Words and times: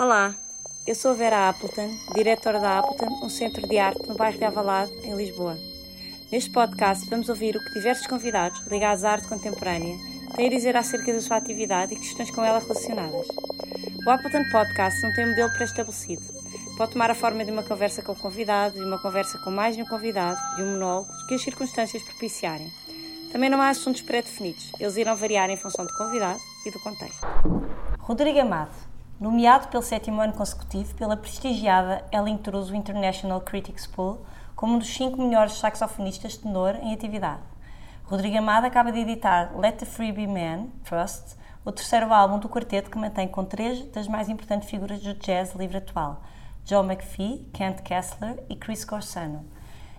Olá, 0.00 0.34
eu 0.86 0.94
sou 0.94 1.10
a 1.10 1.14
Vera 1.14 1.50
Appleton, 1.50 1.94
diretora 2.14 2.58
da 2.58 2.78
Appleton, 2.78 3.22
um 3.22 3.28
centro 3.28 3.68
de 3.68 3.78
arte 3.78 4.08
no 4.08 4.16
bairro 4.16 4.38
de 4.38 4.44
Avalado, 4.46 4.90
em 5.04 5.14
Lisboa. 5.14 5.58
Neste 6.32 6.48
podcast 6.48 7.06
vamos 7.10 7.28
ouvir 7.28 7.54
o 7.54 7.60
que 7.62 7.74
diversos 7.74 8.06
convidados 8.06 8.66
ligados 8.66 9.04
à 9.04 9.10
arte 9.10 9.28
contemporânea 9.28 9.98
têm 10.34 10.46
a 10.46 10.50
dizer 10.50 10.74
acerca 10.74 11.12
da 11.12 11.20
sua 11.20 11.36
atividade 11.36 11.92
e 11.92 11.98
questões 11.98 12.30
com 12.30 12.42
ela 12.42 12.60
relacionadas. 12.60 13.28
O 14.06 14.08
Appleton 14.08 14.50
Podcast 14.50 15.02
não 15.02 15.12
tem 15.12 15.26
um 15.26 15.30
modelo 15.32 15.52
pré-estabelecido. 15.52 16.22
Pode 16.78 16.92
tomar 16.92 17.10
a 17.10 17.14
forma 17.14 17.44
de 17.44 17.50
uma 17.50 17.62
conversa 17.62 18.00
com 18.00 18.12
o 18.12 18.16
convidado, 18.16 18.76
de 18.76 18.82
uma 18.82 18.98
conversa 18.98 19.36
com 19.36 19.50
mais 19.50 19.76
de 19.76 19.82
um 19.82 19.86
convidado, 19.86 20.40
de 20.56 20.62
um 20.62 20.72
monólogo, 20.72 21.12
que 21.28 21.34
as 21.34 21.42
circunstâncias 21.42 22.02
propiciarem. 22.04 22.72
Também 23.32 23.50
não 23.50 23.60
há 23.60 23.68
assuntos 23.68 24.00
pré-definidos, 24.00 24.72
eles 24.80 24.96
irão 24.96 25.14
variar 25.14 25.50
em 25.50 25.58
função 25.58 25.84
do 25.84 25.92
convidado 25.92 26.40
e 26.64 26.70
do 26.70 26.80
contexto. 26.80 27.20
Rodrigo 27.98 28.40
Amado, 28.40 28.89
nomeado 29.20 29.68
pelo 29.68 29.82
sétimo 29.82 30.22
ano 30.22 30.32
consecutivo 30.32 30.94
pela 30.94 31.14
prestigiada 31.14 32.02
Ellen 32.10 32.38
Truso 32.38 32.74
International 32.74 33.38
Critics 33.42 33.86
Pool 33.86 34.24
como 34.56 34.74
um 34.74 34.78
dos 34.78 34.88
cinco 34.88 35.20
melhores 35.20 35.58
saxofonistas 35.58 36.38
tenor 36.38 36.74
em 36.76 36.94
atividade. 36.94 37.42
Rodrigo 38.04 38.38
Amado 38.38 38.64
acaba 38.64 38.90
de 38.90 39.00
editar 39.00 39.52
Let 39.54 39.76
the 39.76 39.84
Free 39.84 40.10
Be 40.10 40.26
Man, 40.26 40.68
Trust, 40.84 41.36
o 41.66 41.70
terceiro 41.70 42.12
álbum 42.14 42.38
do 42.38 42.48
quarteto 42.48 42.90
que 42.90 42.96
mantém 42.98 43.28
com 43.28 43.44
três 43.44 43.84
das 43.90 44.08
mais 44.08 44.30
importantes 44.30 44.70
figuras 44.70 45.00
do 45.00 45.12
jazz 45.12 45.54
livre 45.54 45.76
atual, 45.76 46.22
Joe 46.64 46.82
McPhee, 46.82 47.46
Kent 47.52 47.82
Kessler 47.82 48.42
e 48.48 48.56
Chris 48.56 48.86
Corsano. 48.86 49.44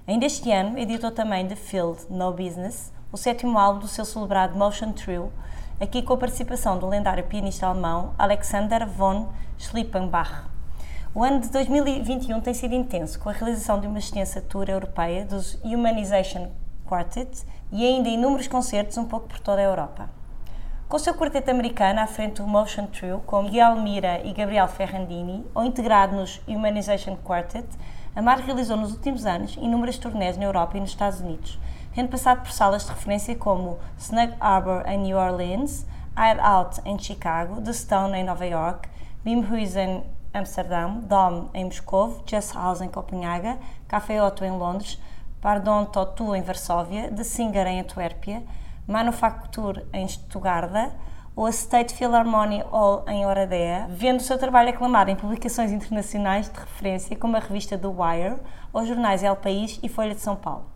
Ainda 0.08 0.26
este 0.26 0.52
ano 0.52 0.80
editou 0.80 1.12
também 1.12 1.48
The 1.48 1.56
Field, 1.56 2.08
No 2.10 2.32
Business, 2.32 2.92
o 3.12 3.18
sétimo 3.18 3.60
álbum 3.60 3.82
do 3.82 3.88
seu 3.88 4.04
celebrado 4.04 4.58
Motion 4.58 4.94
Trio, 4.94 5.32
aqui 5.82 6.04
com 6.04 6.14
a 6.14 6.18
participação 6.18 6.78
do 6.78 6.88
lendário 6.88 7.24
pianista 7.24 7.66
alemão 7.66 8.14
Alexander 8.16 8.88
von 8.88 9.30
Schlippenbach. 9.58 10.44
O 11.14 11.24
ano 11.24 11.40
de 11.40 11.50
2021 11.50 12.40
tem 12.40 12.54
sido 12.54 12.76
intenso, 12.76 13.20
com 13.20 13.30
a 13.30 13.32
realização 13.32 13.80
de 13.80 13.88
uma 13.88 13.98
extensa 13.98 14.40
tour 14.40 14.70
europeia 14.70 15.26
dos 15.26 15.56
Humanization 15.64 16.52
Quartet 16.86 17.44
e 17.72 17.84
ainda 17.84 18.10
inúmeros 18.10 18.48
concertos 18.48 18.96
um 19.00 19.06
pouco 19.06 19.28
por 19.28 19.40
toda 19.40 19.60
a 19.60 19.66
Europa. 19.66 20.08
Com 20.88 20.98
o 20.98 21.00
seu 21.00 21.16
quarteto 21.16 21.50
americano 21.50 22.00
à 22.00 22.06
frente 22.06 22.44
do 22.44 22.48
Motion 22.48 22.86
Trio, 22.86 23.24
com 23.26 23.42
Mira 23.42 24.22
e 24.24 24.34
Gabriel 24.34 24.68
Ferrandini, 24.68 25.44
ou 25.56 25.64
integrado 25.64 26.16
nos 26.16 26.40
Humanization 26.48 27.16
Quartet, 27.16 27.68
Amar 28.16 28.40
realizou 28.40 28.78
nos 28.78 28.92
últimos 28.92 29.26
anos 29.26 29.56
inúmeras 29.56 29.98
turnés 29.98 30.38
na 30.38 30.44
Europa 30.44 30.78
e 30.78 30.82
nos 30.82 30.92
Estados 30.92 31.22
Unidos, 31.22 31.58
tendo 31.94 32.10
passado 32.10 32.42
por 32.42 32.52
salas 32.52 32.86
de 32.86 32.92
referência 32.92 33.36
como 33.36 33.80
Snug 33.98 34.34
Harbor 34.40 34.84
em 34.88 35.00
New 35.00 35.18
Orleans, 35.18 35.86
Hideout 36.18 36.82
em 36.86 36.98
Chicago, 36.98 37.62
The 37.62 37.74
Stone 37.74 38.18
em 38.18 38.24
Nova 38.24 38.46
York, 38.46 38.90
Bimhuis 39.24 39.76
em 39.76 40.04
Amsterdão, 40.34 41.02
Dom 41.02 41.50
em 41.54 41.66
Moscou, 41.66 42.24
Jazz 42.26 42.54
House 42.54 42.82
em 42.82 42.88
Copenhaga, 42.88 43.58
Café 43.88 44.24
Otto 44.24 44.46
em 44.46 44.52
Londres, 44.52 44.98
Pardon 45.42 45.86
Totu 45.86 46.36
em 46.36 46.42
Varsóvia, 46.42 47.12
The 47.12 47.24
Singer 47.24 47.68
em 47.68 47.82
Antuérpia, 47.82 48.44
Manufacture 48.88 49.86
em 49.92 50.08
Stuttgart, 50.08 50.94
ou 51.36 51.46
a 51.46 51.50
State 51.50 51.94
Philharmonic 51.96 52.64
Hall 52.70 53.04
em 53.08 53.26
Oradea, 53.26 53.88
vendo 53.90 54.20
o 54.20 54.24
seu 54.24 54.38
trabalho 54.38 54.70
aclamado 54.70 55.10
em 55.10 55.16
publicações 55.16 55.72
internacionais 55.72 56.50
de 56.50 56.60
referência 56.60 57.16
como 57.16 57.36
a 57.36 57.40
revista 57.40 57.78
The 57.78 57.88
Wire, 57.88 58.40
os 58.72 58.88
jornais 58.88 59.24
El 59.24 59.36
País 59.36 59.80
e 59.82 59.90
Folha 59.90 60.14
de 60.14 60.22
São 60.22 60.36
Paulo. 60.36 60.71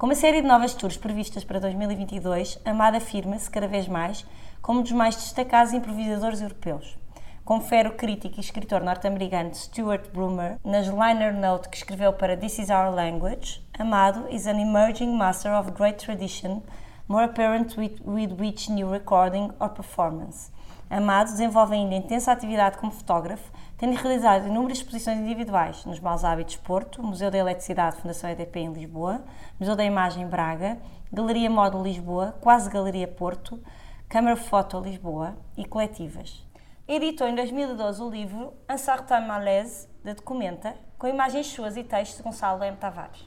Com 0.00 0.06
uma 0.06 0.14
série 0.14 0.40
de 0.40 0.48
novas 0.48 0.72
tours 0.72 0.96
previstas 0.96 1.44
para 1.44 1.60
2022, 1.60 2.58
Amada 2.64 2.96
afirma-se 2.96 3.50
cada 3.50 3.68
vez 3.68 3.86
mais 3.86 4.24
como 4.62 4.80
um 4.80 4.82
dos 4.82 4.92
mais 4.92 5.14
destacados 5.14 5.74
improvisadores 5.74 6.40
europeus. 6.40 6.96
Confere 7.44 7.90
o 7.90 7.94
crítico 7.94 8.38
e 8.38 8.40
escritor 8.40 8.82
norte-americano 8.82 9.54
Stuart 9.54 10.08
Broomer 10.10 10.58
nas 10.64 10.86
liner 10.86 11.34
note 11.34 11.68
que 11.68 11.76
escreveu 11.76 12.14
para 12.14 12.34
This 12.34 12.60
Is 12.60 12.70
Our 12.70 12.94
Language, 12.94 13.62
Amado 13.78 14.26
is 14.30 14.46
an 14.46 14.58
emerging 14.58 15.14
master 15.18 15.52
of 15.52 15.72
great 15.72 16.02
tradition, 16.02 16.62
more 17.06 17.26
apparent 17.26 17.76
with, 17.76 18.00
with 18.02 18.40
which 18.40 18.70
new 18.70 18.90
recording 18.90 19.50
or 19.60 19.68
performance. 19.68 20.50
Amado 20.88 21.30
desenvolve 21.30 21.74
ainda 21.74 21.94
intensa 21.94 22.32
atividade 22.32 22.78
como 22.78 22.90
fotógrafo, 22.90 23.52
tendo 23.80 23.94
realizado 23.94 24.46
inúmeras 24.46 24.76
exposições 24.76 25.18
individuais 25.20 25.86
nos 25.86 25.98
Maus 25.98 26.22
Hábitos 26.22 26.56
Porto, 26.56 27.02
Museu 27.02 27.30
da 27.30 27.38
Eletricidade 27.38 27.96
Fundação 27.96 28.28
EDP 28.28 28.60
em 28.60 28.72
Lisboa, 28.74 29.22
Museu 29.58 29.74
da 29.74 29.82
Imagem 29.82 30.26
Braga, 30.26 30.76
Galeria 31.10 31.48
Modo 31.48 31.82
Lisboa, 31.82 32.34
Quase 32.42 32.68
Galeria 32.68 33.08
Porto, 33.08 33.58
Câmara 34.06 34.36
Foto 34.36 34.78
Lisboa 34.78 35.34
e 35.56 35.64
coletivas. 35.64 36.46
Editou 36.86 37.26
em 37.26 37.34
2012 37.34 38.02
o 38.02 38.10
livro 38.10 38.52
Un 38.70 38.76
certain 38.76 39.26
malaise, 39.26 39.88
de 40.04 40.12
Documenta, 40.12 40.74
com 40.98 41.06
imagens 41.06 41.46
suas 41.46 41.74
e 41.74 41.82
textos 41.82 42.18
de 42.18 42.22
Gonçalo 42.22 42.62
M. 42.62 42.76
Tavares. 42.76 43.26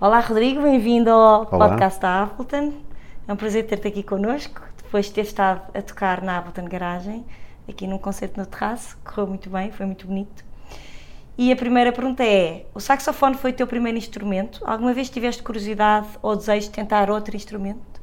Olá 0.00 0.20
Rodrigo, 0.20 0.62
bem-vindo 0.62 1.10
ao 1.10 1.40
Olá. 1.40 1.70
podcast 1.70 2.00
da 2.00 2.22
Appleton. 2.22 2.72
É 3.26 3.32
um 3.32 3.36
prazer 3.36 3.66
ter-te 3.66 3.88
aqui 3.88 4.04
connosco, 4.04 4.62
depois 4.76 5.06
de 5.06 5.14
ter 5.14 5.22
estado 5.22 5.76
a 5.76 5.82
tocar 5.82 6.22
na 6.22 6.38
Appleton 6.38 6.68
Garagem, 6.68 7.26
aqui 7.68 7.86
num 7.86 7.98
concerto 7.98 8.40
no 8.40 8.46
terraço, 8.46 8.96
correu 9.04 9.26
muito 9.26 9.50
bem, 9.50 9.70
foi 9.70 9.86
muito 9.86 10.06
bonito. 10.06 10.44
E 11.36 11.52
a 11.52 11.56
primeira 11.56 11.92
pergunta 11.92 12.24
é: 12.24 12.66
o 12.74 12.80
saxofone 12.80 13.36
foi 13.36 13.52
o 13.52 13.54
teu 13.54 13.66
primeiro 13.66 13.96
instrumento? 13.96 14.60
Alguma 14.64 14.92
vez 14.92 15.08
tiveste 15.08 15.42
curiosidade 15.42 16.08
ou 16.20 16.34
desejo 16.34 16.66
de 16.66 16.72
tentar 16.72 17.10
outro 17.10 17.36
instrumento? 17.36 17.98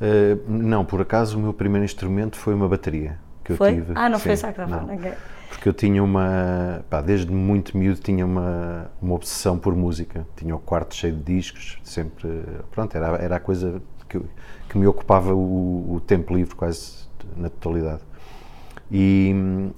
Uh, 0.00 0.42
não, 0.48 0.84
por 0.84 1.00
acaso 1.00 1.38
o 1.38 1.40
meu 1.40 1.54
primeiro 1.54 1.84
instrumento 1.84 2.36
foi 2.36 2.52
uma 2.52 2.68
bateria 2.68 3.18
que 3.44 3.52
eu 3.52 3.56
Foi? 3.56 3.74
tive. 3.74 3.92
Ah, 3.94 4.08
não 4.08 4.18
Sim, 4.18 4.24
foi 4.24 4.36
saxofone, 4.36 4.98
não. 4.98 5.12
Porque 5.48 5.68
eu 5.68 5.72
tinha 5.72 6.02
uma, 6.02 6.84
pá, 6.90 7.00
desde 7.00 7.30
muito 7.30 7.78
miúdo 7.78 8.00
tinha 8.00 8.26
uma, 8.26 8.90
uma 9.00 9.14
obsessão 9.14 9.56
por 9.56 9.76
música. 9.76 10.26
Tinha 10.36 10.56
o 10.56 10.58
quarto 10.58 10.94
cheio 10.96 11.14
de 11.14 11.22
discos, 11.22 11.78
sempre, 11.84 12.42
pronto, 12.72 12.96
era, 12.96 13.16
era 13.18 13.36
a 13.36 13.40
coisa 13.40 13.80
que, 14.08 14.20
que 14.68 14.76
me 14.76 14.86
ocupava 14.86 15.32
o, 15.32 15.94
o 15.94 16.00
tempo 16.00 16.34
livre 16.34 16.56
quase 16.56 17.04
na 17.36 17.48
totalidade. 17.48 18.00
E, 18.90 19.34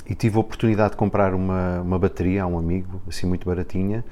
e 0.09 0.15
tive 0.15 0.37
a 0.37 0.41
oportunidade 0.41 0.91
de 0.91 0.97
comprar 0.97 1.35
uma, 1.35 1.81
uma 1.81 1.99
bateria 1.99 2.43
a 2.43 2.47
um 2.47 2.59
amigo, 2.59 3.01
assim 3.09 3.27
muito 3.27 3.47
baratinha, 3.47 4.05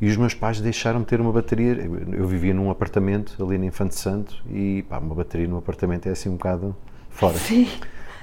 e 0.00 0.08
os 0.08 0.16
meus 0.16 0.34
pais 0.34 0.60
deixaram-me 0.60 1.04
ter 1.04 1.20
uma 1.20 1.32
bateria. 1.32 1.74
Eu, 1.74 2.14
eu 2.14 2.26
vivia 2.26 2.52
num 2.52 2.70
apartamento 2.70 3.36
ali 3.44 3.56
na 3.56 3.66
Infante 3.66 3.94
Santo 3.94 4.42
e 4.50 4.84
pá, 4.88 4.98
uma 4.98 5.14
bateria 5.14 5.46
num 5.46 5.58
apartamento 5.58 6.08
é 6.08 6.12
assim 6.12 6.28
um 6.28 6.32
bocado 6.32 6.74
fora. 7.10 7.38
Sim. 7.38 7.68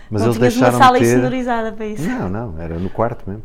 Mas 0.10 0.24
não 0.24 0.34
eles 0.34 0.54
tinhas 0.54 0.74
uma 0.74 0.78
sala 0.78 0.98
ter. 0.98 1.06
insonorizada 1.06 1.72
para 1.72 1.86
isso. 1.86 2.08
Não, 2.08 2.28
não, 2.30 2.60
era 2.60 2.78
no 2.78 2.90
quarto 2.90 3.30
mesmo. 3.30 3.44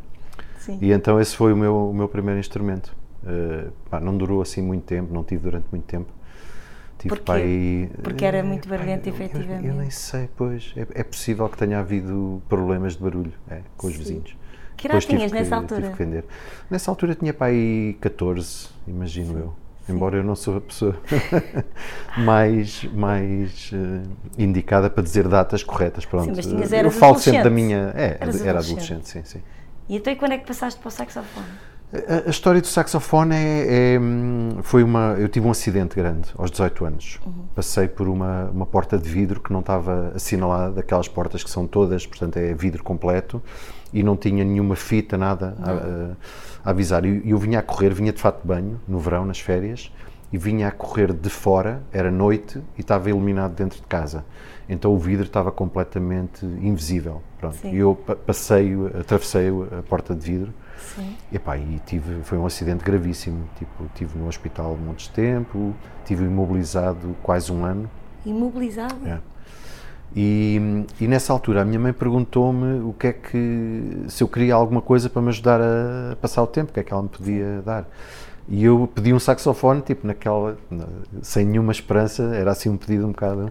Sim. 0.59 0.79
E 0.81 0.93
então 0.93 1.21
esse 1.21 1.37
foi 1.37 1.53
o 1.53 1.57
meu, 1.57 1.91
o 1.91 1.95
meu 1.95 2.09
primeiro 2.09 2.41
instrumento. 2.41 2.95
Uh, 3.23 3.71
pá, 3.91 4.01
não 4.01 4.17
durou 4.17 4.41
assim 4.43 4.63
muito 4.63 4.85
tempo, 4.85 5.13
não 5.13 5.23
tive 5.23 5.43
durante 5.43 5.67
muito 5.71 5.85
tempo. 5.85 6.09
Tive 7.05 7.17
Porquê? 7.17 7.33
aí- 7.33 7.91
Porque 8.03 8.25
era 8.25 8.43
muito 8.43 8.69
pá, 8.69 8.77
barulhento, 8.77 9.09
eu- 9.09 9.15
eu- 9.15 9.21
efetivamente. 9.25 9.67
Eu, 9.69 9.75
nem 9.75 9.91
sei, 9.91 10.29
pois. 10.37 10.73
É, 10.77 10.87
é 11.01 11.05
possível 11.05 11.49
que 11.49 11.57
tenha 11.59 11.79
havido 11.79 12.43
problemas 12.49 12.97
de 12.97 13.03
barulho 13.03 13.33
é, 13.51 13.61
com 13.77 13.87
os 13.87 13.93
Sim. 13.93 13.99
vizinhos. 13.99 14.37
Que 14.77 14.87
idade 14.89 15.07
tive 15.07 15.17
tinhas 15.19 15.33
que- 15.33 15.39
nessa 15.39 15.61
tive 15.61 15.75
altura? 15.75 15.91
que 15.93 15.99
vender. 16.05 16.25
Nessa 16.71 16.91
altura 16.91 17.15
tinha 17.15 17.33
para 17.33 17.47
aí 17.49 17.97
14, 18.01 18.69
imagino 18.89 19.39
eu. 19.39 19.55
Embora 19.87 20.17
eu 20.17 20.25
não 20.25 20.35
sou 20.35 20.57
a 20.57 20.61
pessoa 20.63 20.97
mais, 22.17 22.85
mais 22.85 23.71
eh, 23.73 24.03
indicada 24.39 24.89
para 24.89 25.03
dizer 25.03 25.29
datas 25.29 25.63
corretas. 25.63 26.05
Pronto. 26.05 26.33
mas 26.35 26.47
tinhas- 26.47 26.73
eu 26.73 26.91
falo 26.91 27.19
sempre 27.19 27.43
da 27.43 27.51
minha. 27.51 27.93
É, 27.95 28.17
era 28.19 28.29
adolescente. 28.31 28.49
adolescente, 28.49 29.09
sim, 29.09 29.23
sim. 29.25 29.43
E 29.89 29.97
então 29.97 30.13
e 30.13 30.17
quando 30.17 30.33
é 30.33 30.39
que 30.39 30.47
passaste 30.47 30.81
para 30.81 30.89
o 30.89 30.91
saxofone? 30.91 31.47
A, 32.09 32.27
a 32.27 32.31
história 32.31 32.61
do 32.61 32.67
saxofone 32.67 33.35
é, 33.35 33.95
é, 33.95 34.01
hum, 34.01 34.59
foi 34.63 34.83
uma. 34.83 35.15
Eu 35.19 35.29
tive 35.29 35.47
um 35.47 35.51
acidente 35.51 35.95
grande 35.95 36.29
aos 36.37 36.51
18 36.51 36.85
anos. 36.85 37.21
Passei 37.55 37.87
por 37.89 38.09
uma, 38.09 38.51
uma 38.53 38.67
porta 38.67 38.99
de 38.99 39.09
vidro 39.09 39.41
que 39.41 39.53
não 39.53 39.61
estava 39.61 40.13
assinalada, 40.15 40.73
daquelas 40.77 41.07
portas 41.09 41.43
que 41.45 41.51
são 41.51 41.67
todas, 41.67 42.07
portanto 42.07 42.37
é 42.37 42.53
vidro 42.55 42.83
completo, 42.83 43.41
e 43.93 44.03
não 44.03 44.17
tinha 44.17 44.45
nenhuma 44.45 44.75
fita, 44.77 45.17
nada 45.17 45.57
a, 45.63 45.71
a- 45.71 46.69
a 46.69 46.71
avisar. 46.71 47.05
E 47.05 47.31
eu 47.31 47.39
vinha 47.39 47.59
a 47.61 47.63
correr, 47.63 47.91
vinha 47.95 48.13
de 48.13 48.21
fato 48.21 48.41
de 48.43 48.49
banho, 48.49 48.81
no 48.89 48.99
verão, 48.99 49.25
nas 49.25 49.39
férias, 49.39 49.93
e 50.33 50.39
vinha 50.39 50.69
a 50.69 50.73
correr 50.73 51.13
de 51.13 51.29
fora, 51.31 51.81
era 51.93 52.11
noite 52.11 52.59
e 52.77 52.81
estava 52.81 53.09
iluminado 53.11 53.55
dentro 53.55 53.81
de 53.81 53.87
casa. 53.87 54.25
Então 54.69 54.93
o 54.95 54.99
vidro 54.99 55.27
estava 55.27 55.53
completamente 55.53 56.45
invisível. 56.45 57.23
Pronto. 57.39 57.57
E 57.69 57.79
eu 57.79 57.95
pa- 57.95 58.17
passei, 58.17 58.75
atravessei 58.99 59.49
a 59.79 59.83
porta 59.83 60.15
de 60.15 60.25
vidro 60.25 60.53
Sim. 60.97 61.17
Epá, 61.33 61.57
e 61.57 61.81
tive, 61.87 62.23
foi 62.23 62.39
um 62.39 62.47
acidente 62.47 62.85
gravíssimo. 62.85 63.49
Tipo, 63.59 63.85
tive 63.95 64.19
no 64.19 64.29
hospital 64.29 64.73
um 64.81 64.87
monte 64.87 65.05
de 65.09 65.11
tempo, 65.11 65.75
tive 66.05 66.25
imobilizado 66.25 67.17
quase 67.23 67.51
um 67.53 67.65
ano. 67.65 67.89
Imobilizado? 68.25 68.97
É. 69.07 69.19
E, 70.17 70.85
e 71.01 71.09
nessa 71.09 71.33
altura 71.33 71.63
a 71.63 71.65
minha 71.65 71.79
mãe 71.81 71.93
perguntou-me 71.93 72.81
o 72.83 72.93
que 72.93 73.09
é 73.09 73.13
que 73.13 74.05
se 74.09 74.23
eu 74.23 74.29
queria 74.29 74.55
alguma 74.55 74.81
coisa 74.81 75.11
para 75.11 75.21
me 75.21 75.29
ajudar 75.29 75.61
a 75.61 76.15
passar 76.17 76.43
o 76.43 76.47
tempo, 76.47 76.71
o 76.71 76.75
que 76.75 76.81
é 76.81 76.83
que 76.85 76.93
ela 76.93 77.03
me 77.03 77.09
podia 77.09 77.63
dar. 77.65 77.89
E 78.49 78.63
eu 78.63 78.89
pedi 78.95 79.13
um 79.13 79.19
saxofone, 79.19 79.81
tipo 79.81 80.07
naquela, 80.07 80.57
na- 80.71 80.87
sem 81.23 81.45
nenhuma 81.47 81.73
esperança, 81.73 82.23
era 82.35 82.53
assim 82.53 82.69
um 82.69 82.77
pedido 82.77 83.07
um 83.07 83.11
bocado 83.11 83.51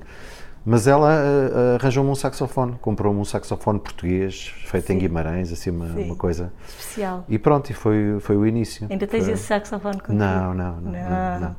Mas 0.65 0.87
ela 0.87 1.09
uh, 1.09 1.75
arranjou-me 1.75 2.09
um 2.09 2.15
saxofone, 2.15 2.75
comprou-me 2.79 3.19
um 3.19 3.25
saxofone 3.25 3.79
português, 3.79 4.53
feito 4.65 4.87
Sim. 4.87 4.93
em 4.93 4.97
Guimarães, 4.99 5.51
assim, 5.51 5.71
uma, 5.71 5.85
uma, 5.85 6.15
coisa. 6.15 6.53
Especial. 6.65 7.25
E 7.27 7.37
pronto, 7.37 7.69
e 7.69 7.73
foi, 7.73 8.17
foi 8.21 8.37
o 8.37 8.47
início. 8.47 8.87
Ainda 8.89 9.05
tens 9.05 9.25
foi... 9.25 9.33
esse 9.33 9.43
saxofone 9.43 9.99
contigo? 9.99 10.13
Não, 10.13 10.53
não, 10.53 10.79
não, 10.79 10.91
não. 10.91 11.39
não, 11.39 11.55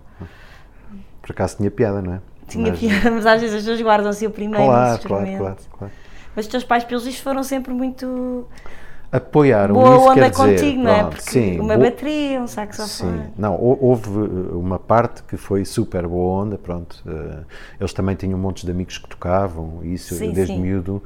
Por 1.21 1.33
acaso 1.33 1.59
tinha 1.59 1.71
piada, 1.71 2.01
não 2.01 2.15
é? 2.15 2.21
Tinha 2.49 2.71
mas... 2.71 2.81
piada, 2.81 3.11
mas 3.11 3.27
às 3.27 3.41
vezes 3.43 3.57
as 3.57 3.63
pessoas 3.63 3.83
guardam-se 3.83 4.27
o 4.27 4.31
primeiro. 4.31 4.65
Claro, 4.65 5.03
claro, 5.03 5.27
claro, 5.37 5.57
claro. 5.71 5.93
Mas 6.35 6.47
os 6.47 6.51
teus 6.51 6.65
pais, 6.65 6.85
pelos 6.85 7.05
vistos, 7.05 7.23
foram 7.23 7.43
sempre 7.43 7.75
muito 7.75 8.49
apoiaram 9.15 9.75
Boa 9.75 9.97
isso 9.97 10.05
onda 10.07 10.15
quer 10.15 10.31
dizer, 10.31 10.43
contigo, 10.43 10.83
não 10.83 10.91
é? 10.91 11.05
Porque 11.05 11.31
sim, 11.31 11.61
uma 11.61 11.77
bateria, 11.77 12.41
um 12.41 12.47
saxofone. 12.49 13.23
Sim, 13.23 13.33
não, 13.39 13.57
houve 13.61 14.09
uh, 14.11 14.59
uma 14.59 14.79
parte 14.79 15.23
que 15.23 15.37
foi 15.37 15.65
super 15.65 16.07
boa 16.09 16.43
onda, 16.43 16.59
pronto. 16.59 17.01
Uh, 17.07 17.45
eles 17.79 17.93
também 17.93 18.17
tinham 18.17 18.37
um 18.37 18.43
monte 18.43 18.67
de 18.67 18.73
amigos 18.73 18.99
que 18.99 19.09
tocavam, 19.09 19.81
isso 19.85 20.17
sim, 20.17 20.33
desde 20.33 20.55
sim. 20.55 20.61
miúdo 20.61 21.01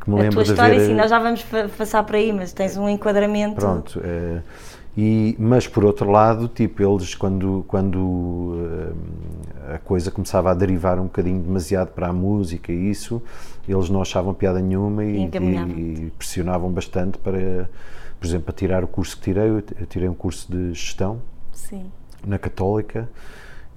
que 0.00 0.08
me 0.08 0.16
a 0.16 0.22
lembro 0.22 0.36
tua 0.36 0.44
de 0.44 0.50
história, 0.50 0.78
ver, 0.78 0.86
sim, 0.86 0.94
nós 0.94 1.10
já 1.10 1.18
vamos 1.18 1.44
passar 1.76 2.02
por 2.04 2.16
aí, 2.16 2.32
mas 2.32 2.54
tens 2.54 2.78
um 2.78 2.88
enquadramento. 2.88 3.56
Pronto, 3.56 4.00
uh, 4.00 4.40
e, 4.96 5.36
mas 5.38 5.68
por 5.68 5.84
outro 5.84 6.10
lado, 6.10 6.48
tipo, 6.48 6.82
eles 6.82 7.14
quando, 7.14 7.64
quando 7.68 7.98
uh, 7.98 8.94
a 9.74 9.78
coisa 9.78 10.10
começava 10.10 10.50
a 10.50 10.54
derivar 10.54 10.98
um 10.98 11.04
bocadinho 11.04 11.40
demasiado 11.40 11.92
para 11.92 12.08
a 12.08 12.12
música 12.12 12.72
e 12.72 12.90
isso, 12.90 13.22
eles 13.68 13.88
não 13.88 14.02
achavam 14.02 14.34
piada 14.34 14.60
nenhuma 14.60 15.04
e, 15.04 15.26
e, 15.26 16.06
e 16.06 16.12
pressionavam 16.18 16.70
bastante 16.70 17.18
para, 17.18 17.70
por 18.18 18.26
exemplo, 18.26 18.46
para 18.46 18.54
tirar 18.54 18.82
o 18.82 18.88
curso 18.88 19.16
que 19.16 19.22
tirei, 19.22 19.48
eu 19.48 19.86
tirei 19.88 20.08
um 20.08 20.14
curso 20.14 20.50
de 20.50 20.74
gestão 20.74 21.22
Sim. 21.52 21.90
na 22.26 22.38
Católica 22.38 23.08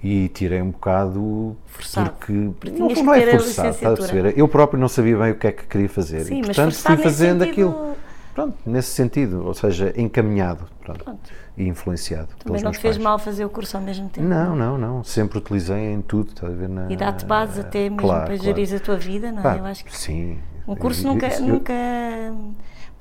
e 0.02 0.28
tirei 0.28 0.60
um 0.60 0.70
bocado 0.70 1.56
forçado. 1.64 2.10
porque, 2.10 2.50
porque 2.60 2.78
não, 2.78 2.88
não 2.88 3.14
é 3.14 3.30
forçado, 3.30 3.68
está 3.68 3.92
a 3.92 3.96
perceber? 3.96 4.36
Eu 4.36 4.48
próprio 4.48 4.78
não 4.80 4.88
sabia 4.88 5.16
bem 5.16 5.30
o 5.30 5.36
que 5.36 5.46
é 5.46 5.52
que 5.52 5.64
queria 5.66 5.88
fazer 5.88 6.24
Sim, 6.24 6.40
e 6.40 6.42
portanto 6.42 6.74
fui 6.74 6.96
fazendo 6.96 7.44
sentido... 7.44 7.50
aquilo 7.50 7.96
Pronto, 8.34 8.56
nesse 8.66 8.90
sentido, 8.90 9.46
ou 9.46 9.54
seja, 9.54 9.92
encaminhado 9.96 10.66
pronto, 10.82 11.04
pronto. 11.04 11.30
e 11.56 11.68
influenciado. 11.68 12.28
Também 12.38 12.62
não 12.62 12.72
te 12.72 12.78
fez 12.78 12.98
mal 12.98 13.18
fazer 13.18 13.44
o 13.44 13.48
curso 13.48 13.76
ao 13.76 13.82
mesmo 13.82 14.08
tempo? 14.08 14.26
Não, 14.26 14.56
não, 14.56 14.76
não. 14.76 15.04
Sempre 15.04 15.38
utilizei 15.38 15.92
em 15.92 16.02
tudo, 16.02 16.30
está 16.30 16.48
a 16.48 16.50
ver? 16.50 16.68
Na, 16.68 16.90
e 16.90 16.96
dá-te 16.96 17.24
bases 17.24 17.60
até 17.60 17.84
mesmo 17.84 17.98
claro, 17.98 18.26
para 18.26 18.36
claro. 18.36 18.42
gerir 18.42 18.74
a 18.74 18.80
tua 18.80 18.96
vida, 18.96 19.30
não 19.30 19.48
é? 19.48 19.58
Eu 19.58 19.64
acho 19.64 19.84
que 19.84 19.96
sim. 19.96 20.38
Um 20.66 20.74
curso 20.74 21.06
nunca, 21.06 21.28
Isso, 21.28 21.44
nunca 21.44 21.72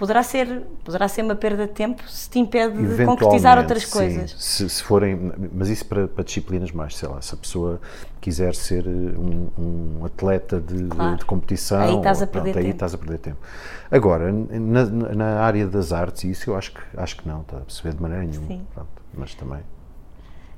poderá 0.04 0.22
ser, 0.22 0.64
poderá 0.84 1.08
ser 1.08 1.22
uma 1.22 1.34
perda 1.34 1.66
de 1.66 1.72
tempo 1.72 2.04
se 2.10 2.30
te 2.30 2.38
impede 2.38 2.76
de 2.94 3.06
concretizar 3.06 3.58
outras 3.58 3.84
sim, 3.84 3.92
coisas. 3.94 4.36
Se, 4.38 4.70
se, 4.70 4.84
forem, 4.84 5.32
mas 5.54 5.70
isso 5.70 5.86
para, 5.86 6.10
para, 6.10 6.26
disciplinas 6.26 6.74
mais, 6.74 6.98
sei 6.98 7.08
lá, 7.08 7.22
se 7.22 7.34
a 7.34 7.38
pessoa 7.38 7.80
quiser 8.20 8.54
ser 8.54 8.86
um, 8.86 9.48
um 9.58 10.06
atleta 10.06 10.60
de, 10.60 10.88
claro. 10.88 11.16
de, 11.16 11.24
competição, 11.24 11.80
aí 11.80 11.96
estás 11.96 12.22
a 12.22 12.28
perder 12.28 12.52
pronto, 12.52 12.56
tempo. 12.56 12.66
Aí 12.66 12.72
estás 12.74 12.94
a 12.94 12.98
perder 12.98 13.18
tempo. 13.20 13.38
Agora, 13.90 14.30
na, 14.30 14.86
na, 14.86 15.40
área 15.40 15.66
das 15.68 15.94
artes, 15.94 16.26
isso 16.26 16.50
eu 16.50 16.58
acho 16.58 16.74
que, 16.74 16.82
acho 16.98 17.16
que 17.16 17.26
não, 17.26 17.40
está 17.40 17.56
a 17.56 17.62
perceber 17.62 17.96
de 17.96 18.02
maneira 18.02 18.26
nenhuma. 18.26 18.48
Sim. 18.48 18.68
Pronto, 18.74 18.90
mas 19.14 19.34
também. 19.36 19.62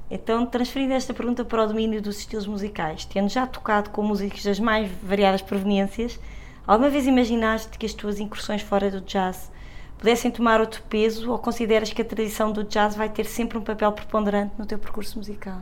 Então, 0.10 0.44
transferindo 0.48 0.94
esta 0.96 1.14
pergunta 1.14 1.46
para 1.46 1.66
o 1.66 1.68
domínio 1.68 2.02
dos 2.02 2.18
estilos 2.18 2.48
musicais, 2.48 3.06
tendo 3.06 3.30
já 3.30 3.46
tocado 3.46 3.92
com 3.92 4.02
músicos 4.02 4.44
das 4.44 4.60
mais 4.60 4.90
variadas 5.04 5.44
proveniências, 5.44 6.20
alguma 6.66 6.90
vez 6.90 7.08
imaginaste 7.08 7.78
que 7.78 7.86
as 7.86 7.94
tuas 7.94 8.20
incursões 8.20 8.62
fora 8.62 8.90
do 8.90 9.02
jazz 9.02 9.52
pudessem 9.98 10.30
tomar 10.30 10.60
outro 10.60 10.84
peso 10.90 11.32
ou 11.32 11.40
consideras 11.40 11.92
que 11.92 12.02
a 12.02 12.06
tradição 12.06 12.52
do 12.52 12.64
jazz 12.64 12.96
vai 12.96 13.10
ter 13.10 13.26
sempre 13.26 13.58
um 13.58 13.62
papel 13.62 13.92
preponderante 13.92 14.54
no 14.58 14.66
teu 14.66 14.78
percurso 14.78 15.18
musical? 15.18 15.62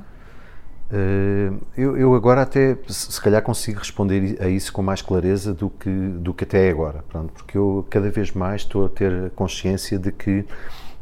Uh, 0.92 1.60
eu, 1.76 1.98
eu, 1.98 2.14
agora 2.14 2.42
até 2.44 2.78
se 2.88 3.20
calhar 3.20 3.42
consigo 3.42 3.80
responder 3.80 4.38
a 4.40 4.48
isso 4.48 4.72
com 4.72 4.84
mais 4.84 5.02
clareza 5.02 5.54
do 5.54 5.70
que, 5.70 5.90
do 5.90 6.34
que 6.34 6.44
até 6.44 6.70
agora, 6.70 7.04
pronto, 7.10 7.34
porque 7.34 7.58
eu 7.58 7.86
cada 7.90 8.12
vez 8.12 8.32
mais 8.32 8.62
estou 8.62 8.86
a 8.86 8.90
ter 8.90 9.32
consciência 9.32 9.98
de 9.98 10.12
que 10.12 10.46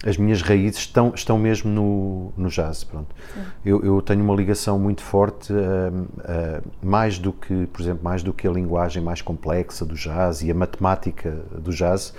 as 0.06 0.18
minhas 0.18 0.42
raízes 0.42 0.80
estão, 0.80 1.14
estão 1.14 1.38
mesmo 1.38 1.70
no, 1.72 2.34
no 2.36 2.50
jazz. 2.50 2.84
Pronto. 2.84 3.16
Eu, 3.64 3.84
eu, 3.84 4.02
tenho 4.02 4.24
uma 4.24 4.36
ligação 4.36 4.80
muito 4.80 5.02
forte, 5.02 5.54
uh, 5.54 5.56
uh, 5.56 6.72
mais 6.82 7.20
do 7.20 7.32
que, 7.32 7.68
por 7.68 7.82
exemplo, 7.82 8.04
mais 8.04 8.24
do 8.24 8.34
que 8.34 8.48
a 8.48 8.52
linguagem 8.52 9.02
mais 9.02 9.22
complexa 9.22 9.86
do 9.86 9.96
jazz 9.96 10.42
e 10.42 10.50
a 10.50 10.56
matemática 10.56 11.32
do 11.56 11.72
jazz, 11.72 12.14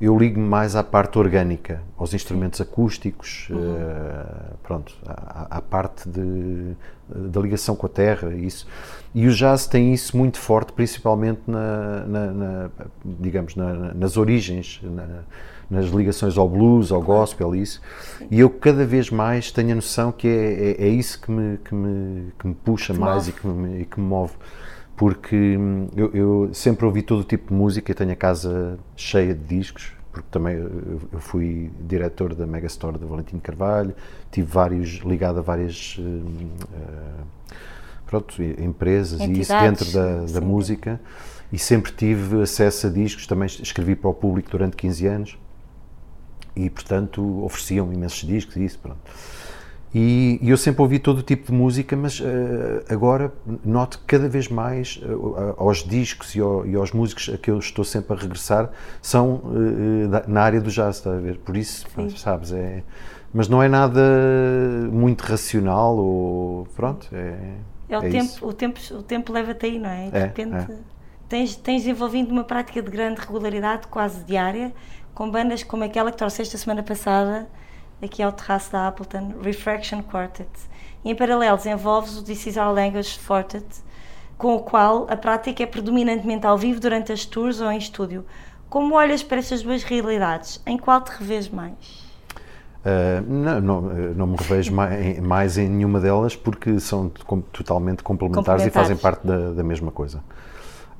eu 0.00 0.16
ligo-me 0.16 0.46
mais 0.46 0.76
à 0.76 0.82
parte 0.82 1.18
orgânica, 1.18 1.82
aos 1.96 2.14
instrumentos 2.14 2.60
acústicos, 2.60 3.48
uhum. 3.50 3.58
uh, 3.58 4.56
pronto, 4.62 4.94
à, 5.06 5.58
à 5.58 5.60
parte 5.60 6.08
de, 6.08 6.74
da 7.08 7.40
ligação 7.40 7.76
com 7.76 7.86
a 7.86 7.90
terra, 7.90 8.34
isso. 8.34 8.66
E 9.14 9.26
o 9.26 9.34
jazz 9.34 9.66
tem 9.66 9.92
isso 9.92 10.16
muito 10.16 10.38
forte, 10.38 10.72
principalmente 10.72 11.42
na, 11.46 12.06
na, 12.06 12.26
na 12.32 12.70
digamos, 13.04 13.54
na, 13.56 13.92
nas 13.92 14.16
origens, 14.16 14.80
nas 15.70 15.86
ligações 15.86 16.38
ao 16.38 16.48
blues, 16.48 16.90
ao 16.90 17.02
gospel, 17.02 17.54
isso. 17.54 17.80
E 18.30 18.40
eu 18.40 18.48
cada 18.48 18.86
vez 18.86 19.10
mais 19.10 19.50
tenho 19.52 19.72
a 19.72 19.74
noção 19.74 20.10
que 20.10 20.26
é, 20.26 20.76
é, 20.82 20.86
é 20.86 20.88
isso 20.88 21.20
que 21.20 21.30
me, 21.30 21.58
que 21.58 21.74
me, 21.74 22.32
que 22.38 22.46
me 22.46 22.54
puxa 22.54 22.94
que 22.94 23.00
mais 23.00 23.28
e 23.28 23.32
que 23.32 23.46
me, 23.46 23.82
e 23.82 23.84
que 23.84 24.00
me 24.00 24.06
move. 24.06 24.32
Porque 24.96 25.56
eu, 25.96 26.10
eu, 26.12 26.50
sempre 26.52 26.84
ouvi 26.84 27.02
todo 27.02 27.20
o 27.20 27.24
tipo 27.24 27.48
de 27.48 27.54
música, 27.54 27.90
eu 27.90 27.94
tenho 27.94 28.10
a 28.10 28.16
casa 28.16 28.78
cheia 28.96 29.32
de 29.32 29.44
discos, 29.44 29.92
porque 30.10 30.26
também 30.30 30.56
eu 30.56 31.20
fui 31.20 31.70
diretor 31.80 32.34
da 32.34 32.46
Megastore 32.46 32.98
do 32.98 33.06
Valentim 33.06 33.38
Carvalho, 33.38 33.94
tive 34.32 34.50
vários, 34.50 34.94
ligado 35.04 35.38
a 35.38 35.42
várias 35.42 35.96
uh, 36.00 37.24
pronto, 38.06 38.42
empresas 38.42 39.20
Entidades, 39.20 39.38
e 39.38 39.40
isso 39.40 39.60
dentro 39.60 39.92
da, 39.92 40.40
da 40.40 40.44
música, 40.44 41.00
e 41.52 41.58
sempre 41.58 41.92
tive 41.92 42.42
acesso 42.42 42.88
a 42.88 42.90
discos, 42.90 43.26
também 43.26 43.46
escrevi 43.46 43.94
para 43.94 44.10
o 44.10 44.14
público 44.14 44.50
durante 44.50 44.76
15 44.76 45.06
anos, 45.06 45.38
e 46.64 46.70
portanto 46.70 47.44
ofereciam 47.44 47.92
imensos 47.92 48.26
discos 48.26 48.56
e 48.56 48.64
isso, 48.64 48.78
pronto. 48.78 48.98
E, 49.94 50.38
e, 50.42 50.50
eu 50.50 50.56
sempre 50.58 50.82
ouvi 50.82 50.98
todo 50.98 51.18
o 51.18 51.22
tipo 51.22 51.46
de 51.46 51.52
música, 51.52 51.96
mas 51.96 52.20
uh, 52.20 52.24
agora 52.90 53.32
noto 53.64 54.02
cada 54.06 54.28
vez 54.28 54.46
mais 54.48 55.00
uh, 55.02 55.54
aos 55.56 55.82
discos 55.82 56.34
e, 56.34 56.40
ao, 56.40 56.66
e, 56.66 56.76
aos 56.76 56.92
músicos 56.92 57.30
a 57.32 57.38
que 57.38 57.50
eu 57.50 57.58
estou 57.58 57.84
sempre 57.84 58.14
a 58.14 58.20
regressar 58.20 58.70
são 59.00 59.36
uh, 59.36 60.08
da, 60.08 60.24
na 60.28 60.42
área 60.42 60.60
do 60.60 60.70
jazz, 60.70 60.96
está 60.96 61.12
a 61.12 61.18
ver? 61.18 61.38
Por 61.38 61.56
isso, 61.56 61.86
sabes, 62.16 62.52
é, 62.52 62.82
mas 63.32 63.48
não 63.48 63.62
é 63.62 63.68
nada 63.68 64.00
muito 64.92 65.22
racional 65.22 65.96
ou 65.96 66.66
pronto, 66.76 67.08
é. 67.12 67.54
É 67.88 67.98
o 67.98 68.02
é 68.02 68.10
tempo, 68.10 68.24
isso. 68.24 68.46
o 68.46 68.52
tempo, 68.52 68.80
o 68.92 69.02
tempo 69.02 69.32
leva-te 69.32 69.64
aí, 69.64 69.78
não 69.78 69.88
é? 69.88 70.10
De 70.10 70.16
é, 70.16 70.20
repente 70.24 70.54
é. 70.54 70.76
tens, 71.26 71.56
tens 71.56 71.82
desenvolvido 71.82 72.30
uma 72.30 72.44
prática 72.44 72.82
de 72.82 72.90
grande 72.90 73.18
regularidade, 73.18 73.86
quase 73.86 74.22
diária, 74.24 74.74
com 75.18 75.28
bandas 75.28 75.64
como 75.64 75.82
aquela 75.82 76.12
que 76.12 76.16
trouxeste 76.16 76.54
a 76.54 76.58
semana 76.60 76.80
passada 76.80 77.48
aqui 78.00 78.22
ao 78.22 78.30
terraço 78.30 78.70
da 78.70 78.86
Appleton, 78.86 79.32
Refraction 79.42 80.00
Quartet. 80.00 80.48
E 81.04 81.10
em 81.10 81.14
paralelo 81.16 81.56
desenvolves 81.56 82.16
o 82.16 82.22
This 82.22 82.46
Is 82.46 82.56
Our 82.56 82.72
Language 82.72 83.18
Quartet, 83.26 83.66
com 84.36 84.54
o 84.54 84.60
qual 84.60 85.08
a 85.10 85.16
prática 85.16 85.60
é 85.60 85.66
predominantemente 85.66 86.46
ao 86.46 86.56
vivo 86.56 86.78
durante 86.78 87.10
as 87.10 87.24
tours 87.24 87.60
ou 87.60 87.68
em 87.68 87.78
estúdio. 87.78 88.24
Como 88.70 88.94
olhas 88.94 89.20
para 89.20 89.38
estas 89.38 89.60
duas 89.60 89.82
realidades? 89.82 90.62
Em 90.64 90.78
qual 90.78 91.00
te 91.00 91.08
revês 91.08 91.48
mais? 91.48 92.06
Uh, 92.84 93.20
não, 93.26 93.60
não, 93.60 93.80
não, 93.80 94.26
me 94.28 94.36
revejo 94.36 94.72
mais, 94.72 95.18
mais, 95.18 95.58
em 95.58 95.68
nenhuma 95.68 95.98
delas 95.98 96.36
porque 96.36 96.78
são 96.78 97.08
totalmente 97.08 98.04
complementares, 98.04 98.62
complementares. 98.62 98.66
e 98.66 98.70
fazem 98.70 98.96
parte 98.96 99.26
da, 99.26 99.50
da 99.50 99.64
mesma 99.64 99.90
coisa. 99.90 100.22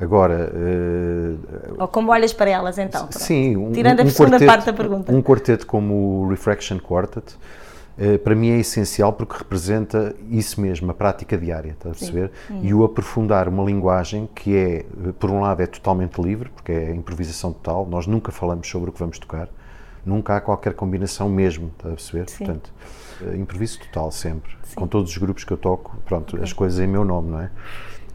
Agora. 0.01 0.53
Uh, 0.55 1.75
Ou 1.79 1.89
como 1.89 2.13
olhas 2.13 2.33
para 2.33 2.51
elas 2.51 2.79
então? 2.79 3.09
Pronto. 3.09 3.19
Sim, 3.19 3.57
um, 3.57 3.73
Tirando 3.73 4.01
a 4.01 4.05
um 4.05 4.11
segunda 4.11 4.37
quarteto, 4.37 4.47
parte 4.47 4.67
da 4.67 4.73
pergunta. 4.73 5.13
Um 5.13 5.21
quarteto 5.21 5.67
como 5.67 6.23
o 6.23 6.29
Refraction 6.29 6.79
Quartet, 6.79 7.35
uh, 7.99 8.19
para 8.21 8.35
mim 8.35 8.51
é 8.51 8.59
essencial 8.59 9.13
porque 9.13 9.37
representa 9.37 10.15
isso 10.31 10.61
mesmo, 10.61 10.91
a 10.91 10.95
prática 10.95 11.37
diária, 11.37 11.73
está 11.73 11.89
a 11.89 11.93
perceber? 11.93 12.31
Hum. 12.49 12.61
E 12.63 12.73
o 12.73 12.85
aprofundar 12.85 13.49
uma 13.49 13.65
linguagem 13.65 14.29
que 14.35 14.57
é, 14.57 14.85
por 15.19 15.31
um 15.31 15.41
lado, 15.41 15.63
é 15.63 15.67
totalmente 15.67 16.21
livre, 16.21 16.49
porque 16.51 16.71
é 16.71 16.95
improvisação 16.95 17.53
total, 17.53 17.85
nós 17.85 18.07
nunca 18.07 18.31
falamos 18.31 18.69
sobre 18.69 18.91
o 18.91 18.93
que 18.93 19.01
vamos 19.01 19.19
tocar, 19.19 19.49
nunca 20.07 20.37
há 20.37 20.41
qualquer 20.41 20.75
combinação 20.75 21.29
mesmo, 21.29 21.73
está 21.77 21.89
a 21.89 21.93
perceber? 21.93 22.29
Sim. 22.31 22.45
Portanto, 22.45 22.73
uh, 23.21 23.35
improviso 23.35 23.81
total 23.81 24.13
sempre, 24.13 24.53
Sim. 24.63 24.77
com 24.77 24.87
todos 24.87 25.11
os 25.11 25.19
grupos 25.19 25.43
que 25.43 25.53
eu 25.53 25.57
toco, 25.57 25.97
pronto, 26.07 26.37
okay. 26.37 26.45
as 26.45 26.53
coisas 26.53 26.79
em 26.79 26.87
meu 26.87 27.05
nome, 27.05 27.31
não 27.33 27.41
é? 27.41 27.51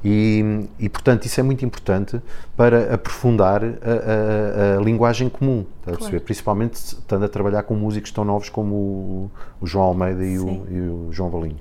E, 0.04 0.68
e, 0.78 0.90
portanto, 0.90 1.26
isso 1.26 1.40
é 1.40 1.44
muito 1.44 1.64
importante 1.64 2.22
para 2.58 2.94
aprofundar 2.94 3.64
a, 3.64 4.76
a, 4.76 4.78
a 4.78 4.82
linguagem 4.82 5.30
comum, 5.30 5.66
tá 5.86 5.94
claro. 5.96 6.20
principalmente 6.20 6.74
estando 6.74 7.24
a 7.24 7.30
trabalhar 7.30 7.64
com 7.64 7.74
músicos 7.74 8.12
tão 8.12 8.26
novos 8.26 8.50
como 8.50 8.76
o, 8.76 9.32
o 9.62 9.66
João 9.66 9.86
Almeida 9.86 10.26
e 10.26 10.38
o, 10.38 10.68
e 10.70 10.80
o, 10.82 11.08
João 11.12 11.30
Valinho. 11.30 11.60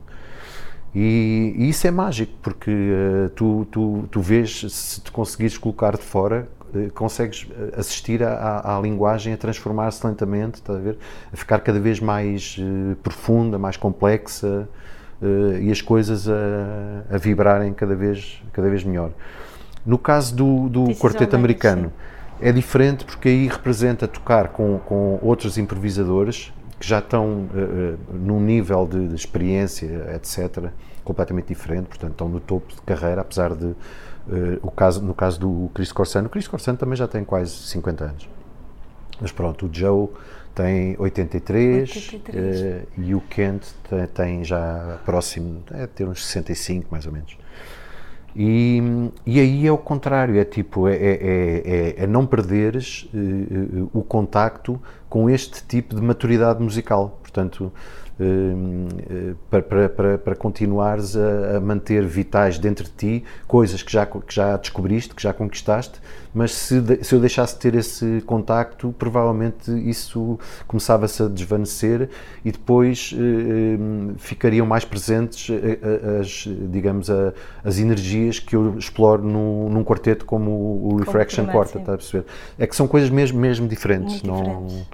E, 0.93 1.55
e, 1.57 1.69
isso 1.69 1.87
é 1.87 1.91
mágico, 1.93 2.33
porque 2.43 2.71
uh, 2.71 3.31
tu, 3.31 3.67
tu, 3.71 4.09
tu 4.11 4.21
vês, 4.21 4.67
se 4.69 5.01
te 5.01 5.13
conseguires 5.13 5.57
colocar 5.57 5.97
de 5.97 6.03
fora, 6.03 6.49
uh, 6.75 6.93
consegues 6.95 7.47
assistir 7.77 8.25
à, 8.25 8.77
à 8.77 8.81
linguagem 8.81 9.33
a 9.33 9.37
transformar-se 9.37 10.05
lentamente, 10.05 10.61
tá 10.61 10.73
a, 10.73 10.79
ver? 10.79 10.99
a 11.33 11.37
ficar 11.37 11.61
cada 11.61 11.79
vez 11.79 12.01
mais 12.01 12.57
uh, 12.59 12.97
profunda, 12.97 13.57
mais 13.57 13.77
complexa, 13.77 14.69
e 15.61 15.71
as 15.71 15.81
coisas 15.81 16.29
a, 16.29 17.15
a, 17.15 17.19
vibrarem 17.19 17.73
cada 17.73 17.95
vez, 17.95 18.43
cada 18.53 18.69
vez 18.69 18.83
melhor. 18.83 19.11
No 19.85 19.99
caso 19.99 20.35
do, 20.35 20.69
do 20.69 20.95
quarteto 20.95 21.37
americano, 21.37 21.93
é 22.41 22.51
diferente 22.51 23.05
porque 23.05 23.29
aí 23.29 23.47
representa 23.47 24.09
tocar 24.09 24.49
com, 24.49 24.79
com 24.81 25.19
outros 25.23 25.59
improvisadores 25.59 26.53
que 26.79 26.89
já 26.89 26.99
estão 26.99 27.47
uh, 27.55 27.99
num 28.13 28.41
nível 28.41 28.87
de, 28.87 29.07
de, 29.07 29.15
experiência, 29.15 29.87
etc., 30.17 30.71
completamente 31.05 31.47
diferente, 31.47 31.87
portanto 31.87 32.11
estão 32.11 32.29
no 32.29 32.41
topo 32.41 32.75
de 32.75 32.81
carreira, 32.83 33.21
apesar 33.21 33.55
de, 33.55 33.67
uh, 33.67 33.77
o 34.61 34.71
caso, 34.71 35.01
no 35.01 35.15
caso 35.15 35.39
do 35.39 35.71
Chris 35.73 35.93
Corsano, 35.93 36.27
o 36.27 36.31
Chris 36.31 36.49
Corsano 36.49 36.77
também 36.77 36.97
já 36.97 37.07
tem 37.07 37.23
quase 37.23 37.53
50 37.53 38.05
anos. 38.05 38.29
Mas 39.21 39.31
pronto, 39.31 39.67
o 39.67 39.71
Joe 39.73 40.09
tem 40.55 40.97
83, 40.99 41.97
83. 41.97 42.85
e 42.99 43.15
o 43.15 43.21
Kent 43.21 43.65
tem, 43.89 44.07
tem 44.07 44.45
já 44.45 45.01
próximo, 45.05 45.63
é 45.73 45.87
ter 45.87 46.07
uns 46.07 46.25
65 46.25 46.89
mais 46.91 47.07
ou 47.07 47.13
menos. 47.13 47.37
E, 48.35 48.81
e 49.27 49.41
aí 49.41 49.67
é 49.67 49.73
o 49.73 49.77
contrário, 49.77 50.39
é 50.39 50.45
tipo, 50.45 50.89
é, 50.89 50.95
é, 50.95 51.63
é, 51.65 51.95
é 52.05 52.07
não 52.07 52.27
perderes 52.27 53.09
uh, 53.13 53.85
uh, 53.85 53.91
o 53.93 54.03
contacto 54.03 54.81
com 55.09 55.29
este 55.29 55.63
tipo 55.67 55.95
de 55.95 56.01
maturidade 56.01 56.63
musical. 56.63 57.19
Portanto, 57.21 57.71
uh, 58.21 59.37
para, 59.51 59.89
para, 59.89 60.19
para 60.19 60.35
continuares 60.35 61.17
a, 61.17 61.57
a, 61.57 61.61
manter 61.61 62.05
vitais 62.05 62.59
dentro 62.59 62.85
de 62.85 62.91
ti 62.91 63.25
coisas 63.47 63.83
que 63.83 63.93
já, 63.93 64.07
que 64.07 64.35
já 64.35 64.57
descobriste, 64.57 65.15
que 65.15 65.23
já 65.23 65.33
conquistaste, 65.33 66.01
mas 66.35 66.53
se, 66.55 66.81
de, 66.81 67.05
se 67.05 67.15
eu 67.15 67.21
deixasse 67.21 67.55
de 67.55 67.61
ter 67.61 67.75
esse 67.75 68.23
contacto, 68.27 68.95
provavelmente 68.99 69.71
isso 69.89 70.39
começava-se 70.67 71.23
a 71.23 71.29
desvanecer 71.29 72.09
e 72.45 72.51
depois 72.51 73.13
uh, 73.13 74.15
ficariam 74.19 74.67
mais 74.67 74.85
presentes 74.85 75.49
uh, 75.49 76.21
as, 76.21 76.49
digamos, 76.71 77.11
a, 77.11 77.33
as 77.63 77.79
energias 77.79 78.39
que 78.39 78.57
eu 78.57 78.79
exploro 78.79 79.23
no, 79.23 79.69
num 79.69 79.85
quarteto 79.85 80.25
como 80.25 80.51
o, 80.51 80.95
o 80.95 80.97
Refraction 80.97 81.47
Quartet, 81.47 81.79
está 81.79 81.95
a 81.95 81.97
perceber? 81.97 82.25
É 82.59 82.67
que 82.67 82.75
são 82.75 82.89
coisas 82.89 83.11
mesmo, 83.11 83.39
mesmo 83.39 83.69
diferentes. 83.69 84.23
Muito 84.23 84.27
não, 84.27 84.67
diferentes. 84.67 84.87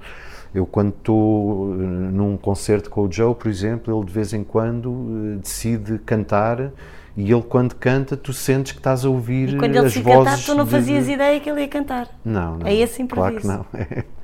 Eu, 0.54 0.66
quando 0.66 0.90
estou 0.90 1.66
num 1.74 2.36
concerto 2.36 2.88
com 2.88 3.02
o 3.02 3.12
Joe, 3.12 3.34
por 3.34 3.48
exemplo, 3.48 3.96
ele 3.96 4.06
de 4.06 4.12
vez 4.12 4.32
em 4.32 4.42
quando 4.42 5.38
decide 5.42 5.98
cantar 5.98 6.72
e 7.16 7.32
ele, 7.32 7.42
quando 7.42 7.74
canta, 7.74 8.16
tu 8.16 8.32
sentes 8.32 8.72
que 8.72 8.78
estás 8.78 9.04
a 9.04 9.08
ouvir 9.08 9.54
e 9.54 9.58
quando 9.58 9.74
ele 9.74 9.86
as 9.86 9.96
vozes. 9.96 10.04
Cantar, 10.04 10.38
tu 10.38 10.54
não 10.54 10.64
fazias 10.66 11.06
de... 11.06 11.12
ideia 11.12 11.40
que 11.40 11.50
ele 11.50 11.62
ia 11.62 11.68
cantar. 11.68 12.08
Não, 12.24 12.58
não. 12.58 12.66
É 12.66 12.74
esse 12.74 13.02
improviso. 13.02 13.40
Claro 13.40 13.64
que 13.70 13.76
não. 13.76 14.06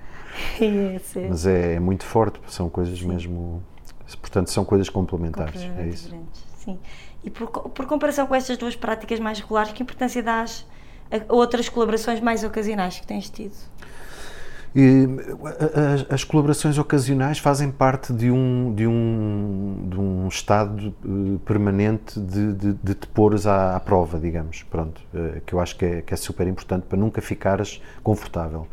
É. 0.61 0.65
é 0.65 1.29
Mas 1.29 1.47
é, 1.47 1.75
é, 1.75 1.81
muito 1.81 2.05
forte, 2.05 2.41
são 2.49 2.69
coisas 2.69 2.99
Sim. 2.99 3.07
mesmo. 3.07 3.63
Portanto, 4.21 4.51
são 4.51 4.65
coisas 4.65 4.89
complementares. 4.89 5.63
É 5.79 5.87
isso. 5.87 6.07
Diferentes. 6.07 6.45
Sim. 6.59 6.79
E 7.23 7.31
por, 7.31 7.49
por 7.49 7.87
comparação 7.87 8.27
com 8.27 8.35
estas 8.35 8.57
duas 8.57 8.75
práticas 8.75 9.21
mais 9.21 9.39
regulares, 9.39 9.73
que 9.73 9.83
importância 9.83 10.23
dás 10.23 10.67
a 11.11 11.33
outras 11.33 11.69
colaborações 11.69 12.21
mais 12.21 12.43
ocasionais 12.43 12.99
que 12.99 13.07
tens 13.07 13.31
tido? 13.31 13.55
E, 14.75 15.07
as, 15.95 16.13
as, 16.13 16.25
colaborações 16.25 16.79
ocasionais 16.79 17.39
fazem 17.39 17.71
parte 17.71 18.13
de 18.13 18.29
um, 18.29 18.75
de 18.75 18.87
um, 18.89 19.87
de 19.89 20.01
um 20.01 20.27
estado 20.27 20.93
uh, 21.05 21.39
permanente 21.41 22.19
de, 22.19 22.53
de, 22.53 22.73
de, 22.73 22.95
te 22.95 23.07
pôres 23.07 23.47
à, 23.47 23.77
à, 23.77 23.81
prova, 23.81 24.19
digamos, 24.19 24.65
pronto, 24.65 25.01
uh, 25.15 25.41
que 25.47 25.53
eu 25.53 25.61
acho 25.61 25.77
que 25.77 25.85
é, 25.85 26.03
que 26.03 26.13
é 26.13 26.17
super 26.17 26.49
importante 26.49 26.87
para 26.89 26.99
nunca 26.99 27.23
ficares 27.23 27.81
confortável. 28.03 28.67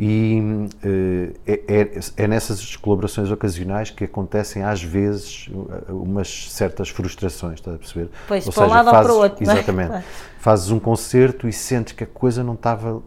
E 0.00 0.40
uh, 0.40 1.34
é, 1.46 1.60
é, 1.68 2.00
é, 2.16 2.26
nessas 2.26 2.76
colaborações 2.76 3.30
ocasionais 3.30 3.90
que 3.90 4.04
acontecem 4.04 4.62
às 4.62 4.82
vezes 4.82 5.48
umas 5.88 6.50
certas 6.50 6.88
frustrações, 6.88 7.54
estás 7.54 7.76
a 7.76 7.78
perceber? 7.78 8.10
Pois, 8.26 8.46
ou 8.46 8.52
para 8.52 8.64
seja, 8.64 8.72
um 8.72 8.76
lado 8.76 8.90
fazes, 8.90 9.10
ou 9.10 9.16
para 9.16 9.20
o 9.20 9.22
outro. 9.22 9.44
Exatamente. 9.44 9.92
É? 9.92 10.04
Fazes 10.38 10.70
um 10.70 10.80
concerto 10.80 11.48
e 11.48 11.52
sentes 11.52 11.92
que 11.92 12.04
a 12.04 12.06
coisa 12.06 12.42
não 12.42 12.54
estava 12.54 13.02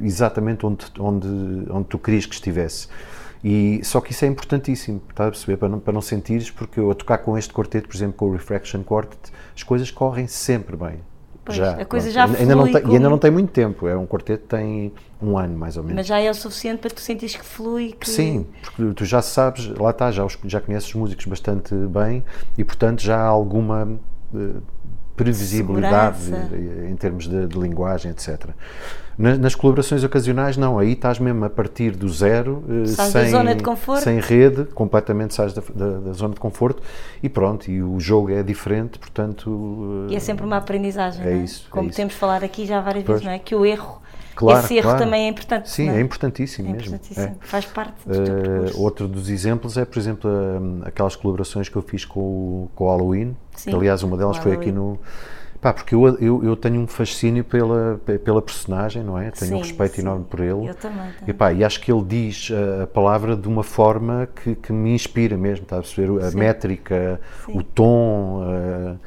exatamente 0.00 0.66
onde, 0.66 0.86
onde, 0.98 1.28
onde 1.70 1.84
tu 1.88 1.98
querias 1.98 2.26
que 2.26 2.34
estivesse. 2.34 2.88
E, 3.44 3.80
só 3.82 4.00
que 4.00 4.12
isso 4.12 4.24
é 4.24 4.28
importantíssimo, 4.28 5.02
estás 5.10 5.28
a 5.28 5.30
perceber? 5.30 5.56
Para 5.56 5.68
não, 5.68 5.80
para 5.80 5.92
não 5.92 6.00
sentires, 6.00 6.50
porque 6.50 6.78
eu 6.78 6.90
a 6.90 6.94
tocar 6.94 7.18
com 7.18 7.36
este 7.36 7.52
quarteto, 7.52 7.88
por 7.88 7.96
exemplo, 7.96 8.14
com 8.14 8.26
o 8.26 8.32
Refraction 8.32 8.82
Quartet, 8.84 9.32
as 9.54 9.62
coisas 9.64 9.90
correm 9.90 10.28
sempre 10.28 10.76
bem. 10.76 11.00
Pois, 11.44 11.58
já, 11.58 11.72
a 11.72 11.84
coisa 11.84 12.10
já 12.10 12.24
ainda 12.24 12.54
não 12.54 12.70
tem, 12.70 12.82
E 12.86 12.94
ainda 12.94 13.08
não 13.08 13.18
tem 13.18 13.30
muito 13.30 13.50
tempo, 13.50 13.88
é 13.88 13.96
um 13.96 14.06
quarteto 14.06 14.42
que 14.42 14.48
tem 14.48 14.92
um 15.20 15.36
ano 15.36 15.56
mais 15.58 15.76
ou 15.76 15.82
menos. 15.82 15.96
Mas 15.96 16.06
já 16.06 16.20
é 16.20 16.30
o 16.30 16.34
suficiente 16.34 16.78
para 16.78 16.90
tu 16.90 17.00
sentires 17.00 17.34
que 17.34 17.44
flui? 17.44 17.92
Que... 17.98 18.08
Sim, 18.08 18.46
porque 18.62 18.94
tu 18.94 19.04
já 19.04 19.20
sabes, 19.20 19.66
lá 19.76 19.90
está, 19.90 20.12
já, 20.12 20.24
já 20.44 20.60
conheces 20.60 20.88
os 20.88 20.94
músicos 20.94 21.26
bastante 21.26 21.74
bem 21.74 22.24
e 22.56 22.62
portanto 22.62 23.02
já 23.02 23.16
há 23.16 23.26
alguma 23.26 23.98
uh, 24.32 24.62
previsibilidade 25.16 26.22
Segurança. 26.22 26.56
em 26.88 26.96
termos 26.96 27.26
de, 27.26 27.46
de 27.46 27.58
linguagem, 27.58 28.12
etc. 28.12 28.50
Nas, 29.22 29.38
nas, 29.38 29.54
colaborações 29.54 30.02
ocasionais, 30.02 30.56
não, 30.56 30.78
aí 30.78 30.92
estás 30.92 31.18
mesmo 31.18 31.44
a 31.44 31.50
partir 31.50 31.92
do 31.92 32.08
zero, 32.08 32.64
eh, 32.68 32.86
sem, 32.86 34.02
sem 34.02 34.20
rede, 34.20 34.64
completamente 34.74 35.34
sais 35.34 35.52
da, 35.52 35.62
da, 35.74 35.98
da, 36.00 36.12
zona 36.12 36.34
de 36.34 36.40
conforto 36.40 36.82
e 37.22 37.28
pronto, 37.28 37.70
e 37.70 37.82
o 37.82 38.00
jogo 38.00 38.32
é 38.32 38.42
diferente, 38.42 38.98
portanto. 38.98 40.06
E 40.10 40.16
é 40.16 40.18
sempre 40.18 40.44
uma 40.44 40.56
aprendizagem, 40.56 41.24
é, 41.24 41.32
é? 41.32 41.36
isso. 41.36 41.68
Como 41.70 41.88
é 41.88 41.92
temos 41.92 42.12
isso. 42.12 42.20
falado 42.20 42.42
aqui 42.42 42.66
já 42.66 42.80
várias 42.80 43.04
pois. 43.04 43.20
vezes, 43.20 43.26
não 43.26 43.32
é? 43.32 43.38
Que 43.38 43.54
o 43.54 43.64
erro 43.64 44.02
Claro, 44.34 44.64
Esse 44.64 44.74
erro 44.76 44.88
claro. 44.88 45.04
também 45.04 45.26
é 45.26 45.28
importante. 45.28 45.70
Sim, 45.70 45.90
é? 45.90 45.96
é? 45.96 46.00
importantíssimo 46.00 46.68
é 46.68 46.72
mesmo. 46.72 46.94
Importantíssimo. 46.94 47.26
É. 47.40 47.46
Faz 47.46 47.64
parte 47.66 47.94
do 48.06 48.18
uh, 48.18 48.24
teu 48.24 48.34
percurso. 48.34 48.82
Outro 48.82 49.08
dos 49.08 49.28
exemplos 49.28 49.76
é, 49.76 49.84
por 49.84 49.98
exemplo, 49.98 50.30
aquelas 50.84 51.14
colaborações 51.16 51.68
que 51.68 51.76
eu 51.76 51.82
fiz 51.82 52.04
com 52.04 52.20
o, 52.20 52.70
com 52.74 52.84
o 52.84 52.88
Halloween. 52.88 53.36
Sim, 53.54 53.74
aliás, 53.74 54.02
uma 54.02 54.16
delas 54.16 54.38
foi 54.38 54.52
aqui 54.52 54.72
no 54.72 54.98
Pá, 55.62 55.72
porque 55.72 55.94
eu, 55.94 56.08
eu, 56.18 56.42
eu, 56.42 56.56
tenho 56.56 56.80
um 56.80 56.88
fascínio 56.88 57.44
pela, 57.44 58.00
pela 58.24 58.42
personagem, 58.42 59.04
não 59.04 59.16
é? 59.16 59.30
Tenho 59.30 59.52
sim, 59.52 59.54
um 59.54 59.58
respeito 59.60 59.94
sim. 59.94 60.02
enorme 60.02 60.24
por 60.24 60.40
ele. 60.40 60.50
Eu 60.50 60.74
também. 60.74 61.12
também. 61.12 61.12
E, 61.24 61.32
pá, 61.32 61.52
e 61.52 61.62
acho 61.62 61.80
que 61.80 61.92
ele 61.92 62.02
diz 62.02 62.50
a, 62.50 62.82
a 62.82 62.86
palavra 62.88 63.36
de 63.36 63.46
uma 63.46 63.62
forma 63.62 64.28
que, 64.34 64.56
que, 64.56 64.72
me 64.72 64.92
inspira 64.92 65.36
mesmo, 65.36 65.62
está 65.62 65.76
a 65.76 65.80
perceber? 65.80 66.20
A 66.20 66.32
sim. 66.32 66.36
métrica, 66.36 67.20
o 67.46 67.62
tom. 67.62 68.42
Uh, 68.42 68.98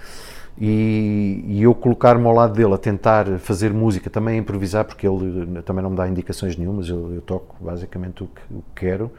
e, 0.58 1.44
e, 1.46 1.62
eu 1.62 1.76
colocar-me 1.76 2.26
ao 2.26 2.34
lado 2.34 2.54
dele 2.54 2.74
a 2.74 2.78
tentar 2.78 3.38
fazer 3.40 3.74
música, 3.74 4.10
também 4.10 4.36
a 4.36 4.38
improvisar, 4.38 4.86
porque 4.86 5.06
ele 5.06 5.62
também 5.64 5.84
não 5.84 5.90
me 5.90 5.98
dá 5.98 6.08
indicações 6.08 6.56
nenhumas, 6.56 6.88
eu, 6.88 7.16
eu 7.16 7.22
toco 7.22 7.58
basicamente 7.60 8.24
o 8.24 8.28
que, 8.28 8.42
o 8.50 8.64
que 8.74 8.86
quero 8.86 9.12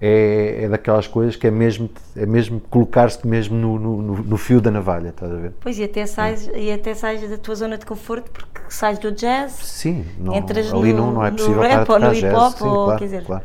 é, 0.00 0.64
é 0.64 0.68
daquelas 0.68 1.06
coisas 1.06 1.34
que 1.34 1.46
é 1.46 1.50
mesmo, 1.50 1.90
é 2.16 2.24
mesmo 2.24 2.60
colocar-se 2.60 3.26
mesmo 3.26 3.56
no, 3.56 3.78
no, 3.78 4.22
no, 4.22 4.36
fio 4.36 4.60
da 4.60 4.70
navalha, 4.70 5.08
estás 5.08 5.32
a 5.32 5.36
ver? 5.36 5.52
Pois, 5.60 5.78
e 5.78 5.84
até, 5.84 6.06
sais, 6.06 6.48
é. 6.48 6.60
e 6.60 6.72
até 6.72 6.94
sais 6.94 7.28
da 7.28 7.36
tua 7.36 7.54
zona 7.56 7.76
de 7.76 7.84
conforto 7.84 8.30
porque 8.30 8.60
sais 8.68 8.98
do 8.98 9.10
jazz. 9.10 9.52
Sim, 9.52 10.06
não, 10.18 10.34
entras 10.34 10.72
ali 10.72 10.92
no, 10.92 11.12
não, 11.12 11.24
é 11.24 11.30
possível 11.32 11.56
no 11.56 11.62
rap 11.62 11.90
ou 11.90 11.98
no 11.98 12.14
hip 12.14 12.26
hop, 12.26 12.56
sim, 12.56 12.64
ou, 12.64 12.84
claro, 12.84 12.98
quer 12.98 13.04
dizer, 13.04 13.24
claro. 13.24 13.44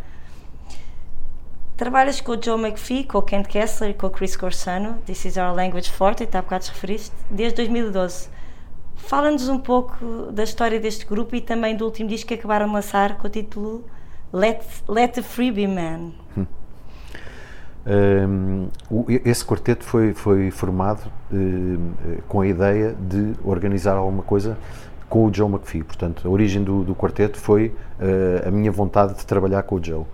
Trabalhas 1.75 2.22
com 2.22 2.33
o 2.33 2.41
Joe 2.41 2.62
McPhee, 2.62 3.03
com 3.03 3.17
o 3.17 3.22
Kent 3.24 3.48
Kessler 3.48 3.89
e 3.89 3.93
com 3.95 4.05
o 4.05 4.10
Chris 4.12 4.36
Corsano, 4.36 4.95
This 5.07 5.25
is 5.25 5.38
Our 5.38 5.55
Language 5.55 5.89
Forte, 5.89 6.24
e 6.24 6.38
há 6.38 6.41
bocado 6.41 6.65
referiste, 6.67 7.12
desde 7.31 7.55
2012. 7.55 8.29
Fala-nos 8.95 9.50
um 9.50 9.57
pouco 9.57 10.31
da 10.31 10.43
história 10.43 10.79
deste 10.79 11.03
grupo 11.03 11.36
e 11.36 11.41
também 11.41 11.75
do 11.75 11.83
último 11.83 12.07
disco 12.07 12.27
que 12.27 12.36
acabaram 12.36 12.67
de 12.67 12.74
lançar 12.74 13.17
com 13.17 13.25
o 13.25 13.29
título 13.29 13.83
Let, 14.34 14.66
Let 14.88 15.13
the 15.13 15.22
Free 15.22 15.52
Be 15.52 15.68
Man. 15.68 16.12
Um, 17.86 18.70
esse 19.25 19.46
quarteto 19.46 19.84
foi, 19.84 20.13
foi 20.13 20.50
formado 20.50 21.02
um, 21.32 21.92
com 22.28 22.42
a 22.42 22.48
ideia 22.48 22.96
de 23.00 23.34
organizar 23.44 23.96
alguma 23.96 24.24
coisa 24.24 24.58
com 25.08 25.25
o 25.25 25.34
Joe 25.34 25.48
McPhee. 25.48 25.84
Portanto, 25.84 26.28
a 26.28 26.32
origem 26.32 26.63
do, 26.63 26.84
do 26.84 26.96
quarteto 26.96 27.38
foi 27.38 27.75
uh, 28.00 28.48
a 28.48 28.52
minha 28.52 28.72
vontade 28.72 29.16
de 29.16 29.25
trabalhar 29.25 29.62
com 29.63 29.75
o 29.75 29.84
Joe. 29.84 30.06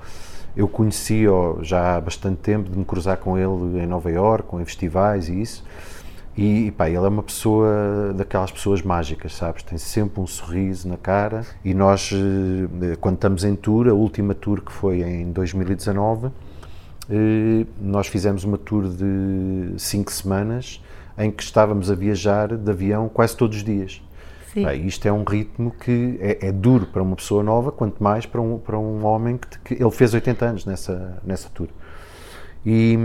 Eu 0.58 0.68
conheci-o 0.68 1.60
já 1.64 1.96
há 1.96 2.02
bastante 2.02 2.38
tempo, 2.38 2.70
de 2.70 2.78
me 2.78 2.84
cruzar 2.84 3.18
com 3.18 3.38
ele 3.38 3.82
em 3.82 3.88
Nova 3.88 4.12
York, 4.12 4.54
em 4.56 4.66
festivais 4.66 5.30
e 5.30 5.42
isso. 5.42 5.64
E, 6.42 6.72
pá, 6.72 6.88
ele 6.88 6.96
é 6.96 7.10
uma 7.10 7.22
pessoa 7.22 8.14
daquelas 8.16 8.50
pessoas 8.50 8.82
mágicas, 8.82 9.36
sabes? 9.36 9.62
Tem 9.62 9.78
sempre 9.78 10.22
um 10.22 10.26
sorriso 10.26 10.88
na 10.88 10.96
cara. 10.96 11.46
E 11.66 11.74
nós, 11.74 12.12
eh, 12.14 12.96
quando 13.02 13.16
estamos 13.16 13.44
em 13.44 13.58
tour, 13.58 13.90
a 13.90 13.94
última 13.94 14.34
tour 14.34 14.62
que 14.62 14.72
foi 14.72 15.02
em 15.02 15.34
2019, 15.34 16.30
eh, 17.10 17.66
nós 17.82 18.08
fizemos 18.08 18.46
uma 18.46 18.58
tour 18.58 18.88
de 18.88 19.74
cinco 19.78 20.14
semanas 20.14 20.82
em 21.18 21.30
que 21.30 21.44
estávamos 21.44 21.92
a 21.92 21.96
viajar 21.96 22.56
de 22.56 22.72
avião 22.72 23.10
quase 23.10 23.36
todos 23.36 23.58
os 23.58 23.64
dias. 23.66 24.02
Bem, 24.56 24.88
isto 24.88 25.06
é 25.06 25.12
um 25.12 25.26
ritmo 25.26 25.72
que 25.72 26.18
é, 26.22 26.48
é, 26.48 26.52
duro 26.54 26.86
para 26.86 27.04
uma 27.04 27.18
pessoa 27.18 27.44
nova, 27.44 27.70
quanto 27.70 28.02
mais 28.02 28.26
para 28.26 28.40
um, 28.40 28.58
para 28.58 28.80
um 28.80 29.06
homem 29.06 29.38
que, 29.38 29.76
que 29.76 29.84
ele 29.84 29.92
fez 29.92 30.14
80 30.14 30.46
anos 30.46 30.66
nessa, 30.66 31.22
nessa 31.22 31.50
tour. 31.50 31.68
E, 32.66 32.98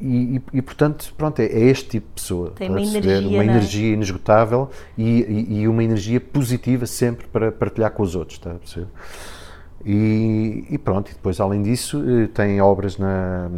e, 0.00 0.42
e, 0.52 0.62
portanto, 0.62 1.12
pronto, 1.16 1.40
é, 1.40 1.46
é, 1.46 1.60
este 1.64 1.90
tipo 1.90 2.06
de 2.08 2.14
pessoa. 2.14 2.50
Tem 2.50 2.70
uma 2.70 2.80
energia, 2.80 3.28
uma 3.28 3.42
é? 3.42 3.46
energia 3.46 3.92
inesgotável 3.94 4.70
e, 4.96 5.60
e, 5.60 5.68
uma 5.68 5.84
energia 5.84 6.20
positiva 6.20 6.86
sempre 6.86 7.26
para 7.26 7.52
partilhar 7.52 7.90
com 7.92 8.02
os 8.02 8.14
outros, 8.14 8.38
está 8.38 8.52
a 8.52 8.54
perceber? 8.54 8.88
E, 9.84 10.66
e, 10.70 10.78
pronto, 10.78 11.10
e 11.10 11.14
depois 11.14 11.40
além 11.40 11.62
disso 11.62 12.02
eh, 12.06 12.26
tem 12.26 12.60
obras 12.60 12.98
na 12.98 13.50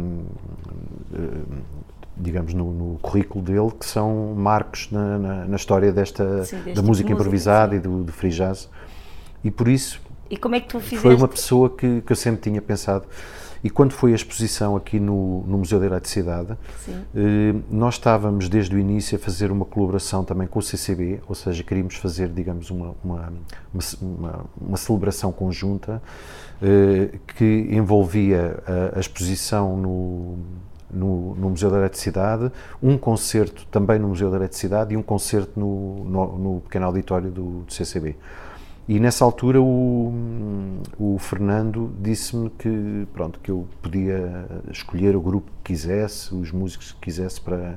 eh, 1.13 1.41
digamos, 2.15 2.53
no, 2.53 2.71
no, 2.71 2.99
currículo 2.99 3.43
dele, 3.43 3.71
que 3.77 3.85
são 3.85 4.33
marcos 4.35 4.89
na, 4.91 5.17
na, 5.17 5.45
na 5.45 5.55
história 5.55 5.91
desta, 5.91 6.45
Sim, 6.45 6.57
da 6.57 6.63
tipo 6.63 6.69
música 6.69 6.85
música, 6.85 7.11
improvisada 7.11 7.71
sim. 7.71 7.77
e 7.77 7.79
do, 7.79 8.03
do 8.03 8.11
free 8.11 8.29
jazz. 8.29 8.69
E 9.43 9.51
por 9.51 9.67
isso 9.67 9.99
E 10.29 10.37
como 10.37 10.55
é 10.55 10.59
que 10.59 10.67
tu 10.67 10.79
fizeste? 10.79 11.01
foi 11.01 11.15
uma 11.15 11.27
pessoa 11.27 11.69
que, 11.69 12.01
que 12.01 12.11
eu 12.11 12.15
sempre 12.15 12.41
tinha 12.41 12.61
pensado. 12.61 13.05
E 13.63 13.69
quando 13.69 13.93
foi 13.93 14.11
a 14.11 14.15
exposição 14.15 14.75
aqui 14.75 14.99
no, 14.99 15.43
no 15.47 15.59
Museu 15.59 15.79
da 15.79 15.85
Eletricidade, 15.85 16.57
eh, 17.15 17.53
nós 17.71 17.93
estávamos 17.93 18.49
desde 18.49 18.75
o 18.75 18.79
início 18.79 19.15
a 19.15 19.19
fazer 19.19 19.51
uma 19.51 19.63
colaboração 19.63 20.25
também 20.25 20.45
com 20.47 20.59
o 20.59 20.61
CCB, 20.61 21.21
ou 21.29 21.33
seja, 21.33 21.63
queríamos 21.63 21.95
fazer, 21.95 22.27
digamos, 22.27 22.69
uma, 22.69 22.93
uma, 23.03 23.31
uma, 23.73 23.83
uma- 24.01 24.45
uma 24.59 24.77
celebração 24.77 25.31
conjunta 25.31 26.01
eh, 26.61 27.17
que 27.37 27.67
envolvia 27.71 28.61
a, 28.67 28.97
a 28.97 28.99
exposição 28.99 29.77
no, 29.77 30.37
no, 30.91 31.35
no 31.35 31.49
Museu 31.51 31.71
da 31.71 31.77
Eletricidade, 31.77 32.51
um 32.81 32.97
concerto 32.97 33.65
também 33.71 33.97
no 33.97 34.09
Museu 34.09 34.29
da 34.29 34.35
Eletricidade 34.35 34.93
e 34.93 34.97
um 34.97 35.01
concerto 35.01 35.57
no, 35.57 36.03
no, 36.03 36.37
no 36.37 36.61
pequeno 36.61 36.85
auditório 36.87 37.31
do, 37.31 37.61
do 37.61 37.73
CCB. 37.73 38.17
E 38.87 38.99
nessa 38.99 39.23
altura 39.23 39.61
o, 39.61 40.13
o 40.99 41.17
Fernando 41.17 41.93
disse-me 41.99 42.49
que 42.49 43.07
pronto 43.13 43.39
que 43.39 43.49
eu 43.49 43.65
podia 43.81 44.45
escolher 44.69 45.15
o 45.15 45.21
grupo 45.21 45.49
que 45.63 45.73
quisesse, 45.73 46.35
os 46.35 46.51
músicos 46.51 46.91
que 46.91 46.99
quisesse 46.99 47.39
para 47.39 47.75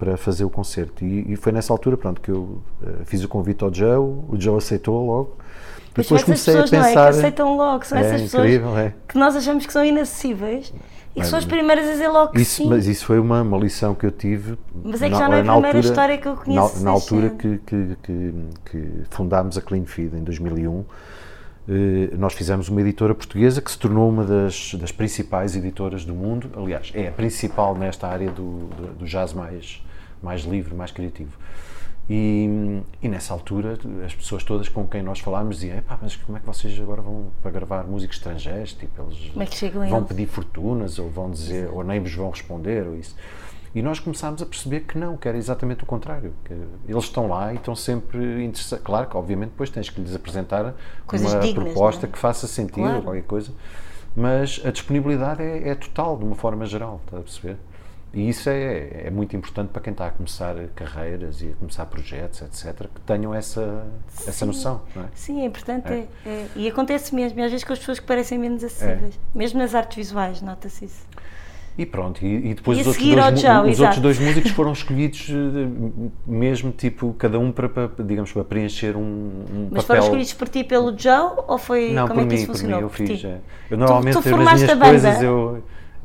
para 0.00 0.16
fazer 0.16 0.44
o 0.44 0.50
concerto. 0.50 1.04
E, 1.04 1.30
e 1.30 1.36
foi 1.36 1.52
nessa 1.52 1.74
altura 1.74 1.94
pronto 1.94 2.22
que 2.22 2.30
eu 2.30 2.62
eh, 2.82 3.04
fiz 3.04 3.22
o 3.22 3.28
convite 3.28 3.62
ao 3.62 3.72
Joe, 3.72 3.98
o 3.98 4.34
Joe 4.38 4.56
aceitou 4.56 5.04
logo. 5.04 5.36
E 5.92 6.02
depois 6.02 6.24
comecei 6.24 6.54
a 6.54 6.62
pessoas, 6.62 6.70
não 6.70 6.78
é? 6.78 6.88
pensar 6.88 7.12
Que 7.12 7.18
aceitam 7.18 7.56
logo, 7.56 7.84
são 7.84 7.98
É 7.98 8.00
essas 8.00 8.22
pessoas 8.22 8.44
incrível, 8.44 8.78
é. 8.78 8.94
que 9.06 9.18
nós 9.18 9.36
achamos 9.36 9.66
que 9.66 9.72
são 9.72 9.84
inacessíveis 9.84 10.72
e 11.16 11.24
são 11.24 11.38
as 11.38 11.44
primeiras 11.44 11.88
a 11.88 11.92
dizer 11.92 12.08
logo 12.08 12.32
que 12.32 12.40
Isso, 12.40 12.62
sim. 12.62 12.68
mas 12.68 12.86
isso 12.86 13.04
foi 13.04 13.18
uma, 13.18 13.42
uma 13.42 13.58
lição 13.58 13.94
que 13.94 14.06
eu 14.06 14.12
tive. 14.12 14.56
Mas 14.84 15.02
é 15.02 15.08
que 15.10 15.16
já 15.16 15.28
não 15.28 15.36
é 15.36 15.40
a 15.40 15.44
na 15.44 15.52
primeira 15.54 15.78
história 15.80 16.16
que 16.16 16.28
eu 16.28 16.36
conheço 16.36 16.78
Na, 16.78 16.84
na 16.84 16.90
altura 16.90 17.30
que, 17.30 17.58
que, 17.58 17.96
que, 18.02 18.34
que 18.64 18.88
fundámos 19.10 19.58
a 19.58 19.60
Clean 19.60 19.84
Feed, 19.84 20.16
em 20.16 20.22
2001, 20.22 20.84
eh, 21.68 22.16
nós 22.16 22.32
fizemos 22.32 22.68
uma 22.68 22.80
editora 22.80 23.14
portuguesa 23.14 23.60
que 23.60 23.70
se 23.70 23.78
tornou 23.78 24.08
uma 24.08 24.24
das, 24.24 24.74
das 24.74 24.92
principais 24.92 25.56
editoras 25.56 26.04
do 26.04 26.14
mundo. 26.14 26.50
Aliás, 26.56 26.92
é 26.94 27.08
a 27.08 27.12
principal 27.12 27.76
nesta 27.76 28.06
área 28.06 28.30
do, 28.30 28.68
do, 28.68 28.94
do 28.98 29.04
jazz 29.04 29.32
mais, 29.32 29.82
mais 30.22 30.42
livre, 30.42 30.74
mais 30.74 30.90
criativo. 30.90 31.32
E, 32.12 32.82
e 33.00 33.08
nessa 33.08 33.32
altura, 33.32 33.78
as 34.04 34.12
pessoas 34.12 34.42
todas 34.42 34.68
com 34.68 34.84
quem 34.84 35.00
nós 35.00 35.20
falámos 35.20 35.60
diziam: 35.60 35.80
mas 36.02 36.16
como 36.16 36.36
é 36.36 36.40
que 36.40 36.46
vocês 36.46 36.76
agora 36.80 37.00
vão 37.00 37.26
para 37.40 37.52
gravar 37.52 37.84
músicos 37.84 38.16
estrangeiros? 38.16 38.72
Tipo, 38.72 39.02
eles 39.02 39.30
é 39.62 39.88
vão 39.88 40.02
pedir 40.02 40.26
fortunas 40.26 40.98
ou 40.98 41.08
vão 41.08 41.30
dizer, 41.30 41.70
ou 41.72 41.84
nem 41.84 42.00
vos 42.00 42.12
vão 42.12 42.28
responder, 42.28 42.84
ou 42.84 42.96
isso. 42.96 43.14
E 43.72 43.80
nós 43.80 44.00
começámos 44.00 44.42
a 44.42 44.46
perceber 44.46 44.80
que 44.80 44.98
não, 44.98 45.16
que 45.16 45.28
era 45.28 45.38
exatamente 45.38 45.84
o 45.84 45.86
contrário. 45.86 46.34
Eles 46.88 47.04
estão 47.04 47.28
lá 47.28 47.52
e 47.52 47.56
estão 47.56 47.76
sempre 47.76 48.44
interessados. 48.44 48.84
Claro 48.84 49.08
que, 49.08 49.16
obviamente, 49.16 49.50
depois 49.50 49.70
tens 49.70 49.88
que 49.88 50.00
lhes 50.00 50.12
apresentar 50.12 50.74
Coisas 51.06 51.32
uma 51.32 51.40
dignas, 51.40 51.64
proposta 51.66 52.02
não 52.02 52.08
é? 52.08 52.12
que 52.12 52.18
faça 52.18 52.48
sentido 52.48 52.82
Claro. 52.82 52.96
ou 52.96 53.02
qualquer 53.04 53.22
coisa. 53.22 53.52
Mas 54.16 54.60
a 54.64 54.72
disponibilidade 54.72 55.40
é, 55.44 55.68
é 55.68 55.74
total, 55.76 56.18
de 56.18 56.24
uma 56.24 56.34
forma 56.34 56.66
geral, 56.66 57.00
estás 57.04 57.20
a 57.20 57.24
perceber? 57.24 57.56
E 58.12 58.28
isso 58.28 58.50
é, 58.50 59.04
é 59.06 59.10
muito 59.10 59.36
importante 59.36 59.68
para 59.68 59.80
quem 59.82 59.92
está 59.92 60.08
a 60.08 60.10
começar 60.10 60.56
carreiras 60.74 61.42
e 61.42 61.50
a 61.50 61.52
começar 61.54 61.86
projetos, 61.86 62.42
etc., 62.42 62.88
que 62.92 63.00
tenham 63.06 63.32
essa, 63.32 63.86
essa 64.26 64.44
noção, 64.44 64.82
não 64.96 65.04
é? 65.04 65.06
Sim, 65.14 65.42
é 65.42 65.44
importante. 65.44 65.88
É. 65.92 66.06
é- 66.26 66.28
é. 66.28 66.46
E 66.56 66.68
acontece 66.68 67.14
mesmo, 67.14 67.40
às 67.42 67.50
vezes 67.52 67.62
com 67.64 67.72
as 67.72 67.78
pessoas 67.78 68.00
que 68.00 68.06
parecem 68.06 68.36
menos 68.36 68.64
acessíveis. 68.64 69.14
É. 69.14 69.38
Mesmo 69.38 69.60
nas 69.60 69.74
artes 69.76 69.96
visuais, 69.96 70.42
nota-se 70.42 70.86
isso. 70.86 71.06
E 71.78 71.86
pronto, 71.86 72.22
e, 72.26 72.50
e 72.50 72.54
depois 72.54 72.78
E 72.78 72.80
os, 72.80 72.86
outros 72.88 73.06
dois, 73.06 73.40
Joe, 73.40 73.70
os 73.70 73.80
outros 73.80 73.98
dois 74.00 74.18
músicos 74.18 74.50
foram 74.52 74.72
escolhidos 74.72 75.28
eh, 75.30 76.10
mesmo, 76.26 76.72
tipo, 76.72 77.14
cada 77.16 77.38
um 77.38 77.52
para, 77.52 77.68
para, 77.68 77.90
digamos, 78.04 78.32
para 78.32 78.42
preencher 78.44 78.96
um, 78.96 79.00
um 79.00 79.68
Mas 79.70 79.84
papel. 79.84 79.86
foram 79.86 80.02
escolhidos 80.02 80.32
por 80.34 80.48
ti 80.48 80.64
pelo 80.64 80.98
Joe 80.98 81.32
ou 81.46 81.56
foi 81.56 81.92
Não, 81.92 82.08
como 82.08 82.20
por 82.20 82.26
é 82.26 82.28
que 82.28 82.34
mim, 82.34 82.42
isso 82.42 82.46
por 82.46 82.52
mim, 82.54 82.58
funcionou? 82.58 82.80
eu 82.80 82.88
Por 82.88 82.96
fiz. 82.96 83.24
é. 83.24 83.38
Eu 83.70 83.78
normalmente 83.78 84.14
tu 84.14 84.18
nas 84.18 84.28
formaste 84.28 84.64
minhas 84.66 84.78
coisas 84.78 85.22
eu. 85.22 85.62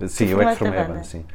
Sim, 0.08 0.26
eu 0.28 0.42
é 0.42 0.52
que 0.52 0.56
formei 0.60 0.80
a 0.80 0.84
banda, 0.84 1.04
sim. 1.04 1.26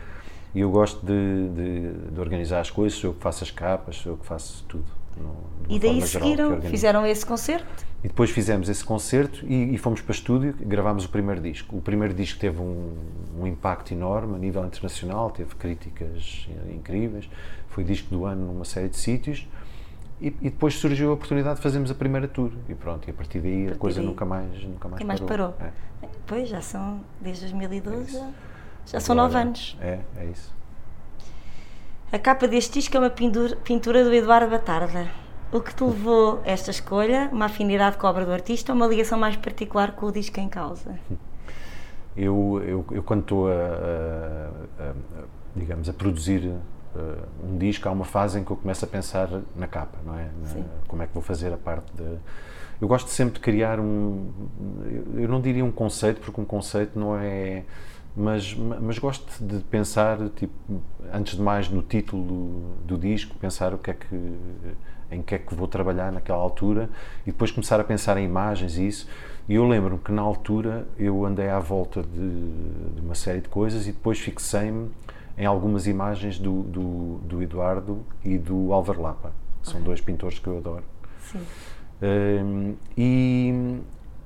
E 0.54 0.60
eu 0.60 0.70
gosto 0.70 1.04
de, 1.06 1.48
de, 1.50 1.92
de 2.12 2.20
organizar 2.20 2.60
as 2.60 2.70
coisas, 2.70 2.98
sou 2.98 3.10
eu 3.10 3.14
que 3.14 3.22
faço 3.22 3.44
as 3.44 3.50
capas, 3.50 3.96
sou 3.96 4.12
eu 4.12 4.16
que 4.18 4.26
faço 4.26 4.64
tudo. 4.68 4.84
no- 5.16 5.36
E 5.68 5.78
daí 5.78 6.02
seguiram, 6.02 6.60
fizeram 6.62 7.06
esse 7.06 7.24
concerto. 7.24 7.84
E 8.02 8.08
depois 8.08 8.30
fizemos 8.30 8.68
esse 8.68 8.82
concerto 8.82 9.44
e, 9.46 9.74
e 9.74 9.78
fomos 9.78 10.00
para 10.00 10.12
estúdio, 10.14 10.54
gravámos 10.58 11.04
o 11.04 11.08
primeiro 11.10 11.40
disco. 11.40 11.76
O 11.76 11.82
primeiro 11.82 12.14
disco 12.14 12.40
teve 12.40 12.58
um, 12.60 12.94
um 13.38 13.46
impacto 13.46 13.92
enorme 13.92 14.34
a 14.36 14.38
nível 14.38 14.64
internacional, 14.64 15.30
teve 15.30 15.54
críticas 15.54 16.48
incríveis, 16.74 17.28
foi 17.68 17.84
disco 17.84 18.08
do 18.10 18.24
ano 18.24 18.46
numa 18.46 18.64
série 18.64 18.88
de 18.88 18.96
sítios. 18.96 19.46
E, 20.20 20.28
e 20.28 20.50
depois 20.50 20.74
surgiu 20.74 21.10
a 21.10 21.14
oportunidade 21.14 21.56
de 21.56 21.62
fazermos 21.62 21.90
a 21.90 21.94
primeira 21.94 22.26
tour. 22.26 22.50
E 22.68 22.74
pronto, 22.74 23.06
e 23.06 23.10
a 23.10 23.14
partir 23.14 23.38
daí 23.40 23.62
a 23.62 23.66
partir 23.68 23.78
coisa 23.78 24.00
daí, 24.00 24.06
nunca 24.08 24.24
mais, 24.24 24.50
nunca 24.64 24.88
mais 24.88 25.00
Nunca 25.00 25.04
mais 25.04 25.20
parou. 25.20 25.52
parou. 25.52 25.70
É. 26.02 26.06
Pois, 26.26 26.48
já 26.48 26.60
são, 26.60 27.00
desde 27.20 27.42
2012, 27.42 28.16
É. 28.16 28.28
já, 28.92 29.00
são 29.00 29.14
nove 29.14 29.36
anos. 29.38 29.76
É, 29.80 30.00
é 30.18 30.24
isso. 30.26 30.52
A 32.12 32.18
capa 32.18 32.48
deste 32.48 32.74
disco 32.80 32.96
é 32.96 33.00
uma 33.00 33.10
pintura, 33.10 33.56
pintura 33.56 34.02
do 34.04 34.12
Eduardo 34.12 34.50
Batarda. 34.50 35.08
O 35.52 35.60
que 35.60 35.74
te 35.74 35.82
levou 35.84 36.40
a 36.44 36.50
esta 36.50 36.70
escolha? 36.70 37.28
Uma 37.32 37.46
afinidade 37.46 37.96
com 37.96 38.06
a 38.06 38.10
obra 38.10 38.24
do 38.24 38.32
artista 38.32 38.72
ou 38.72 38.76
uma 38.76 38.86
ligação 38.86 39.18
mais 39.18 39.36
particular 39.36 39.92
com 39.92 40.06
o 40.06 40.12
disco 40.12 40.38
em 40.40 40.48
causa? 40.48 40.98
Eu, 42.16 42.60
eu, 42.66 42.84
eu 42.90 43.02
quando 43.04 43.20
estou 43.20 43.48
a, 43.48 43.52
a- 43.54 44.82
a- 44.90 44.94
digamos, 45.54 45.88
a 45.88 45.92
produzir 45.92 46.44
uh, 46.44 46.58
um 47.48 47.56
disco, 47.56 47.88
há 47.88 47.92
uma 47.92 48.04
fase 48.04 48.40
em 48.40 48.44
que 48.44 48.50
eu 48.50 48.56
começo 48.56 48.84
a 48.84 48.88
pensar 48.88 49.28
na 49.54 49.68
capa, 49.68 49.96
não 50.04 50.18
é? 50.18 50.24
Na- 50.24 50.64
como 50.88 51.02
é 51.02 51.06
que 51.06 51.14
vou 51.14 51.22
fazer 51.22 51.52
a 51.52 51.56
parte 51.56 51.86
de... 51.94 52.16
Eu 52.80 52.88
gosto 52.88 53.08
sempre 53.10 53.34
de 53.34 53.40
criar 53.40 53.78
um... 53.78 54.28
Eu 55.14 55.28
não 55.28 55.40
diria 55.40 55.64
um 55.64 55.70
conceito, 55.70 56.20
porque 56.20 56.40
um 56.40 56.44
conceito 56.44 56.98
não 56.98 57.16
é... 57.16 57.62
Mas, 58.16 58.54
mas 58.54 58.98
gosto 58.98 59.42
de 59.42 59.60
pensar, 59.64 60.18
tipo, 60.30 60.52
antes 61.12 61.36
de 61.36 61.42
mais 61.42 61.68
no 61.68 61.80
título 61.80 62.24
do, 62.24 62.96
do 62.96 62.98
disco, 62.98 63.36
pensar 63.38 63.72
o 63.72 63.78
que 63.78 63.90
é 63.90 63.94
que, 63.94 64.36
em 65.10 65.22
que 65.22 65.34
é 65.34 65.38
que 65.38 65.54
vou 65.54 65.68
trabalhar 65.68 66.10
naquela 66.10 66.38
altura 66.38 66.90
e 67.22 67.30
depois 67.30 67.50
começar 67.50 67.78
a 67.78 67.84
pensar 67.84 68.16
em 68.16 68.24
imagens 68.24 68.76
e 68.76 68.86
isso. 68.86 69.08
E 69.48 69.54
eu 69.54 69.66
lembro-me 69.66 70.00
que 70.00 70.12
na 70.12 70.22
altura 70.22 70.86
eu 70.98 71.24
andei 71.24 71.48
à 71.48 71.58
volta 71.58 72.02
de, 72.02 72.90
de 72.94 73.00
uma 73.00 73.14
série 73.14 73.40
de 73.40 73.48
coisas 73.48 73.86
e 73.86 73.92
depois 73.92 74.18
fixei-me 74.18 74.90
em 75.38 75.46
algumas 75.46 75.86
imagens 75.86 76.38
do, 76.38 76.62
do, 76.64 77.18
do 77.24 77.42
Eduardo 77.42 78.04
e 78.24 78.36
do 78.36 78.72
Álvaro 78.72 79.02
Lapa. 79.02 79.32
São 79.62 79.80
dois 79.80 80.00
pintores 80.00 80.38
que 80.38 80.46
eu 80.46 80.58
adoro. 80.58 80.84
Sim. 81.20 81.40
Um, 82.02 82.74
e, 82.96 83.80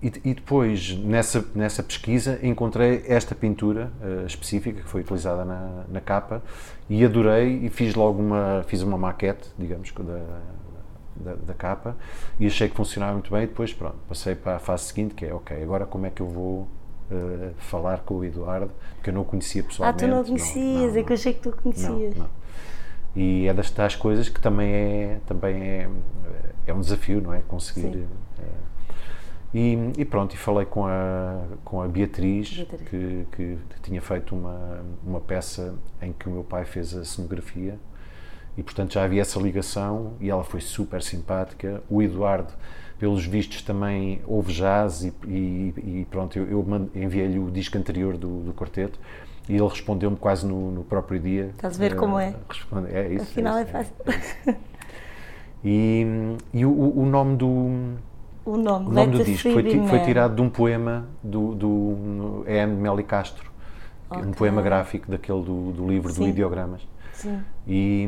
e, 0.04 0.30
e 0.30 0.34
depois, 0.34 0.94
nessa, 0.98 1.42
nessa 1.54 1.82
pesquisa, 1.82 2.38
encontrei 2.42 3.02
esta 3.08 3.34
pintura 3.34 3.90
uh, 4.02 4.26
específica 4.26 4.82
que 4.82 4.88
foi 4.88 5.00
utilizada 5.00 5.46
na, 5.46 5.84
na 5.88 6.00
capa 6.00 6.42
e 6.90 7.02
adorei 7.02 7.64
e 7.64 7.70
fiz 7.70 7.94
logo 7.94 8.20
uma, 8.20 8.62
fiz 8.68 8.82
uma 8.82 8.98
maquete, 8.98 9.48
digamos, 9.58 9.90
da, 9.92 10.26
da, 11.16 11.34
da 11.36 11.54
capa 11.54 11.96
e 12.38 12.46
achei 12.46 12.68
que 12.68 12.76
funcionava 12.76 13.14
muito 13.14 13.30
bem 13.30 13.44
e 13.44 13.46
depois, 13.46 13.72
pronto, 13.72 13.96
passei 14.06 14.34
para 14.34 14.56
a 14.56 14.58
fase 14.58 14.84
seguinte 14.84 15.14
que 15.14 15.24
é, 15.24 15.32
ok, 15.32 15.62
agora 15.62 15.86
como 15.86 16.04
é 16.04 16.10
que 16.10 16.20
eu 16.20 16.28
vou 16.28 16.68
uh, 17.10 17.54
falar 17.56 18.00
com 18.00 18.16
o 18.16 18.24
Eduardo, 18.24 18.70
que 19.02 19.08
eu 19.08 19.14
não 19.14 19.24
conhecia 19.24 19.62
Ah, 19.62 19.64
pessoalmente. 19.64 20.04
tu 20.04 20.08
não 20.08 20.22
conhecias, 20.24 20.92
não, 20.92 21.00
é 21.00 21.02
que 21.02 21.12
eu 21.12 21.14
achei 21.14 21.32
que 21.32 21.40
tu 21.40 21.48
não, 21.50 21.56
conhecias. 21.56 22.14
não. 22.16 22.28
E 23.16 23.46
é 23.46 23.54
das 23.54 23.70
tais 23.70 23.94
coisas 23.96 24.28
que 24.28 24.40
também 24.40 24.70
é, 24.70 25.18
também 25.24 25.62
é, 25.62 25.88
é 26.66 26.74
um 26.74 26.80
desafio, 26.80 27.20
não 27.20 27.32
é? 27.32 27.40
Conseguir. 27.46 27.92
Sim. 27.92 28.06
É. 29.54 29.58
E, 29.58 29.92
e 29.98 30.04
pronto, 30.04 30.34
e 30.34 30.36
falei 30.36 30.66
com 30.66 30.86
a, 30.86 31.42
com 31.64 31.80
a 31.80 31.88
Beatriz, 31.88 32.50
Beatriz. 32.56 32.88
Que, 32.88 33.26
que 33.32 33.58
tinha 33.82 34.00
feito 34.02 34.34
uma, 34.34 34.80
uma 35.06 35.20
peça 35.20 35.74
em 36.02 36.12
que 36.12 36.28
o 36.28 36.32
meu 36.32 36.44
pai 36.44 36.64
fez 36.64 36.94
a 36.96 37.04
cenografia 37.04 37.78
e 38.56 38.62
portanto 38.62 38.92
já 38.94 39.04
havia 39.04 39.22
essa 39.22 39.38
ligação 39.40 40.14
e 40.20 40.30
ela 40.30 40.44
foi 40.44 40.60
super 40.60 41.02
simpática. 41.02 41.82
O 41.90 42.00
Eduardo, 42.02 42.52
pelos 42.98 43.24
vistos, 43.26 43.62
também 43.62 44.20
ouve 44.26 44.52
jazz 44.52 45.02
e, 45.04 45.12
e, 45.26 45.74
e 46.00 46.06
pronto, 46.10 46.38
eu, 46.38 46.48
eu 46.48 46.90
enviei-lhe 46.94 47.38
o 47.38 47.50
disco 47.50 47.76
anterior 47.78 48.16
do, 48.16 48.40
do 48.44 48.52
quarteto 48.54 48.98
e 49.48 49.52
ele 49.54 49.68
respondeu-me 49.68 50.16
quase 50.16 50.46
no, 50.46 50.70
no 50.70 50.84
próprio 50.84 51.20
dia. 51.20 51.50
Estás 51.54 51.76
a 51.76 51.78
ver 51.78 51.92
Eh, 51.92 51.94
como 51.96 52.18
é? 52.18 52.34
responde- 52.48 52.94
é 52.94 53.12
isso. 53.12 53.24
Afinal 53.24 53.58
é 53.58 53.62
isso, 53.62 53.72
fácil. 53.72 53.94
isso. 54.08 54.58
E, 55.64 56.06
e 56.52 56.64
o, 56.66 56.98
o 56.98 57.06
nome 57.06 57.36
do, 57.36 57.94
O 58.44 58.56
nome, 58.56 58.88
o 58.88 58.92
nome 58.92 59.12
do 59.12 59.18
Let 59.18 59.26
disco 59.26 59.52
foi, 59.52 59.88
foi 59.88 60.00
tirado 60.00 60.36
de 60.36 60.42
um 60.42 60.50
poema 60.50 61.06
do, 61.22 61.54
do 61.54 62.44
é 62.46 62.60
Anne 62.62 62.76
Meli 62.76 63.02
Castro, 63.02 63.50
é 64.10 64.18
um 64.18 64.32
poema 64.32 64.60
gráfico 64.60 65.10
daquele 65.10 65.42
do, 65.42 65.72
do 65.72 65.88
livro 65.88 66.12
do 66.12 66.16
Sim. 66.16 66.28
Ideogramas. 66.28 66.86
Sim. 67.14 67.40
E, 67.66 68.06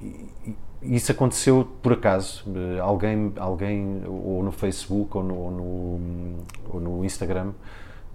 e- 0.00 0.56
isso 0.82 1.10
aconteceu 1.10 1.66
por 1.82 1.94
acaso. 1.94 2.44
Alguém, 2.80 3.32
alguém 3.38 4.02
ou 4.06 4.42
no 4.42 4.52
Facebook 4.52 5.16
ou 5.16 5.24
no, 5.24 5.34
ou 5.34 5.50
no, 5.50 6.36
ou 6.70 6.80
no 6.80 7.04
Instagram 7.04 7.52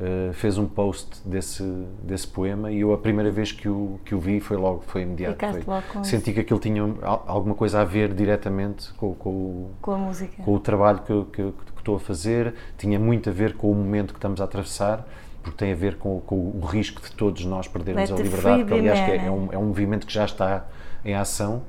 uh, 0.02 0.34
fez 0.34 0.58
um 0.58 0.66
post 0.66 1.22
desse, 1.24 1.64
desse 2.02 2.28
poema 2.28 2.72
e 2.72 2.82
eu 2.82 2.92
a 2.92 2.98
primeira 2.98 3.30
vez 3.30 3.52
que 3.52 3.70
o, 3.70 4.00
que 4.04 4.16
o 4.16 4.20
vi 4.20 4.40
foi 4.40 4.58
logo, 4.58 4.84
foi 4.88 5.04
imediato. 5.04 5.40
Foi, 5.40 5.64
logo 5.66 6.04
senti 6.04 6.16
isso. 6.16 6.34
que 6.34 6.40
aquilo 6.40 6.60
tinha 6.60 6.82
alguma 7.02 7.56
coisa 7.56 7.82
a 7.82 7.86
ver 7.86 8.14
diretamente 8.14 8.92
com, 8.94 9.14
com, 9.14 9.70
com 9.82 9.92
a 9.92 9.98
música. 9.98 10.42
Com 10.44 10.56
o 10.56 10.60
trabalho 10.60 11.00
que, 11.00 11.26
que, 11.26 11.52
que 11.52 11.80
estou 11.80 11.96
a 11.96 12.00
fazer, 12.00 12.54
tinha 12.78 13.00
muito 13.00 13.30
a 13.30 13.34
ver 13.34 13.56
com 13.56 13.72
o 13.72 13.76
momento 13.76 14.14
que 14.14 14.18
estamos 14.18 14.42
a 14.42 14.44
atravessar 14.44 15.08
porque 15.44 15.58
tem 15.58 15.72
a 15.72 15.76
ver 15.76 15.96
com, 15.96 16.20
com, 16.22 16.36
o 16.36 16.66
risco 16.66 17.02
de 17.02 17.12
todos 17.14 17.44
nós 17.46 17.68
perdermos 17.68 18.10
Let 18.10 18.20
a 18.20 18.24
liberdade, 18.24 18.66
que 18.66 18.74
aliás 18.74 19.00
que 19.00 19.12
é, 19.12 19.26
é, 19.26 19.32
um, 19.32 19.48
é 19.52 19.58
um 19.58 19.66
movimento 19.66 20.06
que 20.06 20.14
já 20.14 20.26
está 20.26 20.66
em 21.04 21.16
ação. 21.16 21.64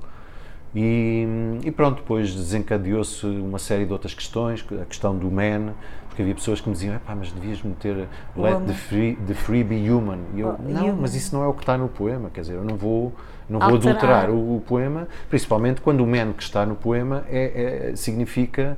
E, 0.75 1.27
e 1.65 1.71
pronto, 1.71 1.97
depois 1.97 2.35
desencadeou-se 2.35 3.27
uma 3.27 3.59
série 3.59 3.85
de 3.85 3.93
outras 3.93 4.15
questões, 4.15 4.65
a 4.81 4.85
questão 4.85 5.17
do 5.17 5.31
man, 5.31 5.75
porque 6.09 6.23
havia 6.23 6.35
pessoas 6.35 6.61
que 6.61 6.69
me 6.69 6.75
diziam, 6.75 7.01
mas 7.07 7.33
devias 7.33 7.63
meter 7.63 8.09
let 8.37 8.67
the 8.67 8.75
free, 8.75 9.17
the 9.27 9.35
free 9.35 9.65
be 9.65 9.91
human. 9.91 10.19
E 10.35 10.41
eu, 10.41 10.57
oh, 10.59 10.63
não, 10.63 10.85
human. 10.85 10.97
mas 11.01 11.15
isso 11.15 11.35
não 11.35 11.43
é 11.43 11.47
o 11.47 11.55
que 11.55 11.63
está 11.63 11.77
no 11.77 11.89
poema, 11.89 12.31
quer 12.31 12.43
dizer, 12.43 12.55
eu 12.55 12.65
não 12.65 12.77
vou, 12.77 13.15
não 13.49 13.59
vou 13.59 13.77
adulterar 13.77 14.31
o, 14.31 14.57
o, 14.57 14.61
poema, 14.61 15.09
principalmente 15.29 15.81
quando 15.81 16.03
o 16.03 16.07
man 16.07 16.33
que 16.33 16.43
está 16.43 16.67
no 16.67 16.75
poema 16.75 17.25
é, 17.29 17.91
é 17.93 17.97
significa 17.97 18.77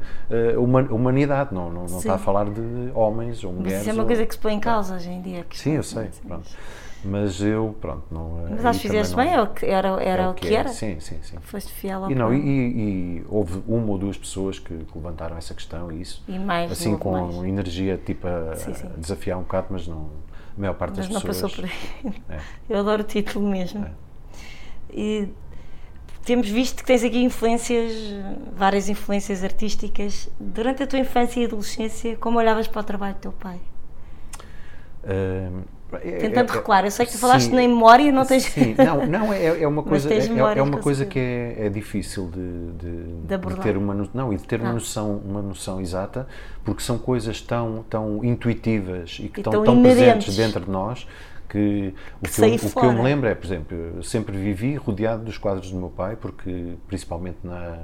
uh, 0.57 0.61
humanidade, 0.95 1.53
não, 1.53 1.71
não, 1.71 1.87
não 1.87 1.99
está 1.99 2.15
a 2.15 2.19
falar 2.19 2.47
de 2.47 2.91
homens 2.95 3.43
ou 3.43 3.53
mulheres. 3.53 3.73
Mas 3.73 3.81
isso 3.83 3.91
é 3.91 3.93
uma 3.93 4.03
ou, 4.03 4.07
coisa 4.07 4.27
que 4.27 4.35
se 4.35 4.41
põe 4.41 4.55
em 4.55 4.61
causa 4.61 4.95
hoje 4.95 5.11
em 5.11 5.21
dia. 5.21 5.47
Sim, 5.53 5.73
eu 5.73 5.83
sei, 5.83 6.11
pronto. 6.27 6.49
Mas 7.05 7.41
eu, 7.41 7.77
pronto, 7.81 8.05
não. 8.11 8.47
Mas 8.49 8.65
acho 8.65 8.81
que 8.81 8.89
fizeste 8.89 9.15
bem, 9.15 9.29
era, 9.29 9.53
era, 9.63 9.89
era 10.03 10.23
é 10.23 10.29
o 10.29 10.35
que, 10.35 10.55
era. 10.55 10.69
Sim, 10.71 10.99
sim, 11.01 11.19
sim. 11.23 11.37
Foste 11.41 11.71
fiel 11.71 12.05
ao 12.05 12.11
e, 12.11 12.15
não, 12.15 12.33
e, 12.33 12.39
e, 12.39 13.25
houve 13.29 13.63
uma 13.69 13.93
ou 13.93 13.99
duas 13.99 14.17
pessoas 14.17 14.59
que, 14.59 14.75
que, 14.75 14.99
levantaram 14.99 15.37
essa 15.37 15.55
questão 15.55 15.93
e 15.93 16.01
isso. 16.01 16.25
E 16.27 16.39
mais, 16.39 16.73
assim 16.73 16.97
com 16.97 17.13
mais. 17.13 17.45
energia 17.45 17.99
tipo 17.99 18.27
a, 18.27 18.57
sim, 18.57 18.73
sim. 18.73 18.87
a, 18.87 18.99
desafiar 18.99 19.39
um 19.39 19.43
bocado, 19.43 19.69
mas 19.71 19.87
não. 19.87 20.09
A 20.57 20.61
maior 20.61 20.75
parte 20.75 20.97
mas 20.97 21.09
das 21.09 21.23
pessoas. 21.23 21.57
Mas 21.59 21.63
não 21.63 21.69
passou 21.69 22.11
por 22.11 22.15
aí. 22.31 22.39
É. 22.39 22.41
Eu 22.71 22.79
adoro 22.79 23.03
o 23.03 23.07
título 23.07 23.47
mesmo. 23.49 23.85
É. 23.85 23.91
E 24.91 25.29
temos 26.25 26.49
visto 26.49 26.77
que 26.79 26.87
tens 26.87 27.05
aqui 27.05 27.23
influências, 27.23 27.93
várias 28.57 28.89
influências 28.89 29.45
artísticas. 29.45 30.31
Durante 30.41 30.83
a 30.83 30.87
tua 30.87 30.99
infância 30.99 31.41
e 31.41 31.45
adolescência, 31.45 32.17
como 32.17 32.39
olhavas 32.39 32.67
para 32.67 32.81
o 32.81 32.85
trabalho 32.85 33.15
do 33.15 33.21
teu 33.21 33.33
pai? 33.33 33.61
Uh, 35.03 35.63
Tentando 36.01 36.51
é, 36.51 36.55
recuar, 36.55 36.85
eu 36.85 36.91
sei 36.91 37.07
que 37.07 37.13
tu 37.13 37.19
falaste 37.19 37.47
sim, 37.47 37.55
na 37.55 37.59
memória 37.59 38.11
não 38.11 38.25
tens. 38.25 38.45
Sim, 38.45 38.75
não, 38.77 39.07
não 39.07 39.33
é, 39.33 39.63
é 39.63 39.69
uma 39.69 39.83
coisa, 39.85 40.13
é, 40.13 40.19
é, 40.57 40.63
uma 40.63 40.79
coisa 40.79 41.07
que 41.07 41.19
é, 41.19 41.67
é 41.67 41.69
difícil 41.69 42.29
de, 42.31 42.73
de, 42.73 43.39
de, 43.39 43.55
de, 43.55 43.61
ter 43.61 43.77
uma 43.77 43.95
não 44.13 44.33
e 44.33 44.37
de 44.37 44.45
ter 44.45 44.61
ah. 44.61 44.65
uma 44.65 44.73
noção 44.73 45.21
uma 45.25 45.41
noção 45.41 45.81
exata, 45.81 46.27
porque 46.65 46.83
são 46.83 46.99
coisas 46.99 47.41
tão 47.41 47.85
tão 47.89 48.25
intuitivas 48.25 49.19
e 49.21 49.29
que 49.29 49.39
e 49.39 49.41
estão 49.41 49.53
tão, 49.53 49.65
tão 49.65 49.83
presentes 49.83 50.35
dentro 50.37 50.65
de 50.65 50.71
nós 50.71 51.07
que, 51.49 51.95
o, 52.21 52.29
que, 52.29 52.43
eu, 52.43 52.55
o 52.55 52.81
que 52.81 52.87
eu 52.87 52.93
me 52.93 53.03
lembro 53.03 53.29
é, 53.29 53.35
por 53.35 53.47
exemplo, 53.47 53.77
eu 53.97 54.03
sempre 54.03 54.37
vivi 54.37 54.75
rodeado 54.75 55.23
dos 55.23 55.39
quadros 55.39 55.71
do 55.71 55.79
meu 55.79 55.91
pai, 55.91 56.17
porque 56.17 56.73
principalmente 56.89 57.39
na 57.45 57.79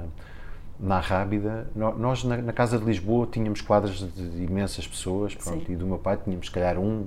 na 0.81 0.99
Rábida, 0.99 1.69
nós 1.75 2.23
na, 2.23 2.37
na, 2.37 2.51
Casa 2.51 2.79
de 2.79 2.83
Lisboa 2.83 3.27
tínhamos 3.31 3.61
quadros 3.61 3.99
de, 3.99 4.29
de 4.29 4.43
imensas 4.43 4.87
pessoas, 4.87 5.35
pronto, 5.35 5.71
e 5.71 5.75
do 5.75 5.85
meu 5.85 5.99
pai 5.99 6.17
tínhamos 6.17 6.47
se 6.47 6.51
calhar 6.51 6.79
um 6.79 7.05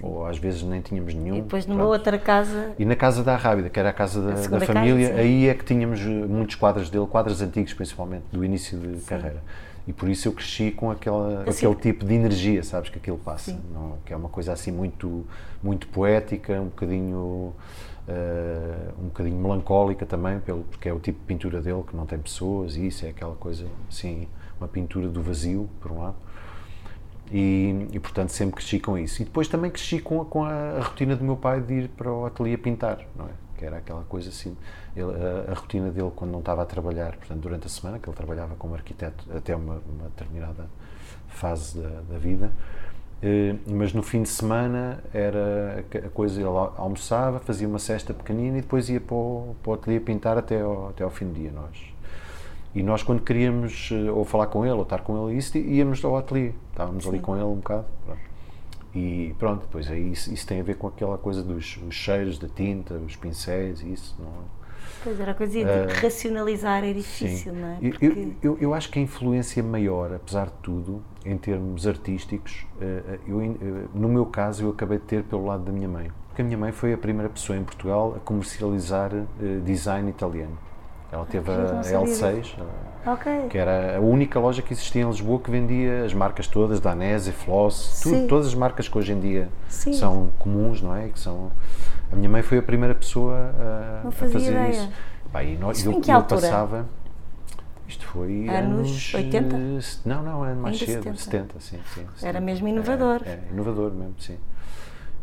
Sim. 0.00 0.06
ou 0.06 0.26
às 0.26 0.38
vezes 0.38 0.62
nem 0.62 0.80
tínhamos 0.80 1.14
nenhum. 1.14 1.36
E 1.36 1.42
depois 1.42 1.66
numa 1.66 1.80
pronto. 1.80 1.92
outra 1.92 2.18
casa. 2.18 2.72
E 2.78 2.84
na 2.84 2.96
casa 2.96 3.22
da 3.22 3.36
Rábida, 3.36 3.68
que 3.68 3.78
era 3.78 3.90
a 3.90 3.92
casa 3.92 4.20
da, 4.20 4.32
a 4.32 4.58
da 4.58 4.66
família, 4.66 5.08
casa, 5.08 5.20
aí 5.20 5.48
é 5.48 5.54
que 5.54 5.64
tínhamos 5.64 6.00
eh, 6.00 6.08
muitos 6.08 6.56
quadros 6.56 6.90
dele, 6.90 7.06
quadros 7.06 7.40
antigos 7.42 7.74
principalmente, 7.74 8.24
do 8.32 8.44
início 8.44 8.78
de 8.78 8.98
sim. 8.98 9.06
carreira. 9.06 9.42
E 9.86 9.92
por 9.92 10.08
isso 10.08 10.28
eu 10.28 10.32
cresci 10.32 10.70
com 10.70 10.90
aquela, 10.90 11.44
assim, 11.46 11.66
aquele 11.66 11.80
tipo 11.80 12.04
de 12.04 12.14
energia, 12.14 12.62
sabes, 12.62 12.90
que 12.90 12.98
aquilo 12.98 13.18
passa. 13.18 13.58
Não, 13.72 13.96
que 14.04 14.12
é 14.12 14.16
uma 14.16 14.28
coisa 14.28 14.52
assim 14.52 14.70
muito, 14.70 15.26
muito 15.62 15.86
poética, 15.88 16.60
um 16.60 16.66
bocadinho. 16.66 17.54
Uh, 18.08 19.02
um 19.02 19.04
bocadinho 19.04 19.36
melancólica 19.36 20.04
também, 20.04 20.40
pelo, 20.40 20.64
porque 20.64 20.88
é 20.88 20.92
o 20.92 20.98
tipo 20.98 21.20
de 21.20 21.26
pintura 21.26 21.60
dele 21.60 21.84
que 21.86 21.94
não 21.94 22.06
tem 22.06 22.18
pessoas 22.18 22.74
e 22.74 22.88
isso 22.88 23.06
é 23.06 23.10
aquela 23.10 23.36
coisa 23.36 23.66
assim, 23.88 24.26
uma 24.58 24.66
pintura 24.66 25.06
do 25.06 25.22
vazio, 25.22 25.68
por 25.80 25.92
um 25.92 26.02
lado. 26.02 26.16
E, 27.32 27.86
e, 27.92 28.00
portanto 28.00 28.30
sempre 28.30 28.56
cresci 28.56 28.80
com 28.80 28.98
isso. 28.98 29.22
E 29.22 29.24
depois 29.24 29.46
também 29.46 29.70
cresci 29.70 30.00
com, 30.00 30.24
com 30.24 30.44
a, 30.44 30.50
a, 30.50 30.82
rotina 30.82 31.14
do 31.14 31.24
meu 31.24 31.36
pai 31.36 31.60
de 31.60 31.74
ir 31.74 31.88
para 31.88 32.12
o 32.12 32.26
ateliê 32.26 32.56
pintar, 32.56 33.06
não 33.14 33.26
é? 33.26 33.30
Que 33.56 33.64
era 33.64 33.76
aquela 33.76 34.02
coisa 34.02 34.30
assim, 34.30 34.56
ele, 34.96 35.12
a, 35.12 35.52
a, 35.52 35.54
rotina 35.54 35.90
dele 35.90 36.10
quando 36.14 36.32
não 36.32 36.40
estava 36.40 36.62
a 36.62 36.66
trabalhar, 36.66 37.16
portanto 37.16 37.40
durante 37.40 37.66
a 37.66 37.70
semana, 37.70 38.00
que 38.00 38.08
ele 38.08 38.16
trabalhava 38.16 38.56
como 38.56 38.74
arquiteto 38.74 39.24
até 39.32 39.54
uma, 39.54 39.80
uma 39.88 40.08
determinada 40.08 40.66
fase 41.28 41.78
da, 41.78 42.00
da 42.10 42.18
vida, 42.18 42.50
eh, 43.22 43.54
mas 43.66 43.92
no 43.92 44.02
fim 44.02 44.22
de 44.22 44.28
semana 44.28 45.02
era 45.12 45.84
a 46.04 46.08
coisa, 46.08 46.40
ele 46.40 46.48
almoçava, 46.48 47.38
fazia 47.38 47.68
uma 47.68 47.78
cesta 47.78 48.14
pequenina 48.14 48.58
e 48.58 48.60
depois 48.62 48.88
ia 48.88 49.00
para 49.00 49.14
o, 49.14 49.54
para 49.62 49.70
o 49.70 49.74
ateliê 49.74 50.00
pintar 50.00 50.38
até 50.38 50.60
ao, 50.60 50.88
até 50.88 51.04
ao 51.04 51.10
fim 51.10 51.26
do 51.26 51.34
dia, 51.34 51.52
nós 51.52 51.89
e 52.74 52.82
nós, 52.82 53.02
quando 53.02 53.22
queríamos 53.22 53.90
eh, 53.92 54.10
ou 54.10 54.24
falar 54.24 54.46
com 54.46 54.64
ele 54.64 54.74
ou 54.74 54.82
estar 54.82 55.00
com 55.00 55.28
ele, 55.28 55.38
isso, 55.38 55.58
íamos 55.58 56.04
ao 56.04 56.16
ateliê. 56.16 56.52
Estávamos 56.70 57.04
Sim. 57.04 57.10
ali 57.10 57.18
com 57.18 57.34
ele 57.34 57.44
um 57.44 57.56
bocado. 57.56 57.86
Pronto. 58.04 58.20
E 58.94 59.34
pronto, 59.38 59.62
depois 59.62 59.90
aí 59.90 60.12
isso, 60.12 60.32
isso, 60.32 60.46
tem 60.46 60.60
a 60.60 60.62
ver 60.62 60.76
com 60.76 60.88
aquela 60.88 61.16
coisa 61.16 61.42
dos 61.42 61.78
cheiros 61.90 62.38
da 62.38 62.48
tinta, 62.48 62.94
os 62.94 63.16
pincéis, 63.16 63.80
isso. 63.82 64.16
Não 64.18 64.26
é? 64.26 64.60
Pois 65.02 65.18
era 65.18 65.32
a 65.32 65.34
coisa 65.34 65.52
de 65.52 65.64
uh, 65.64 66.00
racionalizar 66.02 66.84
é 66.84 66.92
difícil, 66.92 67.54
sim. 67.54 67.60
não 67.60 67.68
é? 67.68 67.78
Porque... 67.80 68.06
Eu, 68.06 68.36
eu, 68.42 68.58
eu, 68.60 68.74
acho 68.74 68.90
que 68.90 68.98
a 68.98 69.02
influência 69.02 69.62
maior, 69.62 70.12
apesar 70.12 70.46
de 70.46 70.52
tudo, 70.62 71.02
em 71.24 71.38
termos 71.38 71.86
artísticos, 71.86 72.66
uh, 72.76 73.18
eu, 73.26 73.38
uh, 73.38 73.88
no 73.94 74.08
meu 74.08 74.26
caso, 74.26 74.64
eu 74.64 74.70
acabei 74.70 74.98
de 74.98 75.04
ter 75.04 75.22
pelo 75.22 75.46
lado 75.46 75.64
da 75.64 75.72
minha 75.72 75.88
mãe. 75.88 76.10
Porque 76.28 76.42
a 76.42 76.44
minha 76.44 76.58
mãe 76.58 76.70
foi 76.70 76.92
a 76.92 76.98
primeira 76.98 77.30
pessoa 77.30 77.58
em 77.58 77.64
Portugal 77.64 78.14
a 78.16 78.20
comercializar 78.20 79.10
design 79.64 80.08
italiano. 80.10 80.56
Ela 81.12 81.26
teve 81.26 81.50
a 81.50 81.80
L6, 81.82 82.54
okay. 83.04 83.48
que 83.48 83.58
era 83.58 83.96
a 83.96 84.00
única 84.00 84.38
loja 84.38 84.62
que 84.62 84.72
existia 84.72 85.02
em 85.02 85.06
Lisboa 85.06 85.40
que 85.40 85.50
vendia 85.50 86.04
as 86.04 86.14
marcas 86.14 86.46
todas, 86.46 86.78
Danese, 86.78 87.32
Floss, 87.32 88.00
tudo, 88.02 88.28
todas 88.28 88.46
as 88.46 88.54
marcas 88.54 88.88
que 88.88 88.96
hoje 88.96 89.12
em 89.12 89.20
dia 89.20 89.48
Sim. 89.68 89.92
são 89.92 90.30
comuns, 90.38 90.80
não 90.80 90.94
é? 90.94 91.08
Que 91.08 91.18
são, 91.18 91.50
a 92.12 92.16
minha 92.16 92.28
mãe 92.28 92.42
foi 92.42 92.58
a 92.58 92.62
primeira 92.62 92.94
pessoa 92.94 93.34
a, 93.34 94.08
a 94.08 94.10
fazer 94.12 94.50
ideia. 94.50 94.70
isso. 94.70 94.88
Bah, 95.32 95.42
e 95.42 95.56
nós, 95.56 95.84
eu, 95.84 95.92
eu 95.92 96.22
passava. 96.22 96.86
Isto 97.88 98.06
foi 98.06 98.48
anos, 98.48 98.88
anos 98.88 99.14
80? 99.14 99.56
Não, 100.04 100.22
não, 100.22 100.46
é 100.46 100.54
mais 100.54 100.78
cedo, 100.78 101.02
70, 101.02 101.18
70 101.18 101.60
sim, 101.60 101.78
sim, 101.92 102.06
70. 102.14 102.26
Era 102.28 102.40
mesmo 102.40 102.68
inovador. 102.68 103.22
É, 103.26 103.30
é, 103.30 103.40
inovador 103.50 103.90
mesmo, 103.92 104.14
sim. 104.20 104.36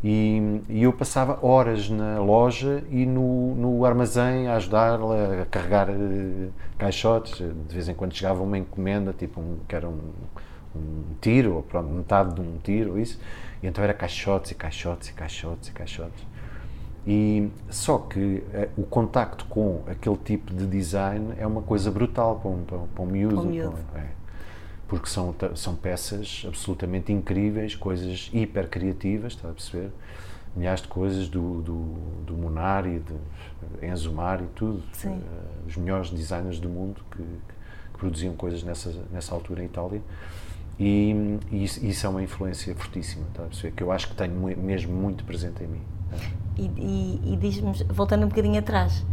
E, 0.03 0.61
e, 0.69 0.83
eu 0.83 0.93
passava 0.93 1.39
horas 1.41 1.89
na 1.89 2.19
loja 2.19 2.83
e 2.89 3.05
no, 3.05 3.55
no 3.55 3.83
armazém 3.83 4.47
a 4.47 4.55
ajudá-la 4.55 5.41
a 5.41 5.45
carregar 5.45 5.89
uh, 5.89 6.51
caixotes. 6.77 7.37
De 7.37 7.73
vez 7.73 7.89
em 7.89 7.95
quando 7.95 8.13
chegava 8.13 8.43
uma 8.43 8.57
encomenda, 8.57 9.11
tipo 9.11 9.41
um, 9.41 9.57
que 9.67 9.75
era 9.75 9.87
um, 9.87 9.99
um 10.75 11.03
tiro, 11.19 11.55
ou 11.55 11.63
pronto, 11.63 11.89
metade 11.89 12.35
de 12.35 12.41
um 12.41 12.57
tiro, 12.63 12.99
isso. 12.99 13.19
E 13.61 13.67
então 13.67 13.83
era 13.83 13.93
caixotes 13.93 14.51
e 14.51 14.55
caixotes 14.55 15.09
e 15.09 15.13
caixotes 15.13 15.69
e 15.69 15.71
caixotes. 15.71 16.27
E 17.07 17.49
só 17.69 17.97
que 17.97 18.19
uh, 18.19 18.69
o 18.81 18.83
contacto 18.83 19.45
com 19.45 19.81
aquele 19.87 20.17
tipo 20.17 20.53
de 20.53 20.67
design 20.67 21.33
é 21.39 21.47
uma 21.47 21.63
coisa 21.63 21.89
brutal 21.89 22.39
para 22.39 22.51
um, 22.51 22.63
para, 22.63 22.77
para 22.77 23.03
um 23.03 23.07
miúdo. 23.07 23.35
Para 23.35 23.43
um 23.43 23.49
miúdo. 23.49 23.77
é 23.95 24.16
porque 24.87 25.07
são, 25.07 25.35
são 25.55 25.75
peças 25.75 26.43
absolutamente 26.47 27.11
incríveis, 27.11 27.75
coisas 27.75 28.29
hiper 28.33 28.69
criativas, 28.69 29.33
está 29.33 29.49
a 29.49 29.53
perceber? 29.53 29.91
Milhares 30.55 30.81
de 30.81 30.87
coisas 30.87 31.27
do, 31.27 31.61
do, 31.61 31.93
do 32.25 32.33
Munari, 32.33 32.99
de 32.99 33.85
Enzo 33.85 34.11
Mari, 34.11 34.45
tudo. 34.55 34.81
Uh, 35.05 35.19
os 35.67 35.75
melhores 35.75 36.09
designers 36.09 36.59
do 36.59 36.69
mundo 36.69 37.01
que, 37.11 37.17
que, 37.17 37.97
produziam 37.97 38.33
coisas 38.35 38.63
nessa, 38.63 38.93
nessa 39.11 39.35
altura 39.35 39.61
em 39.61 39.65
Itália. 39.65 40.01
E, 40.79 41.39
e 41.51 41.63
isso, 41.63 41.85
isso, 41.85 42.05
é 42.05 42.09
uma 42.09 42.23
influência 42.23 42.73
fortíssima, 42.75 43.25
está 43.27 43.43
a 43.43 43.47
perceber? 43.47 43.75
Que 43.75 43.83
eu 43.83 43.91
acho 43.91 44.07
que 44.07 44.15
tenho 44.15 44.33
mesmo 44.57 44.93
muito 44.93 45.23
presente 45.25 45.63
em 45.63 45.67
mim. 45.67 45.81
E, 46.55 46.65
e, 46.77 47.33
e 47.33 47.37
diz-me, 47.37 47.71
voltando 47.89 48.25
um 48.25 48.29
bocadinho 48.29 48.57
atrás, 48.57 49.05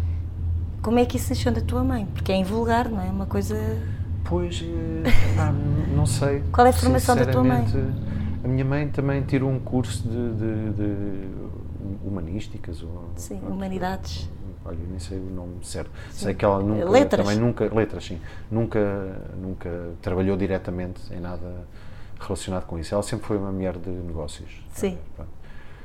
como 0.83 0.99
é 0.99 1.05
que 1.05 1.17
isso 1.17 1.31
nasceu 1.31 1.53
da 1.53 1.61
tua 1.61 1.83
mãe? 1.83 2.07
Porque 2.07 2.31
é 2.31 2.37
invulgar, 2.37 2.89
não 2.89 3.01
é? 3.01 3.11
Uma 3.11 3.27
coisa 3.27 3.57
Pois, 4.25 4.63
eh, 4.63 5.11
ah, 5.39 5.53
não 5.95 6.07
sei. 6.07 6.43
Qual 6.53 6.67
é 6.67 6.71
a 6.71 6.73
formação 6.73 7.15
da 7.15 7.27
tua 7.27 7.45
mãe? 7.45 7.65
A 8.43 8.49
minha 8.49 8.65
mãe 8.65 8.89
também 8.89 9.23
tirou 9.23 9.51
um 9.51 9.59
curso 9.59 10.03
de, 10.09 10.35
de, 10.35 10.73
de 10.73 11.29
humanísticas. 12.05 12.83
Ou, 12.83 13.11
sim, 13.17 13.41
humanidades. 13.47 14.29
Olha, 14.65 14.79
nem 14.89 14.99
sei 14.99 15.19
o 15.19 15.31
nome 15.31 15.57
certo. 15.63 15.91
Sim. 16.11 16.25
Sei 16.25 16.35
que 16.35 16.45
ela 16.45 16.63
nunca. 16.63 16.89
Letras. 16.89 17.27
Também 17.27 17.39
nunca. 17.39 17.75
Letras, 17.75 18.05
sim. 18.05 18.21
Nunca, 18.51 18.81
nunca 19.37 19.71
trabalhou 20.01 20.37
diretamente 20.37 21.01
em 21.13 21.21
nada 21.21 21.67
relacionado 22.19 22.65
com 22.65 22.79
isso. 22.79 22.95
Ela 22.95 23.03
sempre 23.03 23.27
foi 23.27 23.37
uma 23.37 23.53
mulher 23.53 23.77
de 23.77 23.91
negócios. 23.91 24.65
Sim. 24.73 24.99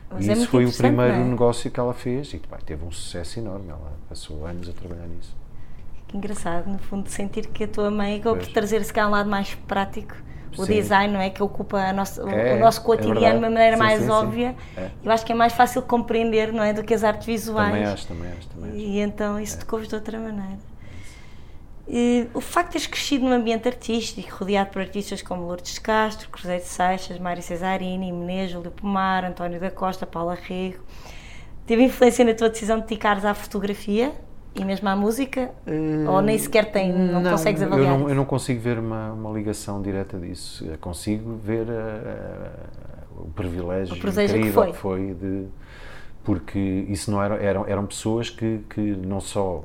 Mas 0.10 0.25
e 0.25 0.32
é 0.32 0.34
isso 0.34 0.47
foi 0.47 0.65
o 0.65 0.73
primeiro 0.73 1.13
é? 1.13 1.23
negócio 1.23 1.69
que 1.69 1.80
ela 1.80 1.93
fez 1.93 2.34
e 2.34 2.41
teve 2.65 2.84
um 2.86 2.91
sucesso 2.91 3.39
enorme. 3.39 3.69
Ela 3.69 3.91
passou 4.08 4.45
anos 4.45 4.69
a 4.69 4.73
trabalhar 4.73 5.08
nisso. 5.08 5.36
Que 6.10 6.17
engraçado, 6.17 6.67
no 6.67 6.80
fundo, 6.80 7.08
sentir 7.08 7.45
que 7.48 7.63
a 7.63 7.67
tua 7.67 7.89
mãe 7.91 8.17
acabou 8.19 8.39
por 8.39 8.48
trazer 8.48 8.84
se 8.84 8.91
cá 8.91 9.08
um 9.08 9.12
lado 9.12 9.30
mais 9.30 9.54
prático, 9.67 10.15
o 10.58 10.65
Sim. 10.65 10.74
design, 10.74 11.13
não 11.13 11.22
é? 11.22 11.30
Que 11.30 11.41
ocupa 11.43 11.78
a 11.78 11.93
nossa- 11.93 12.26
o- 12.26 12.30
É, 12.30 12.56
o 12.56 12.60
nosso 12.60 12.82
é 12.82 12.84
cotidiano 12.84 13.13
verdade. 13.19 13.34
de 13.39 13.45
uma 13.45 13.50
maneira 13.52 13.78
Sim, 13.78 13.84
mais 13.84 14.02
sim, 14.02 14.10
óbvia. 14.10 14.56
É. 14.76 14.89
Eu 15.04 15.12
acho 15.12 15.24
que 15.24 15.32
é 15.32 15.36
mais 15.36 15.54
fácil 15.54 15.84
compreender, 15.84 16.52
não 16.52 16.63
é? 16.63 16.74
Do 16.74 16.84
que 16.84 16.95
as 16.95 17.04
artes 17.04 17.28
visuais. 17.28 17.72
Também 17.72 17.86
acho, 17.86 18.08
também 18.08 18.32
acho, 18.32 18.48
também 18.50 18.69
acho. 18.72 18.80
E 18.80 19.00
então 19.00 19.39
isso 19.39 19.60
tocou-vos 19.60 19.88
de 19.88 19.93
outra 19.93 20.19
maneira. 20.19 20.58
E 21.88 22.28
o 22.34 22.41
facto 22.41 22.67
de 22.67 22.74
teres 22.74 22.88
crescido 22.88 23.26
num 23.26 23.32
ambiente 23.34 23.67
artístico, 23.67 24.38
rodeado 24.39 24.69
por 24.72 24.82
artistas 24.82 25.22
como 25.22 25.43
Lourdes 25.45 25.74
de 25.76 25.82
Castro, 25.82 26.30
Cruzeiro 26.30 26.62
de 26.63 26.67
Seixas, 26.69 27.17
Mário 27.19 27.41
Cesarini, 27.41 28.12
Menezes, 28.12 28.52
Júlio 28.52 28.69
Pomar, 28.72 29.26
António 29.26 29.60
da 29.60 29.72
Costa, 29.72 30.06
Paula 30.06 30.36
Rego, 30.36 30.84
teve 31.65 31.84
influência 31.84 32.24
na 32.26 32.34
tua 32.34 32.50
decisão 32.50 32.78
de 32.80 32.84
dedicares 32.88 33.26
à 33.26 33.34
fotografia 33.34 34.12
e 34.55 34.65
mesmo 34.65 34.88
à 34.89 34.95
música? 34.95 35.51
Ou 36.07 36.21
nem 36.21 36.38
sequer 36.38 36.71
tem, 36.71 36.91
não, 36.91 37.23
consegues 37.23 37.62
avaliar? 37.62 37.91
Eu 37.93 37.99
não, 37.99 38.09
eu 38.09 38.15
não 38.15 38.25
consigo 38.25 38.59
ver 38.59 38.79
uma, 38.79 39.12
uma 39.13 39.31
ligação 39.31 39.81
direta 39.81 40.17
disso. 40.17 40.65
Eu 40.65 40.77
consigo 40.77 41.35
ver 41.35 41.67
eh, 41.69 41.71
eh, 42.05 42.49
o 43.17 43.29
privilégio 43.29 43.95
O 43.95 43.99
privilégio 43.99 44.33
que 44.35 44.39
incrível 44.39 44.63
foi. 44.63 44.71
que 44.71 44.77
foi 44.77 45.13
de 45.13 45.45
porque 46.23 46.59
isso 46.89 47.09
não 47.09 47.23
era, 47.23 47.35
eram, 47.41 47.65
eram 47.65 47.85
pessoas 47.85 48.29
que, 48.29 48.59
que 48.69 48.79
não 48.81 49.19
só 49.19 49.63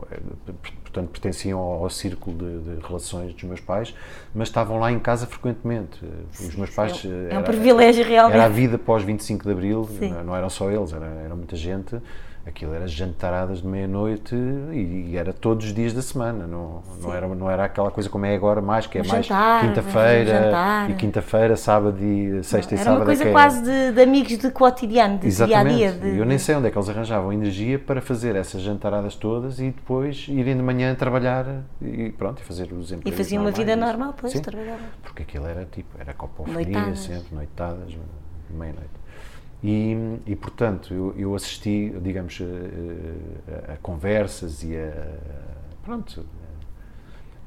portanto 0.82 1.10
pertenciam 1.10 1.58
ao, 1.58 1.82
ao 1.82 1.90
círculo 1.90 2.36
de, 2.38 2.76
de 2.76 2.86
relações 2.86 3.34
dos 3.34 3.42
meus 3.42 3.60
pais, 3.60 3.92
mas 4.32 4.48
estavam 4.48 4.78
lá 4.78 4.90
em 4.92 4.98
casa 4.98 5.26
frequentemente. 5.26 6.00
Os 6.38 6.54
meus 6.54 6.70
pais 6.70 7.04
é 7.04 7.08
um- 7.08 7.10
eh, 7.10 7.14
é 7.30 7.34
um 7.34 7.38
era- 7.38 7.42
privilégio 7.42 8.04
realmente. 8.04 8.34
Era 8.36 8.44
a 8.44 8.48
vida 8.48 8.78
pós 8.78 9.02
25 9.02 9.44
de 9.44 9.50
Abril, 9.50 9.88
não, 10.00 10.24
não 10.24 10.36
eram 10.36 10.48
só 10.48 10.70
eles, 10.70 10.92
era, 10.92 11.06
era 11.06 11.34
muita 11.34 11.56
gente. 11.56 11.96
Aquilo 12.46 12.74
era 12.74 12.86
jantaradas 12.86 13.62
de 13.62 13.66
meia-noite 13.66 14.34
e, 14.34 15.06
e 15.12 15.16
era 15.16 15.32
todos 15.32 15.64
os 15.64 15.72
dias 15.72 15.94
da 15.94 16.02
semana, 16.02 16.46
não, 16.46 16.82
não, 17.00 17.14
era, 17.14 17.26
não 17.26 17.50
era 17.50 17.64
aquela 17.64 17.90
coisa 17.90 18.10
como 18.10 18.26
é 18.26 18.34
agora, 18.34 18.60
mais 18.60 18.86
que 18.86 18.98
é 18.98 19.02
Um 19.02 19.06
mais 19.06 19.26
quinta-feira 19.62 20.52
e 20.90 20.94
quinta-feira, 20.94 21.56
sábado 21.56 21.96
e 22.04 22.44
sexta 22.44 22.74
e 22.74 22.76
Era 22.76 22.84
sábado. 22.84 22.98
uma 23.00 23.06
coisa 23.06 23.22
é 23.22 23.24
que 23.24 23.28
é- 23.30 23.32
quase 23.32 23.62
de, 23.62 23.92
de 23.92 24.02
amigos 24.02 24.36
de 24.36 24.50
cotidiano, 24.50 25.18
de 25.18 25.26
Exatamente. 25.26 25.76
dia 25.76 25.88
a 25.88 25.92
dia. 25.92 26.00
De, 26.12 26.18
Eu 26.18 26.26
nem 26.26 26.36
sei 26.36 26.54
onde 26.54 26.68
é 26.68 26.70
que 26.70 26.76
eles 26.76 26.88
arranjavam 26.90 27.32
energia 27.32 27.78
para 27.78 28.02
fazer 28.02 28.36
essas 28.36 28.60
jantaradas 28.60 29.14
todas 29.16 29.58
e 29.58 29.70
depois 29.70 30.26
irem 30.28 30.54
de 30.56 30.62
manhã 30.62 30.94
trabalhar 30.94 31.46
e 31.80 32.10
pronto, 32.10 32.42
e 32.42 32.44
fazer 32.44 32.70
os 32.74 32.90
E 32.90 32.96
empregos 32.96 33.16
faziam 33.16 33.42
uma 33.42 33.52
vida 33.52 33.74
normal, 33.74 34.14
pois, 34.20 34.38
trabalhavam. 34.38 34.84
porque 35.02 35.22
aquilo 35.22 35.46
era 35.46 35.64
tipo, 35.64 35.98
era 35.98 36.12
copofonia 36.12 36.62
Noitadas. 36.62 36.98
sempre, 36.98 37.34
noitadas, 37.34 37.96
meia-noite. 38.50 38.90
E, 39.66 39.96
e 40.26 40.36
portanto, 40.36 40.92
eu, 40.92 41.14
eu 41.16 41.34
assisti, 41.34 41.90
digamos, 42.02 42.38
a, 42.42 43.70
a- 43.70 43.74
a 43.74 43.76
conversas 43.78 44.62
e 44.62 44.76
a, 44.76 44.92
pronto, 45.82 46.22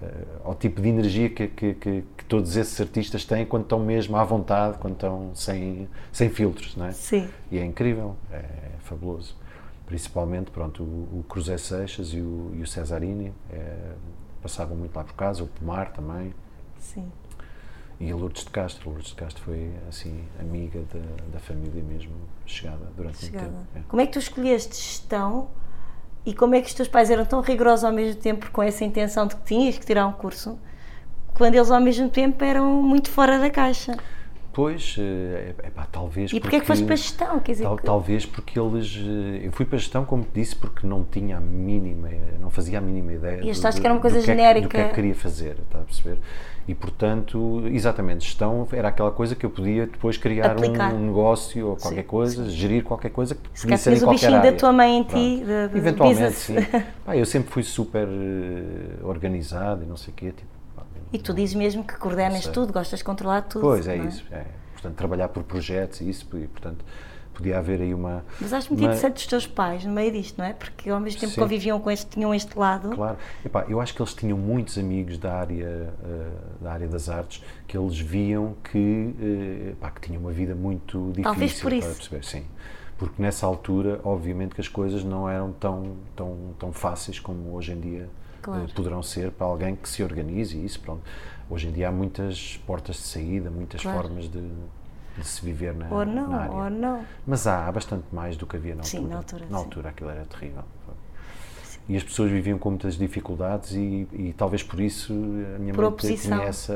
a- 0.01 0.47
ao 0.47 0.55
tipo 0.55 0.81
de 0.81 0.89
energia 0.89 1.29
que, 1.29 1.47
que, 1.47 1.73
que, 1.75 2.03
que 2.17 2.25
todos 2.25 2.55
esses 2.57 2.79
artistas 2.81 3.23
têm 3.23 3.45
quando 3.45 3.63
estão 3.63 3.79
mesmo 3.79 4.17
à 4.17 4.23
vontade, 4.23 4.77
quando 4.79 4.93
estão 4.93 5.31
sem, 5.35 5.87
sem 6.11 6.29
filtros, 6.29 6.75
não 6.75 6.87
é? 6.87 6.91
Sim. 6.91 7.29
E 7.51 7.59
é 7.59 7.65
incrível, 7.65 8.15
é, 8.31 8.43
fabuloso. 8.79 9.35
Principalmente, 9.85 10.49
pronto, 10.51 10.83
o, 10.83 11.19
o 11.19 11.25
Cruzé 11.29 11.57
Seixas 11.57 12.09
e 12.13 12.19
o, 12.19 12.51
e 12.55 12.61
o 12.63 12.67
Cesarini 12.67 13.31
é, 13.51 13.75
passavam 14.41 14.75
muito 14.75 14.95
lá 14.95 15.03
por 15.03 15.13
casa, 15.13 15.43
o 15.43 15.47
Pomar 15.47 15.91
também. 15.93 16.33
Sim. 16.79 17.09
E 17.99 18.11
a 18.11 18.15
Lourdes 18.15 18.43
de 18.43 18.49
Castro. 18.51 18.89
A 18.89 18.91
Lourdes 18.91 19.09
de 19.09 19.15
Castro 19.15 19.43
foi, 19.43 19.71
assim, 19.89 20.23
amiga 20.39 20.79
da, 20.93 21.33
da 21.33 21.39
família 21.39 21.83
mesmo, 21.83 22.11
chegada 22.45 22.85
durante 22.95 23.17
Chegada. 23.17 23.47
muito 23.47 23.67
tempo. 23.73 23.85
é. 23.85 23.89
Como 23.89 24.01
é 24.01 24.05
que 24.05 24.13
tu 24.13 24.19
escolheste 24.19 24.75
gestão 24.75 25.47
e 26.25 26.33
como 26.33 26.55
é 26.55 26.61
que 26.61 26.67
os 26.67 26.73
teus 26.73 26.87
pais 26.87 27.09
eram 27.09 27.25
tão 27.25 27.41
rigorosos 27.41 27.83
ao 27.85 27.91
mesmo 27.91 28.21
tempo 28.21 28.51
com 28.51 28.61
essa 28.61 28.83
intenção 28.85 29.27
de 29.27 29.35
que 29.35 29.43
tinhas 29.43 29.77
que 29.77 29.85
tirar 29.85 30.05
um 30.05 30.13
curso, 30.13 30.59
quando 31.33 31.55
eles 31.55 31.71
ao 31.71 31.79
mesmo 31.79 32.09
tempo 32.09 32.43
eram 32.43 32.81
muito 32.83 33.09
fora 33.09 33.39
da 33.39 33.49
caixa? 33.49 33.97
Pois, 34.57 34.95
é, 34.97 35.53
pá, 35.69 35.85
talvez 35.91 36.33
E 36.33 36.39
porquê 36.39 36.55
é 36.55 36.59
que 36.59 36.65
foste 36.65 36.83
para 36.83 36.93
a 36.95 36.97
gestão? 36.97 37.39
Quer 37.41 37.51
dizer, 37.51 37.63
Tal- 37.65 37.77
que- 37.77 37.83
talvez 37.83 38.25
porque 38.25 38.59
eles. 38.59 38.97
eh, 38.97 39.45
Eu 39.45 39.51
fui 39.51 39.67
para 39.67 39.75
a 39.75 39.79
gestão, 39.79 40.03
como 40.03 40.23
te 40.23 40.31
disse, 40.33 40.55
porque 40.55 40.87
não 40.87 41.03
tinha 41.03 41.37
a 41.37 41.39
mínima, 41.39 42.09
não 42.41 42.49
fazia 42.49 42.79
a 42.79 42.81
mínima 42.81 43.13
ideia. 43.13 43.43
E 43.43 43.51
achaste 43.51 43.79
que 43.79 43.85
era 43.85 43.93
uma 43.93 44.01
coisa 44.01 44.15
que 44.15 44.23
é 44.23 44.25
que- 44.25 44.31
genérica. 44.41 44.67
do 44.67 44.71
que 44.71 44.77
é 44.77 44.87
que 44.89 44.95
queria 44.95 45.13
fazer, 45.13 45.57
está 45.61 45.77
a 45.77 45.83
perceber? 45.83 46.17
E 46.67 46.73
portanto, 46.73 47.61
exatamente, 47.67 48.25
gestão 48.25 48.67
era 48.71 48.87
aquela 48.87 49.11
coisa 49.11 49.35
que 49.35 49.45
eu 49.45 49.51
podia 49.51 49.85
depois 49.85 50.17
criar 50.17 50.49
Aplicar. 50.53 50.91
um 50.91 51.05
negócio 51.05 51.67
ou 51.67 51.75
qualquer 51.75 52.01
Sim, 52.01 52.07
coisa, 52.07 52.49
gerir 52.49 52.83
qualquer 52.83 53.11
coisa 53.11 53.35
que 53.35 53.41
Se 53.53 53.61
podia 53.61 53.77
ser 53.77 53.93
em 53.95 54.03
o 54.03 54.09
bichinho 54.09 54.37
área. 54.37 54.51
da 54.51 54.57
tua 54.57 54.73
mãe 54.73 54.97
em 54.97 55.03
ti, 55.03 55.43
de- 55.45 55.67
de 55.67 55.77
Eventualmente, 55.77 56.23
business. 56.23 56.35
sim. 56.35 56.55
Pá, 57.05 57.15
eu 57.15 57.27
sempre 57.27 57.51
fui 57.51 57.61
super 57.61 58.07
eh, 58.07 59.03
organizado 59.03 59.83
e 59.83 59.85
não 59.85 59.95
sei 59.95 60.11
o 60.11 60.15
quê. 60.17 60.31
Tipo, 60.35 60.56
E 61.11 61.17
tu 61.17 61.33
dizes 61.33 61.55
mesmo 61.55 61.83
que 61.83 61.95
coordenas 61.97 62.43
sei. 62.43 62.51
tudo, 62.51 62.73
gostas 62.73 62.99
de 62.99 63.05
controlar 63.05 63.41
tudo. 63.43 63.61
Pois, 63.61 63.87
é, 63.87 63.95
não 63.97 64.07
isso. 64.07 64.25
É. 64.31 64.45
Portanto, 64.73 64.95
trabalhar 64.95 65.29
por 65.29 65.43
projetos 65.43 66.01
e 66.01 66.09
isso, 66.09 66.27
e, 66.37 66.47
portanto, 66.47 66.83
podia 67.33 67.57
haver 67.59 67.81
aí 67.81 67.93
uma. 67.93 68.25
Mas 68.41 68.51
acho 68.53 68.69
muito 68.69 68.81
uma- 68.81 68.87
interessante 68.87 69.17
os 69.17 69.25
teus 69.27 69.47
pais 69.47 69.85
no 69.85 69.91
meio 69.93 70.11
disto, 70.11 70.37
não 70.37 70.45
é? 70.45 70.53
Porque 70.53 70.89
ao 70.89 70.99
mesmo 70.99 71.19
tempo 71.19 71.33
Sim. 71.33 71.41
conviviam 71.41 71.79
com 71.79 71.89
este, 71.89 72.07
tinham 72.09 72.33
este 72.33 72.57
lado. 72.57 72.89
Claro. 72.89 73.17
Epá, 73.45 73.65
eu 73.69 73.79
acho 73.79 73.93
que 73.93 74.01
eles 74.01 74.13
tinham 74.13 74.37
muitos 74.37 74.77
amigos 74.77 75.17
da 75.17 75.33
área, 75.35 75.93
eh, 76.03 76.29
da 76.61 76.71
área 76.73 76.87
das 76.87 77.09
artes 77.09 77.43
que 77.67 77.77
eles 77.77 77.97
viam 77.99 78.55
que, 78.71 79.15
eh, 79.19 79.69
epá, 79.71 79.89
que 79.91 80.01
tinham 80.01 80.21
uma 80.21 80.31
vida 80.31 80.53
muito 80.55 81.07
difícil. 81.09 81.23
Talvez 81.23 81.53
por 81.53 81.61
para 81.69 81.75
isso. 81.77 81.87
perceber, 81.95 82.23
sim. 82.25 82.45
Porque 82.97 83.21
nessa 83.21 83.45
altura, 83.45 83.99
obviamente, 84.03 84.55
que 84.55 84.61
as 84.61 84.67
coisas 84.67 85.03
não 85.03 85.29
eram 85.29 85.51
tão, 85.53 85.95
tão, 86.15 86.35
tão 86.57 86.71
fáceis 86.73 87.19
como 87.19 87.53
hoje 87.53 87.71
em 87.71 87.79
dia 87.79 88.09
Claro. 88.53 88.67
poderão 88.73 89.03
ser 89.03 89.31
para 89.31 89.45
alguém 89.47 89.75
que 89.75 89.87
se 89.89 90.01
organize 90.03 90.57
e 90.57 90.65
isso, 90.65 90.79
pronto. 90.79 91.01
Hoje 91.49 91.67
em 91.67 91.71
dia 91.71 91.89
há 91.89 91.91
muitas 91.91 92.57
portas 92.65 92.95
de 92.97 93.01
saída, 93.03 93.49
muitas 93.49 93.81
Claro. 93.81 94.01
formas 94.01 94.29
de, 94.29 94.41
de 95.17 95.23
se 95.27 95.43
viver 95.45 95.73
na, 95.73 95.87
Ou 95.89 96.05
não, 96.05 96.29
na 96.29 96.37
área. 96.41 96.51
ou 96.55 96.69
não. 96.69 97.05
Mas 97.25 97.45
há, 97.47 97.67
há 97.67 97.71
bastante 97.71 98.03
mais 98.11 98.35
do 98.37 98.45
que 98.45 98.55
havia 98.57 98.75
na 98.75 98.83
Sim, 98.83 98.97
altura. 98.97 99.11
na 99.13 99.17
altura, 99.19 99.45
Na 99.49 99.57
sim. 99.57 99.63
altura 99.63 99.89
aquilo 99.89 100.09
era 100.09 100.25
terrível. 100.25 100.63
E 101.89 101.95
as 101.95 102.03
pessoas 102.03 102.29
viviam 102.29 102.57
com 102.57 102.69
muitas 102.71 102.97
dificuldades 102.97 103.71
e, 103.71 104.05
e 104.11 104.33
talvez 104.37 104.61
por 104.61 104.77
isso 104.81 105.13
a 105.13 105.57
minha 105.59 105.73
Por 105.73 105.83
mãe 105.85 105.89
oposição. 105.93 106.37
tinha 106.37 106.49
essa, 106.49 106.73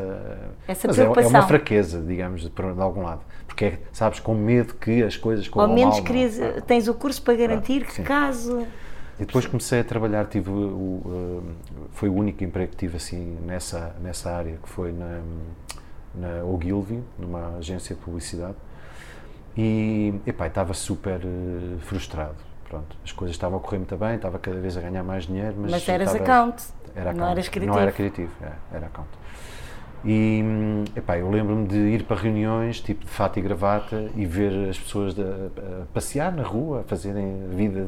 Essa 0.66 0.88
mas 0.88 0.98
é, 0.98 1.02
é 1.02 1.04
preocupação. 1.04 1.30
uma 1.32 1.48
fraqueza, 1.48 2.02
digamos, 2.02 2.42
de, 2.44 2.50
de 2.50 2.82
algum 2.82 3.02
lado. 3.04 3.20
Porque, 3.46 3.66
é, 3.66 3.80
sabes, 3.92 4.22
com 4.22 4.34
medo 4.34 4.74
que 4.76 5.04
as 5.04 5.18
coisas 5.18 5.50
Ao 5.52 5.68
menos 5.68 6.00
mal. 6.00 6.04
não 6.14 6.46
é? 6.46 6.62
tens 6.62 6.88
o 6.88 6.94
curso 6.94 7.22
para 7.24 7.34
garantir 7.36 7.86
que 7.86 7.94
sim. 7.96 8.04
caso. 8.04 8.66
E 9.22 9.26
depois 9.26 9.46
comecei 9.46 9.80
a 9.82 9.84
trabalhar, 9.84 10.26
tive 10.26 10.50
o, 10.50 11.02
eh, 11.46 11.52
foi 11.92 12.10
o 12.10 12.14
único 12.16 12.44
emprego 12.44 12.72
que 12.72 12.78
tive 12.78 12.98
assim 12.98 13.38
nessa, 13.46 13.96
nessa 14.02 14.32
área, 14.32 14.58
que 14.58 14.68
foi 14.68 14.92
na, 14.92 15.22
na 16.16 16.44
Ogilvy, 16.44 17.04
numa 17.20 17.58
agência 17.60 17.96
de 17.96 18.02
publicidade. 18.02 18.56
E 19.56 20.16
epá, 20.26 20.48
estava 20.48 20.74
super 20.74 21.22
eh, 21.24 21.78
frustrado. 21.82 22.36
Pronto, 22.68 22.98
as 23.04 23.12
coisas 23.12 23.36
estavam 23.36 23.60
a 23.60 23.62
correr 23.62 23.78
muito 23.78 23.96
bem, 23.96 24.16
estava 24.16 24.40
cada 24.40 24.60
vez 24.60 24.76
a 24.76 24.82
ganhar 24.82 25.04
mais 25.04 25.26
dinheiro, 25.26 25.56
mas, 25.60 25.72
Mas 25.72 25.88
eras 25.90 26.08
estava- 26.16 26.24
account, 26.24 26.64
Era 26.96 27.04
não 27.14 27.20
account. 27.20 27.32
eras 27.34 27.50
criativo. 27.50 27.74
Não 27.76 27.82
era 27.82 27.92
criativo, 27.92 28.32
é, 28.42 28.52
era 28.76 28.86
account. 28.88 29.10
E 30.04 30.42
hum, 30.44 30.84
epá, 30.96 31.18
eu 31.18 31.30
lembro-me 31.30 31.68
de 31.68 31.78
ir 31.78 32.04
para 32.06 32.20
reuniões, 32.20 32.80
tipo 32.82 33.06
de 33.06 33.12
fato 33.12 33.38
e 33.38 33.42
gravata, 33.42 34.10
e 34.16 34.26
ver 34.26 34.70
as 34.70 34.80
pessoas 34.80 35.14
de- 35.14 35.22
a 35.22 35.86
passear 35.94 36.32
na 36.36 36.42
rua, 36.44 36.80
a 36.82 36.84
fazerem 36.84 37.48
vida 37.50 37.86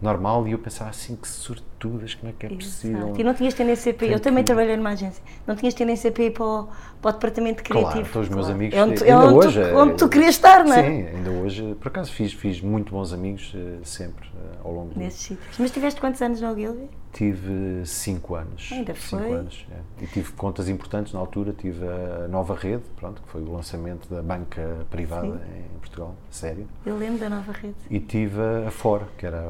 normal, 0.00 0.48
e 0.48 0.52
eu 0.52 0.58
pensava 0.58 0.88
assim, 0.88 1.16
que 1.16 1.28
sortudas, 1.28 2.14
como 2.14 2.30
é 2.32 2.34
que 2.38 2.46
é 2.46 2.48
possível? 2.48 2.98
Exato. 3.00 3.20
E 3.20 3.24
não 3.24 3.34
tinhas 3.34 3.52
tendência 3.52 3.92
para. 3.92 4.06
Eu 4.06 4.18
também 4.20 4.42
trabalhei 4.42 4.74
numa 4.76 4.90
agência. 4.90 5.22
Não 5.46 5.54
tinhas 5.54 5.74
tendência 5.74 6.10
para 6.10 6.22
ir 6.24 6.30
para 6.30 6.44
o, 6.46 6.68
para 7.02 7.10
o 7.10 7.12
departamento 7.12 7.62
criativo. 7.62 7.90
Claro, 7.92 8.06
então 8.08 8.22
os 8.22 8.28
meus 8.30 8.48
amigos, 8.48 8.78
É 8.78 8.82
onde, 8.82 8.94
tu- 8.94 9.04
ainda 9.04 9.12
é 9.12 9.28
onde, 9.28 9.34
hoje, 9.46 9.60
tu, 9.62 9.76
onde 9.76 9.94
tu 9.96 10.04
é- 10.04 10.08
querias 10.08 10.34
estar, 10.36 10.64
não 10.64 10.72
é? 10.72 10.82
Sim, 10.82 11.06
ainda 11.14 11.30
hoje, 11.30 11.76
por 11.78 11.88
acaso 11.88 12.10
fiz, 12.12 12.32
fiz 12.32 12.60
muito 12.62 12.92
bons 12.92 13.12
amigos 13.12 13.52
eh, 13.54 13.78
sempre 13.84 14.26
eh, 14.34 14.56
ao 14.64 14.72
longo 14.72 14.94
do 14.94 14.98
Nesses 14.98 15.20
sítios. 15.20 15.58
Mas 15.58 15.70
tiveste 15.70 16.00
quantos 16.00 16.22
anos 16.22 16.40
no 16.40 16.50
Ogilvy? 16.52 16.88
Tive 17.12 17.84
5 17.84 18.34
anos. 18.36 18.70
Ainda 18.72 18.94
cinco 18.94 19.22
foi? 19.24 19.32
anos, 19.32 19.66
é. 19.72 20.04
E 20.04 20.06
tive 20.06 20.32
contas 20.32 20.68
importantes 20.68 21.12
na 21.12 21.18
altura. 21.18 21.52
Tive 21.52 21.84
a 21.86 22.28
Nova 22.28 22.54
Rede, 22.54 22.84
pronto, 22.96 23.20
que 23.20 23.28
foi 23.28 23.42
o 23.42 23.52
lançamento 23.52 24.08
da 24.08 24.22
banca 24.22 24.86
privada 24.90 25.26
em 25.26 25.78
Portugal, 25.80 26.14
sério. 26.30 26.66
Eu 26.86 26.96
lembro 26.96 27.18
da 27.18 27.28
nova 27.28 27.50
rede. 27.52 27.74
E 27.90 27.98
tive 27.98 28.40
a 28.66 28.70
Ford, 28.70 29.06
que 29.18 29.26
era 29.26 29.38
a, 29.40 29.42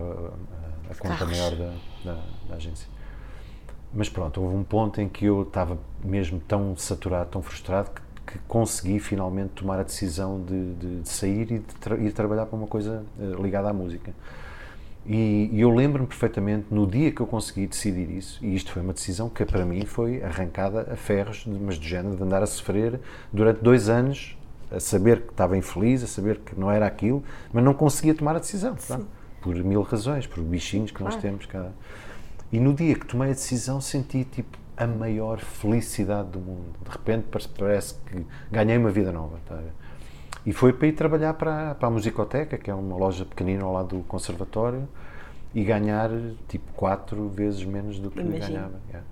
a- 0.90 0.94
conta 0.98 1.16
Carros. 1.18 1.30
maior 1.38 1.54
da, 1.54 1.72
da, 2.04 2.20
da 2.48 2.54
agência. 2.56 2.88
Mas 3.92 4.08
pronto, 4.08 4.40
houve 4.40 4.56
um 4.56 4.64
ponto 4.64 5.00
em 5.00 5.08
que 5.08 5.26
eu 5.26 5.42
estava 5.42 5.76
mesmo 6.02 6.40
tão 6.40 6.74
saturado, 6.78 7.28
tão 7.30 7.42
frustrado, 7.42 7.90
que, 7.90 8.32
que 8.32 8.38
consegui 8.48 8.98
finalmente 9.00 9.50
tomar 9.50 9.80
a 9.80 9.82
decisão 9.82 10.40
de, 10.42 10.74
de- 10.74 11.00
de 11.02 11.08
sair 11.08 11.42
e 11.52 11.58
de 11.58 11.74
tra- 11.78 11.96
ir 11.96 12.12
trabalhar 12.12 12.46
para 12.46 12.56
uma 12.56 12.66
coisa 12.68 13.04
eh, 13.20 13.42
ligada 13.42 13.68
à 13.68 13.72
música. 13.72 14.12
E, 15.06 15.48
e 15.52 15.60
eu 15.60 15.70
lembro-me 15.70 16.06
perfeitamente, 16.06 16.66
no 16.70 16.86
dia 16.86 17.10
que 17.10 17.20
eu 17.20 17.26
consegui 17.26 17.66
decidir 17.66 18.10
isso, 18.10 18.38
e 18.44 18.54
isto 18.54 18.70
foi 18.70 18.82
uma 18.82 18.92
decisão 18.92 19.28
que 19.28 19.44
para 19.44 19.64
mim 19.64 19.84
foi 19.86 20.22
arrancada 20.22 20.88
a 20.92 20.96
ferros, 20.96 21.44
mas 21.46 21.78
do 21.78 21.84
género 21.84 22.16
de 22.16 22.22
andar 22.22 22.42
a 22.42 22.46
sofrer 22.46 23.00
durante 23.32 23.60
dois 23.62 23.88
anos, 23.88 24.36
a 24.70 24.78
saber 24.78 25.22
que 25.22 25.30
estava 25.30 25.56
infeliz, 25.56 26.02
a 26.04 26.06
saber 26.06 26.38
que 26.38 26.58
não 26.58 26.70
era 26.70 26.86
aquilo, 26.86 27.24
mas 27.52 27.64
não 27.64 27.74
conseguia 27.74 28.14
tomar 28.14 28.36
a 28.36 28.38
decisão, 28.38 28.76
pá, 28.86 29.00
por 29.40 29.54
mil 29.56 29.82
razões, 29.82 30.26
por 30.26 30.44
bichinhos 30.44 30.90
que 30.90 31.02
nós 31.02 31.14
Claro. 31.14 31.28
temos. 31.28 31.46
Cada... 31.46 31.72
E 32.52 32.60
no 32.60 32.74
dia 32.74 32.94
que 32.94 33.06
tomei 33.06 33.30
a 33.30 33.32
decisão 33.32 33.80
senti 33.80 34.22
tipo, 34.24 34.58
a 34.76 34.86
maior 34.86 35.38
felicidade 35.40 36.28
do 36.28 36.38
mundo. 36.38 36.74
De 36.84 36.90
repente 36.90 37.26
parece 37.58 37.94
que 38.06 38.24
ganhei 38.50 38.76
uma 38.76 38.90
vida 38.90 39.10
nova. 39.12 39.38
Tá? 39.46 39.60
E 40.44 40.52
foi 40.52 40.72
para 40.72 40.88
ir 40.88 40.92
trabalhar 40.92 41.34
para, 41.34 41.74
para 41.74 41.88
a 41.88 41.90
Musicoteca, 41.90 42.56
que 42.56 42.70
é 42.70 42.74
uma 42.74 42.96
loja 42.96 43.24
pequenina 43.24 43.64
ao 43.64 43.72
lado 43.72 43.96
do 43.96 44.02
conservatório, 44.04 44.88
e 45.54 45.64
ganhar 45.64 46.10
tipo 46.48 46.72
quatro 46.74 47.28
vezes 47.28 47.64
menos 47.64 47.98
do 47.98 48.10
que 48.10 48.20
Imagino. 48.20 48.46
ganhava. 48.46 48.80
Yeah. 48.88 49.06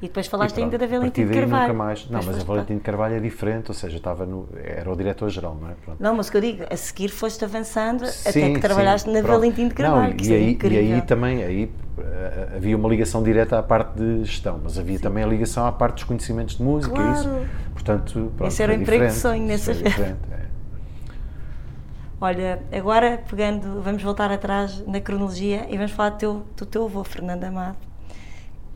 E 0.00 0.08
depois 0.08 0.26
falaste 0.26 0.58
E 0.58 0.62
ainda 0.62 0.76
da 0.76 0.86
Valentim 0.86 1.26
de 1.26 1.32
Carvalho. 1.32 1.62
Nunca 1.62 1.72
mais. 1.72 2.10
Não, 2.10 2.20
mas 2.22 2.38
a 2.38 2.44
Valentim 2.44 2.74
de 2.74 2.80
Carvalho 2.80 3.14
é 3.14 3.20
diferente, 3.20 3.68
ou 3.68 3.74
seja, 3.74 3.96
estava 3.96 4.26
no, 4.26 4.46
era 4.62 4.90
o 4.90 4.94
diretor-geral, 4.94 5.56
não 5.58 5.70
é? 5.70 5.74
Pronto. 5.82 6.02
Não, 6.02 6.14
mas 6.14 6.28
o 6.28 6.30
que 6.30 6.36
eu 6.36 6.40
digo, 6.42 6.64
a 6.70 6.76
seguir 6.76 7.08
foste 7.08 7.42
avançando 7.44 8.04
até 8.04 8.32
Sim, 8.32 8.54
que 8.54 8.60
trabalhaste 8.60 9.08
sim, 9.08 9.14
na 9.14 9.22
pronto. 9.22 9.40
Valentim 9.40 9.68
de 9.68 9.74
Carvalho, 9.74 10.10
Não, 10.10 10.16
que 10.16 10.28
e, 10.28 10.34
é 10.34 10.36
aí, 10.36 10.58
e 10.62 10.92
aí 10.92 11.02
também 11.02 11.42
aí, 11.42 11.72
eh, 11.98 12.48
havia 12.56 12.76
uma 12.76 12.88
ligação 12.90 13.22
direta 13.22 13.58
à 13.58 13.62
parte 13.62 13.96
de 13.96 14.24
gestão, 14.24 14.60
mas 14.62 14.78
havia 14.78 14.98
também 14.98 15.24
a 15.24 15.26
ligação 15.26 15.66
à 15.66 15.72
parte 15.72 15.94
dos 15.94 16.04
conhecimentos 16.04 16.56
de 16.58 16.62
música. 16.62 16.94
Claro. 16.94 17.14
Isso, 17.14 17.30
portanto, 17.72 18.32
pronto, 18.36 18.50
Esse 18.50 18.62
era 18.62 18.72
o 18.72 18.76
emprego 18.76 19.06
de 19.06 19.12
sonho 19.14 19.46
diferente, 19.56 20.20
é. 20.30 20.35
Olha, 22.18 22.62
agora 22.72 23.22
pegando, 23.28 23.82
vamos 23.82 24.02
voltar 24.02 24.32
atrás 24.32 24.80
na 24.86 25.02
cronologia 25.02 25.66
e 25.68 25.76
vamos 25.76 25.92
falar 25.92 26.10
do 26.10 26.16
teu, 26.16 26.46
do 26.56 26.64
teu 26.64 26.84
avô, 26.86 27.04
Fernando 27.04 27.44
Amado. 27.44 27.76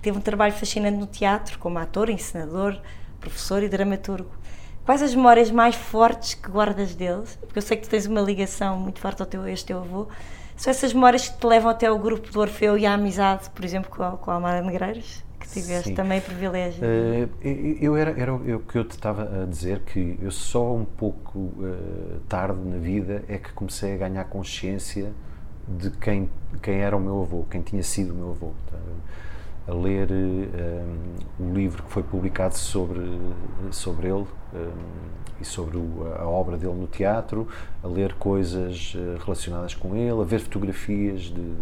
Teve 0.03 0.19
um 0.19 0.21
trabalho 0.21 0.53
fascinante 0.53 0.99
no 0.99 1.07
teatro, 1.07 1.59
como 1.59 1.79
ator, 1.79 2.11
encenador, 2.11 2.79
professor 3.19 3.63
e 3.63 3.69
dramaturgo. 3.69 4.31
Quais 4.85 5.01
as 5.01 5.15
memórias 5.15 5.51
mais 5.51 5.75
fortes 5.75 6.35
que 6.35 6.51
guardas 6.51 6.95
deles? 6.95 7.39
Porque 7.41 7.59
eu 7.59 7.63
sei 7.63 7.79
que 7.79 7.85
tu 7.85 7.89
tens 7.89 8.05
uma 8.05 8.21
ligação 8.21 8.79
muito 8.79 9.01
forte 9.01 9.23
ao 9.23 9.27
teu, 9.27 9.49
este 9.49 9.69
teu 9.69 9.79
avô. 9.79 10.07
São 10.55 10.71
essas 10.71 10.93
memórias 10.93 11.27
que 11.27 11.39
te 11.39 11.47
levam 11.47 11.71
até 11.71 11.87
ao 11.87 11.99
grupo 11.99 12.31
do 12.31 12.41
Orfeu 12.41 12.77
e 12.77 12.85
à 12.85 12.93
amizade, 12.93 13.49
por 13.49 13.65
exemplo, 13.65 13.91
com 13.91 14.03
a, 14.03 14.19
com 14.19 14.31
a 14.31 14.35
Amara 14.35 14.61
Negreiros, 14.61 15.25
que 15.41 15.49
tiveste 15.49 15.89
Sim. 15.89 15.95
também 15.95 16.21
privilégio. 16.21 16.85
Eh, 16.85 17.29
eu- 17.81 17.97
era, 17.97 18.11
era 18.21 18.35
o 18.35 18.61
que 18.61 18.79
eu 18.79 18.85
te 18.85 18.93
estava 18.93 19.43
a 19.43 19.47
dizer 19.47 19.81
que 19.81 20.19
eu 20.23 20.31
só 20.31 20.75
um 20.75 20.85
pouco 20.85 21.53
eh, 21.63 22.19
tarde 22.29 22.61
na 22.65 22.77
vida 22.77 23.25
é 23.29 23.39
que 23.39 23.53
comecei 23.53 23.95
a 23.95 23.97
ganhar 23.97 24.25
consciência 24.25 25.11
de 25.67 25.91
quem, 25.91 26.29
quem 26.63 26.77
era 26.81 26.97
o 26.97 27.01
meu 27.01 27.23
avô, 27.23 27.45
quem 27.51 27.63
tinha 27.63 27.83
sido 27.83 28.13
o 28.13 28.17
meu 28.17 28.31
avô. 28.31 28.53
tá? 28.71 28.77
A 29.69 29.75
ler 29.75 30.09
eh, 30.11 30.85
um, 31.39 31.55
livro 31.55 31.83
que 31.83 31.91
foi 31.91 32.03
publicado 32.03 32.57
sobre, 32.57 33.01
sobre 33.71 34.09
ele 34.09 34.27
eh, 34.55 34.69
e 35.41 35.45
sobre 35.45 35.77
o- 35.79 36.13
a 36.19 36.27
obra 36.29 36.57
dele 36.57 36.75
no 36.75 36.87
teatro, 36.87 37.47
a 37.83 37.87
ler 37.87 38.15
coisas 38.15 38.95
relacionadas 39.25 39.75
com 39.75 39.95
ele, 39.97 40.21
a 40.21 40.25
ver 40.25 40.41
fotografias 40.41 41.23
de, 41.23 41.55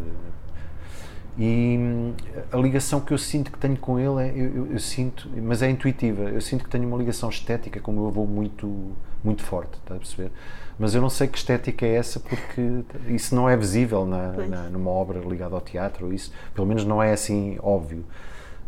e 1.37 1.77
hum, 1.79 2.15
a 2.53 2.57
ligação 2.57 3.01
que 3.01 3.13
eu 3.13 3.19
sinto 3.19 3.53
que 3.53 3.59
tenho 3.59 3.77
com 3.77 3.99
ele 3.99 4.23
é, 4.29 4.33
eu, 4.35 4.55
eu- 4.55 4.73
eu 4.73 4.79
sinto, 4.79 5.29
mas 5.43 5.63
é 5.63 5.71
intuitiva, 5.71 6.23
eu 6.23 6.41
sinto 6.41 6.65
que 6.65 6.71
tenho 6.71 6.87
uma 6.89 6.97
ligação 6.97 7.29
estética 7.29 7.81
com 7.81 7.93
o 7.93 7.95
meu 7.95 8.07
avô 8.09 8.27
muito, 8.27 8.93
muito 9.23 9.43
forte, 9.43 9.75
está 9.79 9.95
a 9.95 9.99
perceber? 9.99 10.31
Mas 10.79 10.95
eu 10.95 11.03
não 11.03 11.11
sei 11.11 11.27
que 11.29 11.37
estética 11.39 11.85
é 11.87 11.95
essa 11.97 12.21
porque 12.21 12.83
isso 13.09 13.35
não 13.35 13.49
é 13.49 13.57
visível 13.57 14.05
na, 14.07 14.33
na- 14.33 14.69
numa 14.71 14.91
obra 14.91 15.21
ligada 15.21 15.55
ao 15.55 15.61
teatro, 15.61 16.13
isso, 16.13 16.33
pelo 16.55 16.67
menos 16.67 16.85
não 16.85 17.03
é 17.03 17.13
assim 17.13 17.57
óbvio. 17.63 18.05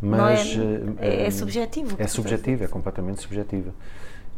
Não 0.02 0.10
Mas, 0.10 0.56
é- 0.56 0.58
eh, 0.58 0.82
é- 0.98 1.22
é 1.24 1.26
hum, 1.28 1.30
subjetivo 1.30 1.96
É 1.98 2.06
subjetivo, 2.06 2.64
é 2.64 2.68
completamente 2.68 3.20
subjetiva. 3.20 3.72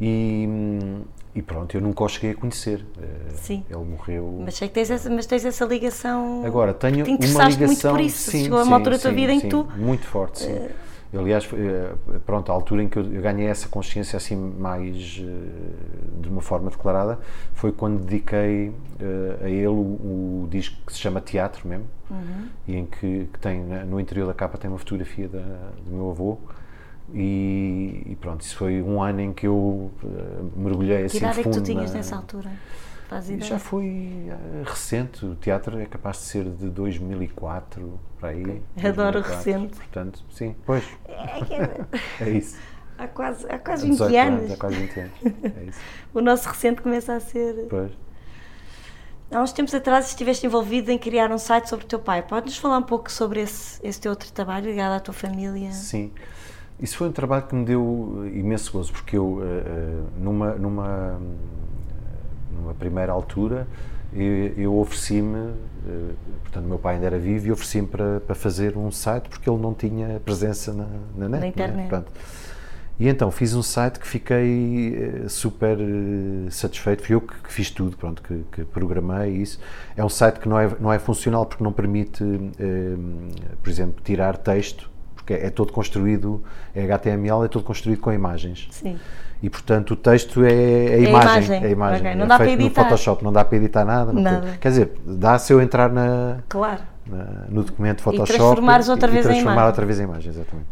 E, 0.00 0.46
hum, 0.48 1.02
e 1.34 1.40
pronto, 1.40 1.74
eu 1.74 1.80
nunca 1.80 2.04
o 2.04 2.08
cheguei 2.08 2.32
a 2.32 2.34
conhecer. 2.34 2.84
Eh, 3.00 3.30
Sim. 3.36 3.64
Ele 3.70 3.84
morreu. 3.84 4.40
Mas 4.44 4.54
sei 4.54 4.68
que 4.68 4.74
tens 4.74 4.90
essa, 4.90 5.08
mas 5.08 5.24
tens 5.26 5.44
essa 5.44 5.64
ligação. 5.64 6.42
Agora, 6.44 6.74
tenho 6.74 6.96
te 7.04 7.10
uma 7.10 7.14
interessaste 7.14 7.58
muito 7.58 7.68
ligação. 7.70 7.92
por 7.92 8.00
isso. 8.00 8.30
sim, 8.30 8.44
Chegou 8.44 8.58
a 8.58 8.62
sim, 8.62 8.68
uma 8.68 8.76
altura 8.76 8.96
da 8.96 9.02
tua 9.02 9.10
sim, 9.10 9.16
vida 9.16 9.32
em 9.32 9.36
sim, 9.40 9.46
que 9.46 9.50
tu. 9.50 9.66
Muito 9.76 10.06
forte, 10.06 10.40
sim. 10.40 10.68
Aliás, 11.14 11.44
foi, 11.44 11.58
eh, 11.60 11.92
pronto, 12.24 12.50
a 12.50 12.54
altura 12.54 12.82
em 12.82 12.88
que 12.88 12.98
eu 12.98 13.04
ganhei 13.04 13.46
essa 13.46 13.68
consciência 13.68 14.16
assim 14.16 14.34
mais 14.34 14.96
de 14.96 16.28
uma 16.28 16.40
forma 16.40 16.70
declarada 16.70 17.18
foi 17.54 17.70
quando 17.70 18.00
dediquei 18.02 18.72
a 19.44 19.48
ele 19.48 19.66
o, 19.66 19.72
o 20.44 20.48
disco 20.50 20.76
que 20.86 20.92
se 20.92 20.98
chama 20.98 21.20
Teatro 21.20 21.68
mesmo 21.68 21.84
Uhum. 22.10 22.46
e 22.68 22.76
em 22.76 22.84
que, 22.84 23.26
que 23.32 23.38
tem 23.40 23.60
no 23.86 23.98
interior 23.98 24.26
da 24.26 24.34
capa 24.34 24.58
tem 24.58 24.68
uma 24.70 24.78
fotografia 24.78 25.28
da, 25.28 25.38
do 25.82 25.90
meu 25.90 26.10
avô 26.10 26.38
e, 27.14 28.02
e 28.06 28.16
pronto, 28.20 28.40
isso 28.42 28.56
foi 28.56 28.82
um 28.82 29.02
ano 29.02 29.20
em 29.20 29.32
que 29.32 29.46
eu 29.46 29.90
eh, 30.04 30.42
mergulhei 30.56 30.98
Que 31.00 31.04
assim 31.04 31.16
idade 31.18 31.32
é 31.40 31.42
que 31.42 31.42
fundo 31.44 31.56
tu 31.60 31.62
tinhas 31.62 31.90
na- 31.90 31.96
nessa 31.98 32.16
altura? 32.16 32.50
Já 33.40 33.58
foi 33.58 33.84
eh, 34.28 34.62
recente, 34.64 35.26
o 35.26 35.34
teatro 35.34 35.78
é 35.78 35.84
capaz 35.84 36.16
de 36.18 36.22
ser 36.22 36.44
de 36.44 36.70
2004, 36.70 38.00
para 38.18 38.30
aí. 38.30 38.62
Adoro 38.78 39.20
2004, 39.20 39.34
recente. 39.36 39.76
Portanto, 39.76 40.24
sim, 40.32 40.56
pois, 40.64 40.82
É 41.06 41.44
que 41.44 41.54
é- 41.54 41.80
é 42.26 42.30
isso. 42.30 42.56
há 42.96 43.06
quase, 43.06 43.46
há 43.50 43.58
quase 43.58 43.82
Há 43.84 43.88
20 43.90 43.98
18 43.98 44.16
anos. 44.16 44.50
Há 44.52 44.56
quase 44.56 44.76
20 44.76 45.00
anos, 45.00 45.12
é 45.24 45.64
isso. 45.64 45.78
O 46.14 46.20
nosso 46.22 46.48
recente 46.48 46.80
começa 46.80 47.12
a 47.14 47.20
ser. 47.20 47.66
Pois. 47.68 47.92
Há 49.30 49.42
uns 49.42 49.52
tempos 49.52 49.74
atrás 49.74 50.08
estiveste 50.08 50.46
envolvido 50.46 50.90
em 50.90 50.98
criar 50.98 51.30
um 51.32 51.38
site 51.38 51.68
sobre 51.68 51.84
o 51.84 51.88
teu 51.88 51.98
pai. 51.98 52.22
Podes 52.22 52.56
falar 52.56 52.78
um 52.78 52.82
pouco 52.82 53.10
sobre 53.12 53.40
esse, 53.42 53.78
esse 53.82 53.98
teu 54.00 54.10
outro 54.10 54.30
trabalho 54.32 54.66
ligado 54.66 54.92
à 54.92 55.00
tua 55.00 55.14
família? 55.14 55.72
Sim. 55.72 56.12
Isso 56.80 56.96
foi 56.96 57.08
um 57.08 57.12
trabalho 57.12 57.44
que 57.44 57.54
me 57.54 57.64
deu 57.64 58.24
eh, 58.24 58.38
imenso 58.38 58.72
gozo, 58.72 58.92
porque 58.92 59.16
eu, 59.16 59.40
eh, 59.42 59.62
eh, 59.66 60.02
numa, 60.18 60.54
numa, 60.54 61.20
numa 62.52 62.74
primeira 62.74 63.12
altura, 63.12 63.68
eu, 64.12 64.52
eu 64.56 64.78
ofereci-me, 64.78 65.54
portanto, 66.42 66.64
meu 66.66 66.78
pai 66.78 66.96
ainda 66.96 67.06
era 67.06 67.18
vivo, 67.18 67.46
e 67.46 67.52
ofereci-me 67.52 67.86
para, 67.86 68.20
para 68.20 68.34
fazer 68.34 68.76
um 68.76 68.90
site, 68.90 69.28
porque 69.28 69.48
ele 69.48 69.60
não 69.60 69.72
tinha 69.72 70.20
presença 70.24 70.72
na, 70.72 70.86
na 71.16 71.28
net. 71.28 71.40
não 71.40 71.44
é? 71.44 71.48
internet. 71.48 71.88
Pronto. 71.88 72.12
E 73.00 73.08
então 73.08 73.30
fiz 73.30 73.54
um 73.54 73.62
site 73.62 73.98
que 73.98 74.06
fiquei 74.06 75.24
super 75.28 75.78
satisfeito. 76.50 77.02
Fui 77.02 77.14
eu 77.14 77.20
que, 77.20 77.34
que 77.34 77.52
fiz 77.52 77.70
tudo, 77.70 77.96
pronto, 77.96 78.22
que, 78.22 78.44
que 78.52 78.64
programei 78.64 79.30
isso. 79.30 79.58
É 79.96 80.04
um 80.04 80.08
site 80.08 80.38
que 80.38 80.48
não 80.48 80.58
é, 80.58 80.70
não 80.78 80.92
é 80.92 80.98
funcional 80.98 81.46
porque 81.46 81.64
não 81.64 81.72
permite, 81.72 82.22
eh, 82.60 82.94
por 83.62 83.70
exemplo, 83.70 84.00
tirar 84.04 84.36
texto, 84.36 84.91
porque 85.22 85.34
é, 85.34 85.50
todo 85.50 85.72
construído, 85.72 86.42
é 86.74 86.82
HTML, 86.82 87.44
é 87.44 87.48
todo 87.48 87.64
construído 87.64 88.00
com 88.00 88.12
imagens. 88.12 88.66
Sim. 88.72 88.98
E 89.42 89.48
portanto 89.48 89.92
o 89.92 89.96
texto 89.96 90.44
é 90.44 90.48
a 90.48 90.94
a 90.94 90.98
imagem. 90.98 91.08
imagem. 91.08 91.62
É 91.62 91.66
a 91.66 91.70
imagem. 91.70 92.00
Ok, 92.06 92.14
não 92.16 92.24
é 92.24 92.28
dá 92.28 92.36
para 92.36 92.46
feito 92.46 92.60
editar. 92.60 92.80
no 92.82 92.88
Photoshop, 92.88 93.24
não 93.24 93.32
dá 93.32 93.44
para 93.44 93.56
editar 93.56 93.84
nada. 93.84 94.12
Nada. 94.12 94.40
tem- 94.46 94.58
Quer 94.58 94.68
dizer, 94.68 94.92
dá 95.06 95.38
se 95.38 95.52
eu 95.52 95.60
entrar 95.60 95.90
na, 95.90 96.38
Claro. 96.48 96.80
na- 97.06 97.44
no 97.48 97.62
documento 97.64 98.02
Photoshop 98.02 98.32
transformares 98.38 98.88
outra 98.88 99.08
e 99.08 99.12
vez 99.12 99.24
em 99.24 99.28
transformar 99.28 99.52
imagem. 99.52 99.66
outra 99.68 99.86
vez 99.86 100.00
em 100.00 100.02
imagem, 100.04 100.30
exatamente. 100.30 100.66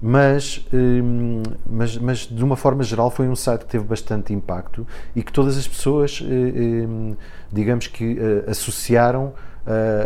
Mas, 0.00 0.64
hum, 0.72 1.42
mas, 1.68 1.98
mas 1.98 2.18
de 2.20 2.44
uma 2.44 2.56
forma 2.56 2.82
geral 2.84 3.10
foi 3.10 3.28
um 3.28 3.34
site 3.34 3.62
que 3.64 3.66
teve 3.72 3.84
bastante 3.84 4.32
impacto 4.32 4.86
e 5.14 5.22
que 5.24 5.32
todas 5.32 5.58
as 5.58 5.66
pessoas, 5.66 6.22
eh, 6.24 6.26
hum, 6.86 7.16
digamos 7.52 7.88
que 7.88 8.16
eh, 8.18 8.50
associaram 8.50 9.32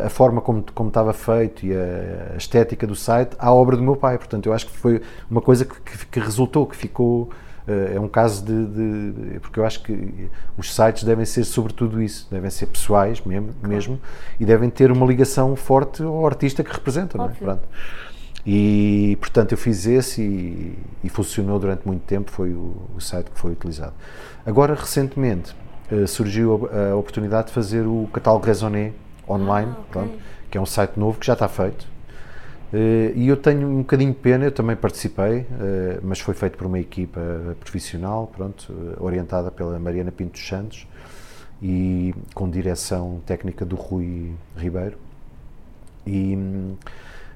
a 0.07 0.09
forma 0.09 0.41
como, 0.41 0.65
como 0.75 0.89
estava 0.89 1.13
feito 1.13 1.65
e 1.67 1.73
a, 1.75 2.37
estética 2.37 2.87
do 2.87 2.95
site 2.97 3.37
à 3.39 3.53
obra 3.53 3.77
do 3.77 3.83
meu 3.83 3.97
pai. 3.97 4.19
Portanto, 4.19 4.47
eu 4.47 4.53
acho 4.53 4.67
que 4.67 4.77
foi 4.77 5.01
uma 5.31 5.41
coisa 5.41 5.65
que, 5.65 5.81
que- 5.81 6.07
que 6.07 6.21
resultou, 6.21 6.67
que 6.67 6.77
ficou. 6.77 7.31
eh, 7.69 7.93
é 7.95 8.01
um 8.01 8.09
caso 8.09 8.45
de, 8.45 8.67
de- 8.67 9.41
Porque 9.41 9.61
eu 9.61 9.65
acho 9.65 9.83
que 9.85 10.29
os 10.59 10.75
sites 10.75 11.05
devem 11.05 11.25
ser 11.25 11.45
sobretudo 11.45 12.03
isso, 12.03 12.27
devem 12.31 12.51
ser 12.51 12.67
pessoais 12.67 13.21
mesmo, 13.25 13.51
mesmo 13.63 14.01
e 14.41 14.45
devem 14.45 14.69
ter 14.71 14.91
uma 14.91 15.07
ligação 15.07 15.55
forte 15.55 16.03
ao 16.03 16.27
artista 16.27 16.65
que 16.65 16.73
representam. 16.73 17.19
Não 17.21 17.27
é? 17.31 17.35
E 18.45 19.17
portanto 19.21 19.53
eu 19.53 19.59
fiz 19.59 19.87
esse 19.87 20.21
e, 20.21 20.79
e 21.05 21.09
funcionou 21.09 21.59
durante 21.61 21.87
muito 21.87 22.03
tempo, 22.03 22.31
foi 22.33 22.53
o, 22.53 22.75
o 22.97 23.01
site 23.01 23.31
que 23.31 23.39
foi 23.39 23.53
utilizado. 23.53 23.93
Agora, 24.45 24.75
recentemente, 24.75 25.55
eh, 25.91 26.07
surgiu 26.09 26.69
a, 26.73 26.93
a 26.93 26.97
oportunidade 26.97 27.47
de 27.49 27.53
fazer 27.53 27.87
o 27.87 28.09
catálogo 28.13 28.45
Raisonné 28.45 28.91
online, 29.33 29.73
Ah, 29.75 29.81
ok. 29.81 29.91
pronto, 29.91 30.19
que 30.51 30.59
é 30.59 30.61
um 30.61 30.67
site 30.67 30.99
novo 30.99 31.19
que 31.19 31.27
já 31.27 31.33
está 31.35 31.49
feito. 31.49 31.87
Eh, 32.73 33.13
e 33.15 33.29
eu 33.29 33.37
tenho 33.37 33.69
um 33.69 33.79
bocadinho 33.79 34.13
de 34.13 34.19
pena, 34.19 34.45
eu 34.47 34.53
também 34.53 34.75
participei, 34.77 35.47
eh, 35.61 35.99
mas 36.03 36.21
foi 36.21 36.35
feito 36.35 36.57
por 36.57 36.67
uma 36.67 36.79
equipa 36.79 37.21
profissional, 37.61 38.31
pronto, 38.35 38.73
eh, 38.73 38.97
orientada 39.03 39.51
pela 39.51 39.79
Mariana 39.79 40.11
Pinto 40.11 40.33
dos 40.33 40.47
Santos 40.47 40.87
e 41.63 42.15
com 42.35 42.49
direção 42.49 43.21
técnica 43.27 43.65
do 43.65 43.77
Rui 43.77 44.33
Ribeiro. 44.57 44.97
E, 46.07 46.35
hum, 46.37 46.77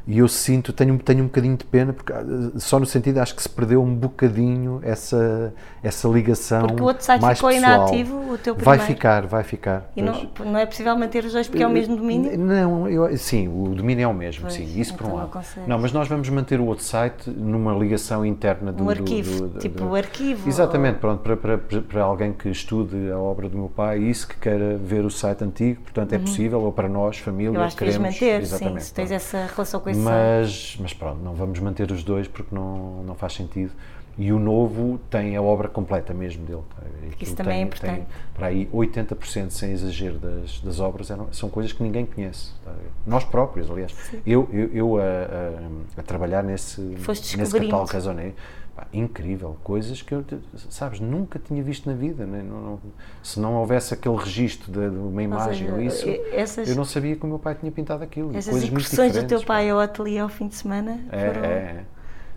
e 0.06 0.18
eu 0.18 0.28
sinto, 0.28 0.72
tenho, 0.72 0.96
tenho 0.98 1.22
um 1.24 1.26
bocadinho 1.26 1.56
de 1.56 1.64
pena, 1.64 1.92
porque 1.92 2.12
ah, 2.12 2.24
só 2.56 2.78
no 2.78 2.86
sentido 2.86 3.18
acho 3.18 3.34
que 3.34 3.42
se 3.42 3.48
perdeu 3.48 3.82
um 3.82 3.94
bocadinho 3.94 4.80
essa, 4.82 5.52
essa 5.82 6.06
ligação. 6.08 6.66
Porque 6.66 6.82
o 6.82 6.86
outro 6.86 7.04
site 7.04 7.20
mais 7.20 7.38
ficou 7.38 7.50
pessoal. 7.50 7.88
inativo, 7.88 8.32
o 8.32 8.38
teu 8.38 8.54
Vai 8.54 8.76
primeiro. 8.78 8.84
ficar, 8.86 9.26
vai 9.26 9.42
ficar. 9.42 9.90
E 9.96 10.02
não, 10.02 10.28
não 10.44 10.58
é 10.58 10.64
possível 10.66 10.96
manter 10.96 11.24
os 11.24 11.32
dois 11.32 11.48
porque 11.48 11.62
é 11.62 11.66
o 11.66 11.70
mesmo 11.70 11.96
domínio? 11.96 12.38
Não, 12.38 12.88
eu, 12.88 13.16
sim, 13.18 13.48
o 13.48 13.74
domínio 13.74 14.04
é 14.04 14.06
o 14.08 14.14
mesmo, 14.14 14.42
Pois, 14.42 14.54
sim, 14.54 14.64
isso 14.80 14.94
por 14.94 15.02
então 15.04 15.06
um 15.08 15.10
não 15.10 15.16
lado. 15.24 15.32
consegues. 15.32 15.68
Não, 15.68 15.78
mas 15.78 15.92
nós 15.92 16.06
vamos 16.08 16.28
manter 16.28 16.60
o 16.60 16.66
outro 16.66 16.84
site 16.84 17.28
numa 17.30 17.72
ligação 17.74 18.24
interna 18.24 18.72
do 18.72 18.84
Um 18.84 18.90
arquivo, 18.90 19.40
do- 19.42 19.48
do- 19.48 19.58
tipo 19.58 19.78
do- 19.80 19.88
o 19.90 19.94
arquivo. 19.96 20.48
Exatamente, 20.48 20.98
pronto, 20.98 21.20
para, 21.20 21.36
para, 21.36 21.58
para 21.82 22.02
alguém 22.02 22.32
que 22.32 22.48
estude 22.48 23.10
a 23.10 23.18
obra 23.18 23.48
do 23.48 23.56
meu 23.58 23.68
pai 23.68 23.98
e 24.00 24.10
isso 24.10 24.28
que 24.28 24.36
queira 24.36 24.76
ver 24.76 25.04
o 25.04 25.10
site 25.10 25.42
antigo, 25.42 25.80
portanto 25.82 26.12
é 26.12 26.18
possível, 26.18 26.60
ou 26.60 26.70
para 26.72 26.88
nós, 26.88 27.18
família, 27.18 27.50
Uhum. 27.50 27.56
Eu 27.56 27.62
acho 27.62 27.76
que 27.76 27.84
queremos. 27.84 28.12
manter, 28.14 28.46
sim, 28.46 28.78
se 28.80 28.92
tens 28.94 29.10
essa 29.10 29.46
relação 29.52 29.80
com 29.80 29.90
Mas, 29.96 30.76
mas 30.80 30.92
pronto, 30.92 31.22
não 31.22 31.34
vamos 31.34 31.58
manter 31.58 31.90
os 31.90 32.02
dois 32.02 32.28
porque 32.28 32.54
não, 32.54 33.02
não 33.02 33.14
faz 33.14 33.34
sentido. 33.34 33.72
E 34.18 34.32
o 34.32 34.38
novo 34.38 34.98
tem 35.10 35.36
a 35.36 35.42
obra 35.42 35.68
completa 35.68 36.14
mesmo 36.14 36.44
dele. 36.46 36.62
Tá? 36.74 36.82
Isso 37.20 37.36
também 37.36 37.52
é 37.52 37.56
tem, 37.56 37.66
importante. 37.66 37.96
Tem, 37.96 38.06
para 38.34 38.46
aí 38.46 38.66
80% 38.72 39.50
sem 39.50 39.72
exagero 39.72 40.18
das, 40.18 40.58
das 40.60 40.80
obras 40.80 41.10
eram, 41.10 41.30
são 41.32 41.50
coisas 41.50 41.72
que 41.72 41.82
ninguém 41.82 42.06
conhece. 42.06 42.52
Tá? 42.64 42.72
Nós 43.06 43.24
próprios, 43.24 43.70
aliás. 43.70 43.92
Sim. 44.10 44.22
Eu, 44.26 44.48
eu, 44.50 44.72
eu 44.72 44.96
a, 44.96 45.02
a, 45.02 46.00
a, 46.00 46.02
trabalhar 46.02 46.42
nesse, 46.42 46.96
Foste 46.96 47.36
nesse 47.36 47.52
catálogo 47.52 47.90
Raisonné, 47.90 48.32
pá, 48.76 48.86
incrível, 48.92 49.56
coisas 49.64 50.02
que 50.02 50.14
eu, 50.14 50.24
sabes, 50.68 51.00
nunca 51.00 51.38
tinha 51.38 51.62
visto 51.62 51.88
na 51.88 51.96
vida. 51.96 52.26
Né? 52.26 52.42
Não, 52.42 52.60
não, 52.60 52.80
se 53.22 53.40
não 53.40 53.54
houvesse 53.54 53.94
aquele 53.94 54.16
registro 54.16 54.70
de, 54.70 54.90
de 54.90 54.96
uma 54.96 55.22
imagem 55.22 55.72
ou 55.72 55.80
isso, 55.80 56.06
essas, 56.30 56.68
eu 56.68 56.76
não 56.76 56.84
sabia 56.84 57.16
que 57.16 57.24
o 57.24 57.28
meu 57.28 57.38
pai 57.38 57.54
tinha 57.54 57.72
pintado 57.72 58.04
aquilo. 58.04 58.30
Essas 58.36 58.50
coisas 58.50 58.68
incursões 58.68 59.14
do 59.14 59.26
teu 59.26 59.42
pai 59.42 59.70
ao 59.70 59.80
ateliê 59.80 60.18
ao 60.18 60.28
fim 60.28 60.46
de 60.46 60.54
semana 60.54 61.00
é, 61.10 61.26
foram... 61.26 61.44
É, 61.44 61.84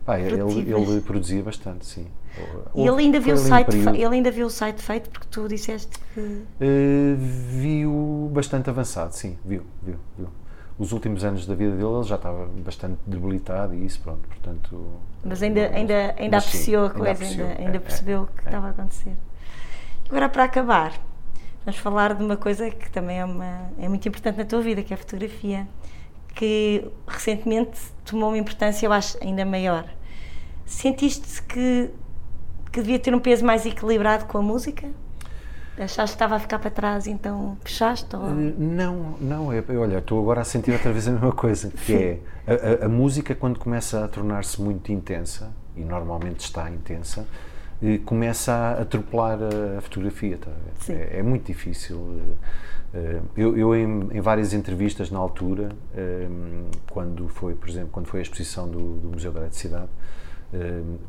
Pá, 0.06 0.20
ele, 0.20 0.42
ele, 0.42 1.02
produzia 1.02 1.44
bastante, 1.44 1.86
sim. 1.86 2.08
E 2.74 2.88
ele 2.88 2.98
ainda, 3.04 3.20
viu 3.20 3.36
o 3.36 3.38
site, 3.38 3.76
ele 3.76 4.16
ainda 4.16 4.32
viu 4.32 4.48
o 4.48 4.50
site 4.50 4.82
feito, 4.82 5.08
porque 5.10 5.28
tu 5.30 5.48
disseste 5.48 6.00
que. 6.00 6.20
Uh, 6.20 7.16
viu 7.18 8.32
bastante 8.34 8.72
avançado, 8.72 9.14
sim, 9.14 9.38
viu, 9.46 9.62
viu, 9.84 9.98
viu. 10.18 10.30
Os 10.80 10.94
últimos 10.94 11.26
anos 11.26 11.46
da 11.46 11.54
vida 11.54 11.76
dele 11.76 11.88
ele 11.88 12.04
já 12.04 12.16
estava 12.16 12.46
bastante 12.46 12.98
debilitado 13.06 13.76
e 13.76 13.86
isso, 13.86 14.00
pronto, 14.00 14.28
portanto. 14.28 14.88
Mas 15.24 15.44
ainda, 15.44 15.68
ainda, 15.68 16.16
ainda 16.18 16.38
mas, 16.38 16.46
apreciou 16.48 16.86
sim, 16.86 16.92
a 16.92 16.94
coisa, 16.94 17.10
ainda, 17.10 17.12
apreciou, 17.12 17.48
ainda, 17.48 17.62
ainda 17.62 17.78
é, 17.78 17.80
percebeu 17.80 18.22
o 18.22 18.28
que 18.28 18.40
é, 18.40 18.46
estava 18.46 18.68
a 18.68 18.70
acontecer. 18.70 19.14
Agora, 20.08 20.30
para 20.30 20.46
acabar, 20.46 20.94
vamos 21.66 21.80
falar 21.80 22.14
de 22.16 22.24
uma 22.24 22.38
coisa 22.38 22.72
que 22.72 22.90
também 22.90 23.20
é, 23.20 23.26
uma, 23.26 23.70
é 23.78 23.90
muito 23.90 24.08
importante 24.08 24.38
na 24.38 24.46
tua 24.46 24.62
vida, 24.62 24.82
que 24.82 24.94
é 24.94 24.96
a 24.96 24.98
fotografia, 24.98 25.68
que 26.34 26.90
recentemente 27.06 27.78
tomou 28.06 28.30
uma 28.30 28.38
importância, 28.38 28.86
eu 28.86 28.94
acho, 28.94 29.18
ainda 29.22 29.44
maior 29.46 29.86
Sentiste 30.70 31.42
que, 31.42 31.90
que 32.72 32.80
devia 32.80 33.00
ter 33.00 33.14
um 33.14 33.20
peso 33.20 33.44
mais 33.44 33.66
equilibrado 33.66 34.26
com 34.26 34.38
a 34.38 34.42
música? 34.42 34.88
Achaste 35.80 36.16
que 36.16 36.16
estava 36.16 36.36
a 36.36 36.40
ficar 36.40 36.60
para 36.60 36.70
trás, 36.70 37.08
então 37.08 37.58
fechaste? 37.64 38.14
Ou... 38.16 38.28
Eh, 38.28 38.54
não, 38.58 39.16
não. 39.22 39.54
É, 39.54 39.64
olha, 39.78 40.00
estou 40.00 40.22
agora 40.22 40.42
a 40.42 40.44
sentir 40.44 40.72
outra 40.72 40.92
vez 40.92 41.08
a 41.08 41.12
mesma 41.12 41.32
coisa, 41.32 41.72
que 41.86 41.94
é 41.94 42.20
a, 42.46 42.84
a, 42.84 42.86
a 42.86 42.90
música 42.90 43.34
quando 43.34 43.58
começa 43.58 44.04
a 44.04 44.08
tornar-se 44.08 44.62
muito 44.62 44.92
intensa, 44.92 45.54
e 45.78 45.82
normalmente 45.82 46.42
está 46.42 46.70
intensa, 46.70 47.26
eh, 47.82 48.00
começa 48.06 48.52
a 48.52 48.82
atropelar 48.82 49.40
a, 49.78 49.82
fotografia. 49.82 50.38
Tá? 50.38 50.52
É, 50.90 51.20
é, 51.20 51.24
muito 51.24 51.46
difícil. 51.46 52.20
Eh, 52.94 53.22
eu, 53.38 53.58
eu 53.58 53.74
em, 53.74 54.10
em, 54.12 54.22
várias 54.22 54.54
entrevistas 54.54 55.10
na 55.10 55.20
altura, 55.20 55.70
quando 56.90 57.30
foi, 57.30 57.56
por 57.56 57.70
exemplo, 57.70 57.90
quando 57.92 58.08
foi 58.08 58.20
a 58.20 58.24
exposição 58.24 58.68
do, 58.68 58.96
do 58.96 59.10
Museu 59.10 59.32
da 59.32 59.40
Eletricidade, 59.40 59.90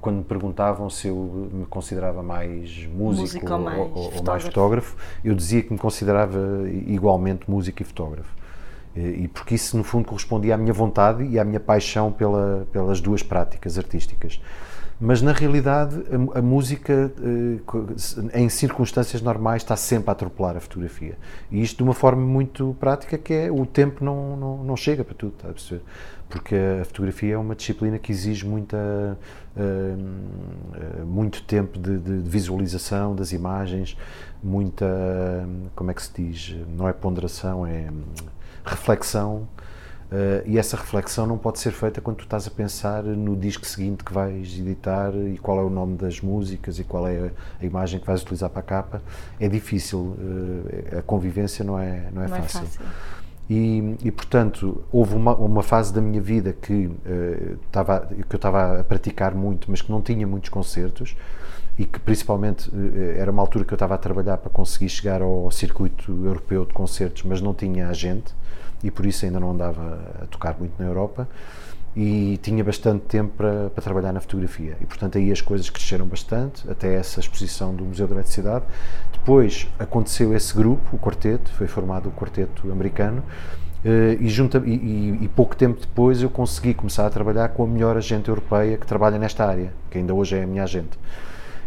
quando 0.01 0.17
me 0.17 0.25
perguntavam 0.25 0.91
se 0.91 1.09
eu 1.09 1.49
me 1.53 1.65
considerava 1.65 2.23
mais 2.23 2.87
músico, 2.87 3.51
ou, 3.51 3.59
mais, 3.59 3.79
ou, 3.79 3.87
fotógrafo. 3.87 4.19
ou 4.19 4.25
mais 4.25 4.43
fotógrafo, 4.43 4.97
eu 5.25 5.35
dizia 5.35 5.63
que 5.63 5.73
me 5.73 5.79
considerava 5.79 6.39
igualmente 6.87 7.51
músico 7.51 7.81
e 7.83 7.85
fotógrafo. 7.85 8.35
E 8.95 9.29
porque 9.29 9.55
isso, 9.55 9.77
no 9.77 9.85
fundo, 9.85 10.07
correspondia 10.07 10.55
à 10.55 10.59
minha 10.59 10.73
vontade 10.73 11.25
e 11.25 11.39
à 11.39 11.45
minha 11.45 11.61
paixão 11.61 12.13
pela, 12.13 12.67
pelas 12.73 13.01
duas 13.01 13.23
práticas 13.23 13.79
artísticas. 13.79 14.41
Mas, 15.01 15.23
na 15.23 15.33
realidade, 15.33 15.97
a, 16.35 16.39
a, 16.39 16.43
música, 16.43 17.11
eh, 17.23 18.41
em 18.41 18.49
circunstâncias 18.51 19.23
normais, 19.23 19.63
está 19.63 19.75
sempre 19.75 20.11
a 20.11 20.13
atropelar 20.13 20.57
a 20.57 20.61
fotografia. 20.61 21.17
E 21.51 21.63
isto 21.63 21.79
de 21.79 21.83
uma 21.83 21.95
forma 21.95 22.21
muito 22.21 22.77
prática, 22.79 23.17
que 23.17 23.33
é 23.33 23.51
o 23.51 23.65
tempo 23.65 24.05
não, 24.05 24.37
não, 24.37 24.65
não 24.65 24.77
chega 24.77 25.03
para 25.03 25.15
tudo, 25.15 25.33
está 25.37 25.49
a 25.49 25.53
perceber? 25.53 25.83
porque 26.31 26.55
a 26.81 26.85
fotografia 26.85 27.35
é 27.35 27.37
uma 27.37 27.57
disciplina 27.57 27.99
que 27.99 28.13
exige 28.13 28.47
muita, 28.47 29.19
uh, 29.57 31.05
muito 31.05 31.43
tempo 31.43 31.77
de, 31.77 31.99
de, 31.99 32.19
visualização 32.19 33.17
das 33.17 33.33
imagens, 33.33 33.97
muita, 34.43 34.87
como 35.75 35.91
é 35.91 35.95
que 35.95 36.03
se 36.03 36.13
diz, 36.15 36.57
não 36.69 36.89
é 36.89 36.93
ponderação, 36.93 37.67
é 37.67 37.91
reflexão, 38.65 39.49
uh, 40.11 40.43
e 40.47 40.59
essa 40.59 40.77
reflexão 40.77 41.27
não 41.27 41.39
pode 41.39 41.59
ser 41.59 41.73
feita 41.73 42.01
quando 42.01 42.19
tu 42.19 42.25
estás 42.25 42.47
a 42.47 42.51
pensar 42.51 43.03
no 43.03 43.37
disco 43.37 43.67
seguinte 43.67 44.05
que 44.05 44.13
vais 44.13 44.59
editar 44.59 45.13
e 45.15 45.39
qual 45.39 45.59
é 45.59 45.63
o 45.63 45.71
nome 45.71 45.97
das 45.97 46.21
músicas 46.21 46.79
e 46.79 46.85
qual 46.85 47.07
é 47.07 47.31
a, 47.61 47.65
imagem 47.65 48.01
que 48.01 48.07
vais 48.07 48.23
utilizar 48.23 48.51
para 48.51 48.61
a 48.61 48.63
capa. 48.63 49.03
É 49.39 49.49
difícil, 49.49 49.99
uh, 49.99 50.99
a 50.99 51.03
convivência 51.03 51.65
não 51.65 51.79
é, 51.79 52.09
não 52.13 52.23
é 52.23 52.29
não 52.29 52.37
fácil. 52.37 52.61
É 52.61 52.65
fácil. 52.65 52.81
E, 53.49 53.97
e, 54.05 54.11
portanto, 54.13 54.85
houve 54.93 55.17
uma, 55.17 55.35
uma, 55.35 55.63
fase 55.65 55.93
da 55.93 56.01
minha 56.01 56.21
vida 56.21 56.53
que, 56.53 56.87
uh, 56.87 57.59
tava, 57.73 58.07
que 58.29 58.35
eu 58.35 58.37
estava 58.37 58.81
a 58.81 58.85
praticar 58.85 59.35
muito, 59.35 59.69
mas 59.69 59.83
que 59.83 59.91
não 59.91 60.01
tinha 60.01 60.25
muitos 60.25 60.51
concertos 60.51 61.17
e 61.77 61.85
que 61.85 61.99
principalmente 61.99 62.71
era 63.17 63.31
uma 63.31 63.43
altura 63.43 63.65
que 63.65 63.73
eu 63.73 63.77
estava 63.77 63.95
a 63.95 63.99
trabalhar 63.99 64.37
para 64.37 64.51
conseguir 64.51 64.89
chegar 64.91 65.23
ao 65.23 65.51
circuito 65.51 66.13
europeu 66.27 66.67
de 66.67 66.75
concertos, 66.75 67.23
mas 67.23 67.41
não 67.41 67.55
tinha 67.55 67.89
agente 67.89 68.35
e 68.83 68.91
por 68.91 69.07
isso 69.07 69.25
ainda 69.25 69.39
não 69.41 69.51
andava 69.51 70.01
a 70.23 70.27
tocar 70.27 70.57
muito 70.59 70.73
na 70.79 70.89
Europa. 70.89 71.29
E 71.97 72.39
tinha 72.41 72.63
bastante 72.63 73.05
tempo 73.07 73.33
para, 73.37 73.69
para, 73.71 73.83
trabalhar 73.83 74.13
na 74.13 74.21
fotografia. 74.21 74.77
E 74.81 74.87
portanto 74.87 75.19
aí 75.19 75.33
as 75.33 75.41
coisas 75.41 75.69
cresceram 75.69 76.07
bastante 76.07 76.69
até 76.71 76.95
essa 76.95 77.19
exposição 77.19 77.75
do 77.75 77.85
Museu 77.85 78.07
da 78.07 78.15
Eletricidade. 78.15 78.65
Depois 79.13 79.67
aconteceu 79.79 80.35
esse 80.35 80.55
grupo, 80.55 80.95
o 80.95 80.99
quarteto, 80.99 81.51
foi 81.53 81.67
formado 81.67 82.09
o 82.09 82.13
quarteto 82.13 82.71
americano. 82.71 83.25
Eh, 83.85 84.19
e, 84.21 84.29
junta, 84.29 84.63
e, 84.65 85.19
e, 85.23 85.29
pouco 85.35 85.57
tempo 85.57 85.81
depois 85.81 86.23
eu 86.23 86.31
consegui 86.31 86.75
começar 86.75 87.07
a 87.07 87.11
trabalhar 87.11 87.49
com 87.49 87.65
a 87.65 87.67
melhor 87.67 87.97
agente 87.97 88.29
europeia 88.29 88.77
que 88.77 88.87
trabalha 88.87 89.19
nesta 89.19 89.45
área, 89.45 89.73
que 89.91 89.99
ainda 89.99 90.15
hoje 90.15 90.37
é 90.37 90.45
a 90.45 90.47
minha 90.47 90.63
agente 90.63 90.99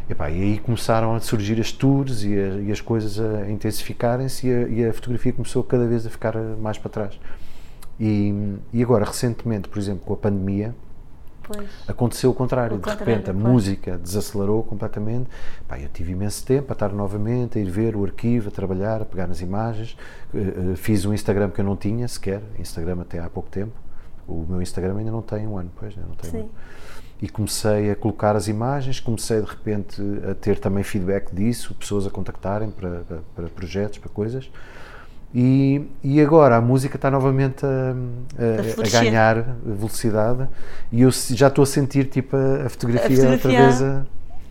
e, 0.09 0.13
e 0.13 0.23
aí 0.23 0.59
começaram 0.59 1.15
a 1.15 1.19
surgir 1.19 1.59
as 1.59 1.71
tours 1.71 2.23
e, 2.23 2.33
a, 2.33 2.47
e 2.61 2.71
as 2.71 2.81
coisas 2.81 3.19
a 3.19 3.49
intensificarem-se 3.49 4.47
e, 4.47 4.79
e 4.79 4.85
a 4.85 4.93
fotografia 4.93 5.33
começou 5.33 5.63
cada 5.63 5.85
vez 5.85 6.05
a 6.05 6.09
ficar 6.09 6.37
mais 6.37 6.77
para 6.77 6.89
trás 6.89 7.19
e, 7.99 8.55
e 8.71 8.81
agora, 8.81 9.05
recentemente, 9.05 9.69
por 9.69 9.79
exemplo, 9.79 10.05
com 10.05 10.13
a 10.13 10.17
pandemia, 10.17 10.75
Pois. 11.45 11.69
Aconteceu 11.89 12.31
o 12.31 12.33
contrário, 12.33 12.77
o 12.77 12.79
de 12.79 12.85
contrário, 12.85 13.05
repente 13.05 13.29
a 13.29 13.33
pois. 13.33 13.45
música 13.45 13.97
desacelerou 13.97 14.63
completamente. 14.63 15.29
Eu 15.69 15.89
tive 15.89 16.13
imenso 16.13 16.45
tempo 16.45 16.71
a 16.71 16.73
estar 16.73 16.93
novamente, 16.93 17.59
a 17.59 17.61
ir 17.61 17.69
ver 17.69 17.97
o 17.97 18.03
arquivo, 18.05 18.47
a 18.47 18.51
trabalhar, 18.51 19.01
a 19.01 19.05
pegar 19.05 19.27
nas 19.27 19.41
imagens. 19.41 19.97
Uh, 20.33 20.73
fiz 20.77 21.03
um 21.03 21.13
Instagram 21.13 21.49
que 21.49 21.59
eu 21.59 21.65
não 21.65 21.75
tinha 21.75 22.07
sequer, 22.07 22.41
Instagram 22.57 23.01
até 23.01 23.19
há 23.19 23.29
pouco 23.29 23.49
tempo. 23.49 23.73
O 24.25 24.45
meu 24.47 24.61
Instagram 24.61 24.95
ainda 24.97 25.11
não 25.11 25.21
tem 25.21 25.45
um 25.45 25.57
ano, 25.57 25.69
pois, 25.75 25.93
não 25.97 26.15
tem 26.15 26.31
Sim. 26.31 26.37
um 26.37 26.39
ano. 26.41 26.51
E 27.23 27.29
comecei 27.29 27.89
a 27.89 27.95
colocar 27.95 28.35
as 28.35 28.49
imagens, 28.49 28.99
comecei 28.99 29.39
de 29.39 29.47
repente 29.47 30.01
a 30.29 30.35
ter 30.35 30.59
também 30.59 30.83
feedback 30.83 31.33
disso, 31.33 31.73
pessoas 31.73 32.05
a 32.05 32.09
contactarem 32.09 32.69
para, 32.69 32.89
para, 33.07 33.19
para 33.33 33.47
projetos, 33.47 33.97
para 33.97 34.09
coisas. 34.09 34.51
E, 35.33 35.81
e 36.03 36.19
agora 36.19 36.57
a 36.57 36.61
música 36.61 36.97
está 36.97 37.09
novamente 37.09 37.65
a, 37.65 37.69
a, 37.69 38.81
a, 38.83 38.87
a 38.87 39.01
ganhar 39.01 39.41
velocidade 39.65 40.47
e 40.91 41.01
eu 41.01 41.09
já 41.11 41.47
estou 41.47 41.63
a 41.63 41.65
sentir 41.65 42.05
tipo 42.05 42.35
a, 42.35 42.69
fotografia, 42.69 43.15
fotografia 43.15 43.31
outra 43.31 43.49
vez 43.49 43.81
a, 43.81 44.05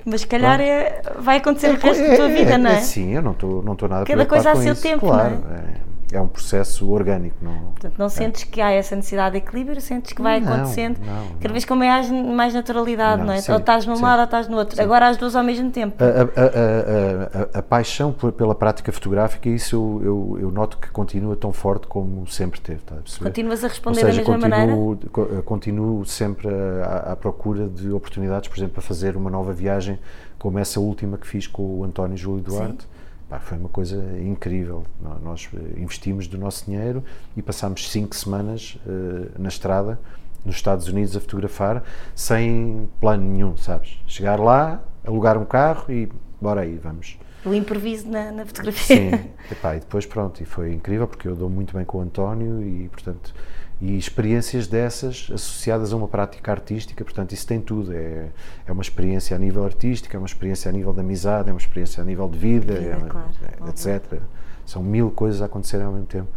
mas 0.05 0.23
se 0.23 0.27
calhar 0.27 0.61
é, 0.61 1.03
vai 1.21 1.37
acontecer 1.37 1.69
é, 1.69 1.71
o 1.71 1.77
resto 1.77 2.03
é, 2.03 2.09
da 2.11 2.17
tua 2.17 2.29
vida, 2.29 2.55
é, 2.55 2.59
não 2.59 2.71
é? 2.71 2.81
Sim, 2.81 3.15
eu 3.15 3.23
não 3.23 3.33
estou 3.33 3.63
não 3.63 3.77
nada 3.89 4.05
Cada 4.05 4.27
coisa 4.27 4.51
a 4.51 4.57
seu 4.57 4.73
isso. 4.73 4.83
tempo, 4.83 5.07
claro, 5.07 5.39
não 5.39 5.57
é? 5.57 5.75
É 6.13 6.21
um 6.21 6.29
processo 6.29 6.91
orgânico. 6.91 7.37
Não, 7.41 7.73
Portanto, 7.73 7.95
não 7.99 8.07
é. 8.07 8.09
sentes 8.09 8.45
que 8.45 8.61
há 8.61 8.71
essa 8.71 8.95
necessidade 8.95 9.33
de 9.33 9.39
equilíbrio, 9.39 9.81
sentes 9.81 10.13
que 10.13 10.23
vai 10.23 10.41
não, 10.41 10.53
acontecendo 10.53 10.99
não, 11.05 11.37
cada 11.41 11.53
vez 11.53 11.65
com 11.65 11.75
mais, 11.75 12.11
mais 12.11 12.55
naturalidade, 12.55 13.23
não, 13.23 13.33
é? 13.33 13.41
Sim, 13.41 13.53
ou 13.53 13.59
estás 13.59 13.87
num 13.87 13.97
sim, 13.97 14.03
lado 14.03 14.19
ou 14.19 14.25
estás 14.25 14.49
no 14.49 14.57
outro. 14.57 14.77
Sim. 14.77 14.83
Agora 14.83 15.09
as 15.09 15.17
duas 15.17 15.35
ao 15.35 15.43
mesmo 15.43 15.71
tempo. 15.71 16.03
A, 16.03 16.07
a, 16.07 17.57
a, 17.57 17.59
a 17.59 17.63
paixão 17.63 18.13
pela 18.13 18.55
prática 18.55 18.93
fotográfica, 18.93 19.49
isso 19.49 19.77
eu, 19.77 20.01
eu, 20.05 20.39
eu, 20.43 20.51
noto 20.51 20.79
que 20.79 20.91
continua 20.91 21.37
tão 21.37 21.53
forte 21.53 21.87
como 21.87 22.27
sempre 22.27 22.61
teve. 22.61 22.81
Tá 22.81 22.97
a 22.97 23.25
Continuas 23.25 23.65
a 23.65 23.69
responder 23.69 24.01
seja, 24.01 24.23
da 24.23 24.39
mesma 24.39 24.49
continuo, 24.49 24.99
maneira? 25.17 25.43
Continuo 25.43 26.05
sempre 26.05 26.49
à, 26.85 27.13
à 27.13 27.17
procura 27.17 27.69
de 27.69 27.91
oportunidades, 27.91 28.49
por 28.49 28.59
exemplo, 28.59 28.75
para 28.75 28.83
fazer 28.83 29.17
uma 29.17 29.31
nova 29.31 29.53
viagem 29.53 29.99
como 30.39 30.59
essa 30.59 30.81
última 30.81 31.17
que 31.17 31.27
fiz 31.27 31.47
com 31.47 31.63
o 31.63 31.85
António 31.85 32.17
Júlio 32.17 32.43
Duarte 32.43 32.87
Pá, 33.33 33.41
foi 33.41 33.57
uma 33.57 33.71
coisa 33.71 33.97
incrível. 34.21 34.85
Nós 35.23 35.49
investimos 35.79 36.27
do 36.27 36.37
nosso 36.37 36.67
dinheiro 36.67 37.03
e 37.35 37.41
passámos 37.41 37.91
cinco 37.91 38.15
semanas 38.15 38.79
uh, 38.85 39.41
na 39.41 39.49
estrada, 39.49 39.99
nos 40.45 40.57
Estados 40.57 40.87
Unidos, 40.87 41.17
a 41.17 41.21
fotografar, 41.21 41.83
sem 42.15 42.91
plano 43.01 43.25
nenhum, 43.25 43.57
sabes? 43.57 43.99
Chegar 44.07 44.39
lá, 44.39 44.85
alugar 45.03 45.39
um 45.39 45.47
carro 45.47 45.91
e 45.91 46.11
bora 46.39 46.61
aí, 46.61 46.77
vamos. 46.77 47.19
O 47.43 47.55
improviso 47.55 48.07
na, 48.07 48.31
na 48.31 48.45
fotografia. 48.45 48.97
Sim, 48.97 49.11
Epá, 49.51 49.77
e 49.77 49.81
depois 49.81 50.05
pronto, 50.05 50.43
e 50.43 50.45
foi 50.45 50.75
incrível 50.75 51.09
porque 51.09 51.27
eu 51.27 51.35
dou 51.35 51.49
muito 51.49 51.75
bem 51.75 51.87
com 51.87 51.97
o 51.97 52.01
António 52.03 52.63
e, 52.63 52.87
portanto, 52.91 53.35
e 53.83 53.99
experiências 53.99 54.69
dessas 54.69 55.29
associadas 55.35 55.93
a 55.93 55.97
uma 55.97 56.07
prática 56.07 56.53
artística, 56.53 57.05
portanto, 57.05 57.33
isso 57.33 57.45
tem 57.45 57.61
tudo. 57.61 57.93
É, 57.93 58.29
é 58.65 58.71
uma 58.71 58.81
experiência 58.81 59.35
a 59.35 59.39
nível 59.39 59.65
artístico, 59.65 60.15
é 60.15 60.19
uma 60.21 60.27
experiência 60.27 60.69
a 60.69 60.73
nível 60.73 60.93
de 60.93 61.01
amizade, 61.01 61.51
é 61.51 61.53
uma 61.53 61.59
experiência 61.59 62.01
a 62.01 62.07
nível 62.07 62.29
de 62.29 62.39
vida, 62.39 62.75
é, 62.75 62.97
claro, 63.09 63.29
é, 63.43 63.69
etc. 63.71 64.21
São 64.65 64.85
mil 64.85 65.11
coisas 65.11 65.43
a 65.43 65.47
acontecerem 65.47 65.85
ao 65.85 65.93
mesmo 65.93 66.07
tempo. 66.07 66.29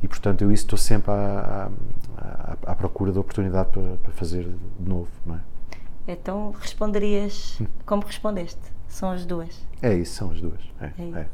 e 0.00 0.06
portanto 0.06 0.42
eu 0.42 0.52
isso 0.52 0.66
estou 0.66 0.78
sempre 0.78 1.10
à, 1.10 1.68
à, 2.16 2.56
à 2.64 2.74
procura 2.76 3.10
de 3.10 3.18
oportunidade 3.18 3.70
para, 3.70 3.96
para, 3.96 4.12
fazer 4.12 4.44
de 4.44 4.88
novo, 4.88 5.08
é? 5.30 6.12
Então 6.12 6.54
responderias 6.60 7.60
como 7.84 8.04
respondeste? 8.04 8.60
São 8.86 9.10
as 9.10 9.26
duas. 9.26 9.66
É 9.82 9.94
isso, 9.94 10.14
são 10.14 10.30
as 10.30 10.40
duas. 10.40 10.60
É, 10.80 10.86
é, 10.86 11.18
é. 11.18 11.26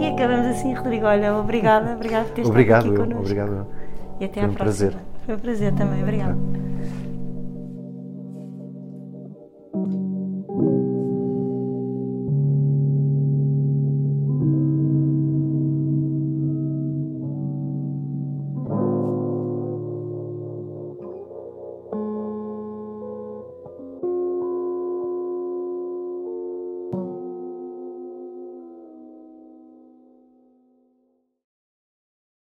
E 0.00 0.06
acabamos 0.06 0.46
assim, 0.46 0.74
Rodrigo. 0.74 1.06
Olha, 1.06 1.34
obrigada, 1.34 1.94
obrigada 1.94 2.26
por 2.26 2.34
teres 2.34 2.50
obrigado, 2.50 2.86
estado 2.86 3.02
aqui 3.02 3.02
connosco. 3.02 3.22
Obrigado. 3.22 3.66
E 4.20 4.24
até 4.24 4.40
Foi 4.40 4.42
à 4.42 4.46
um 4.50 4.54
próxima. 4.54 4.90
Prazer. 4.90 4.94
Foi 5.24 5.34
um 5.34 5.38
prazer 5.38 5.74
também. 5.74 6.02
Obrigada. 6.02 6.32
É. 6.32 7.05